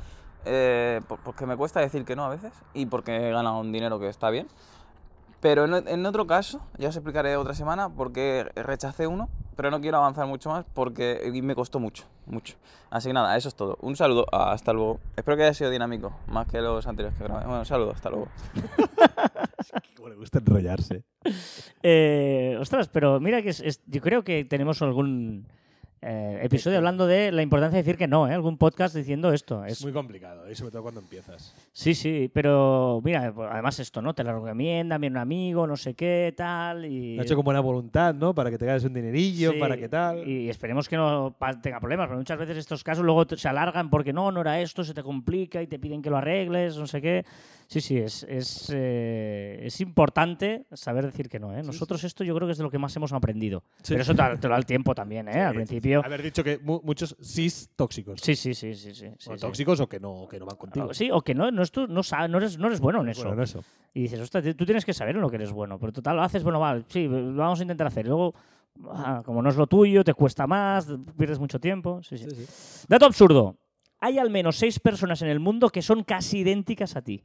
eh, 0.45 1.01
por- 1.07 1.19
porque 1.19 1.45
me 1.45 1.57
cuesta 1.57 1.79
decir 1.79 2.05
que 2.05 2.15
no 2.15 2.23
a 2.25 2.29
veces 2.29 2.53
y 2.73 2.85
porque 2.85 3.15
he 3.15 3.31
ganado 3.31 3.59
un 3.59 3.71
dinero 3.71 3.99
que 3.99 4.07
está 4.09 4.29
bien. 4.29 4.47
Pero 5.41 5.65
en, 5.65 5.87
en 5.87 6.05
otro 6.07 6.25
caso, 6.25 6.61
ya 6.79 6.89
os 6.89 6.95
explicaré 6.95 7.35
otra 7.37 7.53
semana 7.53 7.89
por 7.89 8.11
qué 8.11 8.49
rechacé 8.55 9.05
uno, 9.05 9.29
pero 9.55 9.69
no 9.69 9.79
quiero 9.79 9.97
avanzar 9.97 10.25
mucho 10.25 10.49
más 10.49 10.65
porque 10.73 11.29
y 11.31 11.41
me 11.43 11.53
costó 11.53 11.79
mucho, 11.79 12.05
mucho. 12.25 12.55
Así 12.89 13.09
que 13.09 13.13
nada, 13.13 13.37
eso 13.37 13.49
es 13.49 13.55
todo. 13.55 13.77
Un 13.81 13.95
saludo, 13.95 14.25
hasta 14.31 14.73
luego. 14.73 14.99
Espero 15.15 15.37
que 15.37 15.43
haya 15.43 15.53
sido 15.53 15.69
dinámico, 15.69 16.13
más 16.27 16.47
que 16.47 16.61
los 16.61 16.87
anteriores 16.87 17.17
que 17.17 17.25
grabé. 17.25 17.43
Bueno, 17.45 17.59
un 17.59 17.65
saludo, 17.65 17.91
hasta 17.91 18.09
luego. 18.09 18.27
Como 19.95 20.09
le 20.09 20.15
gusta 20.15 20.39
enrollarse. 20.39 21.03
Eh, 21.83 22.57
ostras, 22.59 22.87
pero 22.87 23.19
mira 23.19 23.41
que 23.41 23.49
es- 23.49 23.59
es- 23.61 23.81
yo 23.85 24.01
creo 24.01 24.23
que 24.23 24.45
tenemos 24.45 24.81
algún 24.81 25.47
eh, 26.07 26.39
episodio 26.43 26.77
hablando 26.77 27.07
de 27.07 27.31
la 27.31 27.41
importancia 27.41 27.77
de 27.77 27.83
decir 27.83 27.97
que 27.97 28.07
no, 28.07 28.27
¿eh? 28.27 28.33
algún 28.33 28.57
podcast 28.57 28.95
diciendo 28.95 29.33
esto. 29.33 29.65
Es 29.65 29.79
Es, 29.79 29.83
muy 29.83 29.91
complicado, 29.91 30.49
y 30.49 30.53
sobre 30.53 30.71
todo 30.71 30.83
cuando 30.83 31.01
empiezas. 31.01 31.55
Sí, 31.73 31.95
sí, 31.95 32.29
pero 32.31 33.01
mira, 33.03 33.33
pues, 33.33 33.49
además 33.51 33.79
esto, 33.79 34.03
¿no? 34.03 34.13
Te 34.13 34.23
lo 34.23 34.33
recomienda, 34.39 34.99
viene 34.99 35.15
un 35.15 35.21
amigo, 35.21 35.65
no 35.65 35.75
sé 35.75 35.95
qué, 35.95 36.31
tal. 36.37 36.85
Y... 36.85 37.15
Lo 37.15 37.23
ha 37.23 37.25
hecho 37.25 37.35
con 37.35 37.43
buena 37.43 37.59
voluntad, 37.59 38.13
¿no? 38.13 38.35
Para 38.35 38.51
que 38.51 38.59
te 38.59 38.67
ganes 38.67 38.83
un 38.83 38.93
dinerillo, 38.93 39.53
Sí, 39.53 39.59
para 39.59 39.77
que 39.77 39.89
tal. 39.89 40.27
Y 40.27 40.47
esperemos 40.47 40.87
que 40.87 40.95
no 40.95 41.35
tenga 41.63 41.79
problemas, 41.79 42.07
porque 42.07 42.19
muchas 42.19 42.37
veces 42.37 42.57
estos 42.57 42.83
casos 42.83 43.03
luego 43.03 43.25
se 43.35 43.47
alargan 43.47 43.89
porque 43.89 44.13
no, 44.13 44.31
no 44.31 44.41
era 44.41 44.61
esto, 44.61 44.83
se 44.83 44.93
te 44.93 45.01
complica 45.01 45.61
y 45.63 45.67
te 45.67 45.79
piden 45.79 46.03
que 46.03 46.11
lo 46.11 46.17
arregles, 46.17 46.77
no 46.77 46.85
sé 46.85 47.01
qué. 47.01 47.25
Sí, 47.67 47.81
sí, 47.81 47.97
es, 47.97 48.23
es, 48.29 48.71
eh, 48.73 49.59
es 49.63 49.81
importante 49.81 50.65
saber 50.73 51.05
decir 51.05 51.29
que 51.29 51.39
no. 51.39 51.51
¿eh? 51.57 51.63
Nosotros 51.63 52.03
esto 52.03 52.23
yo 52.23 52.35
creo 52.35 52.47
que 52.47 52.51
es 52.51 52.57
de 52.57 52.63
lo 52.63 52.69
que 52.69 52.77
más 52.77 52.95
hemos 52.95 53.11
aprendido. 53.11 53.63
Sí. 53.81 53.93
Pero 53.93 54.01
eso 54.03 54.13
te, 54.15 54.23
te 54.37 54.47
lo 54.47 54.53
da 54.53 54.57
el 54.57 54.65
tiempo 54.65 54.93
también, 54.93 55.27
¿eh? 55.27 55.41
Al 55.41 55.55
principio. 55.55 56.01
Haber 56.05 56.21
dicho 56.21 56.43
que 56.43 56.59
mu- 56.59 56.81
muchos 56.83 57.15
cis 57.21 57.69
tóxicos. 57.75 58.21
Sí, 58.21 58.35
sí, 58.35 58.53
sí, 58.53 58.75
sí. 58.75 58.93
sí, 58.93 59.07
O 59.29 59.35
tóxicos 59.37 59.79
o 59.79 59.87
que 59.89 59.99
no, 59.99 60.27
que 60.29 60.39
no 60.39 60.45
van 60.45 60.57
contigo. 60.57 60.85
O- 60.87 60.93
Sí, 60.93 61.09
o 61.11 61.21
que 61.21 61.33
no, 61.33 61.49
no, 61.51 61.63
es 61.63 61.71
tu- 61.71 61.87
no, 61.87 62.03
sa- 62.03 62.27
no 62.27 62.37
eres, 62.37 62.57
no 62.59 62.67
eres 62.67 62.79
bueno 62.79 63.01
en 63.01 63.09
eso. 63.09 63.21
Bueno, 63.23 63.37
en 63.37 63.43
eso. 63.43 63.63
Y 63.93 64.01
dices, 64.03 64.19
ostras, 64.19 64.43
tú 64.55 64.65
tienes 64.65 64.85
que 64.85 64.93
saber 64.93 65.15
en 65.15 65.21
lo 65.21 65.29
que 65.29 65.37
eres 65.37 65.51
bueno. 65.51 65.79
Pero 65.79 65.91
total, 65.91 66.17
lo 66.17 66.21
haces, 66.23 66.43
bueno, 66.43 66.59
vale, 66.59 66.83
sí, 66.87 67.07
lo 67.07 67.33
vamos 67.33 67.59
a 67.59 67.63
intentar 67.63 67.87
hacer. 67.87 68.05
Luego, 68.05 68.35
ah, 68.89 69.23
como 69.25 69.41
no 69.41 69.49
es 69.49 69.55
lo 69.55 69.65
tuyo, 69.67 70.03
te 70.03 70.13
cuesta 70.13 70.45
más, 70.45 70.87
pierdes 71.17 71.39
mucho 71.39 71.59
tiempo. 71.59 72.01
Sí. 72.03 72.17
Sí, 72.17 72.27
sí. 72.29 72.85
Dato 72.87 73.05
absurdo. 73.05 73.57
Hay 74.01 74.19
al 74.19 74.29
menos 74.29 74.57
seis 74.57 74.79
personas 74.79 75.21
en 75.23 75.29
el 75.29 75.39
mundo 75.39 75.69
que 75.69 75.81
son 75.81 76.03
casi 76.03 76.39
idénticas 76.39 76.95
a 76.95 77.01
ti. 77.01 77.23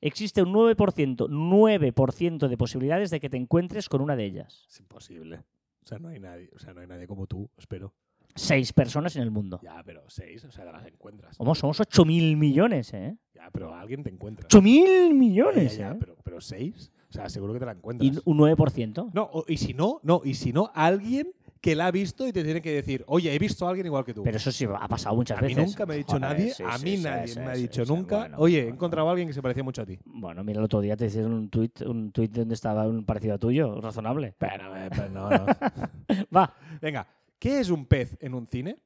Existe 0.00 0.42
un 0.42 0.52
9%, 0.52 1.28
9% 1.28 2.48
de 2.48 2.56
posibilidades 2.56 3.10
de 3.10 3.20
que 3.20 3.30
te 3.30 3.36
encuentres 3.36 3.88
con 3.88 4.00
una 4.00 4.14
de 4.16 4.24
ellas. 4.24 4.66
Es 4.68 4.80
imposible. 4.80 5.42
O 5.82 5.86
sea, 5.86 5.98
no 5.98 6.08
hay 6.08 6.18
nadie, 6.20 6.50
o 6.54 6.58
sea, 6.58 6.74
no 6.74 6.80
hay 6.80 6.86
nadie 6.86 7.06
como 7.06 7.26
tú, 7.26 7.48
espero. 7.56 7.94
Seis 8.34 8.72
personas 8.74 9.16
en 9.16 9.22
el 9.22 9.30
mundo. 9.30 9.60
Ya, 9.62 9.82
pero 9.84 10.02
seis, 10.08 10.44
o 10.44 10.50
sea, 10.50 10.66
las 10.66 10.84
encuentras. 10.86 11.36
Somos, 11.36 11.58
somos 11.58 11.80
8.000 11.80 12.36
millones, 12.36 12.92
¿eh? 12.92 13.16
Ya, 13.34 13.48
pero 13.50 13.74
alguien 13.74 14.02
te 14.02 14.10
encuentras. 14.10 14.48
¡8.000 14.50 15.08
Ya, 15.08 15.14
millones! 15.14 15.78
ya, 15.78 15.92
¿eh? 15.92 15.96
pero, 15.98 16.16
pero 16.22 16.40
seis, 16.42 16.92
o 17.08 17.12
sea, 17.12 17.30
seguro 17.30 17.54
que 17.54 17.60
te 17.60 17.64
la 17.66 17.72
encuentras. 17.72 18.12
Y 18.12 18.18
un 18.26 18.36
9%. 18.36 19.10
No, 19.14 19.30
o- 19.32 19.44
y 19.48 19.56
si 19.56 19.72
no, 19.72 20.00
no, 20.02 20.20
y 20.22 20.34
si 20.34 20.52
no, 20.52 20.70
alguien 20.74 21.32
que 21.60 21.74
la 21.74 21.86
ha 21.86 21.90
visto 21.90 22.26
y 22.26 22.32
te 22.32 22.44
tiene 22.44 22.60
que 22.62 22.72
decir, 22.72 23.04
oye, 23.08 23.34
he 23.34 23.38
visto 23.38 23.66
a 23.66 23.70
alguien 23.70 23.86
igual 23.86 24.04
que 24.04 24.14
tú. 24.14 24.22
Pero 24.22 24.36
eso 24.36 24.52
sí 24.52 24.66
ha 24.72 24.88
pasado 24.88 25.16
muchas 25.16 25.38
a 25.38 25.42
mí 25.42 25.48
veces. 25.48 25.66
nunca 25.66 25.86
me 25.86 25.94
ha 25.94 25.96
dicho 25.96 26.12
Joder, 26.12 26.20
nadie, 26.22 26.54
sí, 26.54 26.62
a 26.66 26.78
mí 26.78 26.96
sí, 26.96 27.02
nadie 27.02 27.28
sí, 27.28 27.38
me 27.40 27.46
ha 27.46 27.54
dicho 27.54 27.84
nunca, 27.84 28.18
bueno, 28.18 28.36
oye, 28.38 28.58
he 28.58 28.62
bueno. 28.62 28.74
encontrado 28.76 29.08
a 29.08 29.10
alguien 29.10 29.28
que 29.28 29.34
se 29.34 29.42
parecía 29.42 29.64
mucho 29.64 29.82
a 29.82 29.86
ti. 29.86 29.98
Bueno, 30.04 30.44
mira, 30.44 30.58
el 30.60 30.64
otro 30.64 30.80
día 30.80 30.96
te 30.96 31.06
hicieron 31.06 31.32
un 31.32 31.50
tuit, 31.50 31.80
un 31.82 32.12
tuit 32.12 32.30
donde 32.32 32.54
estaba 32.54 32.86
un 32.86 33.04
parecido 33.04 33.34
a 33.34 33.38
tuyo, 33.38 33.80
razonable. 33.80 34.34
Pero, 34.38 34.76
eh, 34.76 34.88
pero 34.90 35.08
no, 35.10 35.30
no. 35.30 35.46
Va. 36.36 36.54
Venga, 36.80 37.06
¿qué 37.38 37.60
es 37.60 37.70
un 37.70 37.86
pez 37.86 38.16
en 38.20 38.34
un 38.34 38.46
cine? 38.46 38.78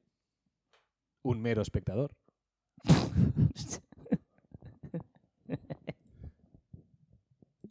Un 1.23 1.41
mero 1.41 1.61
espectador. 1.61 2.11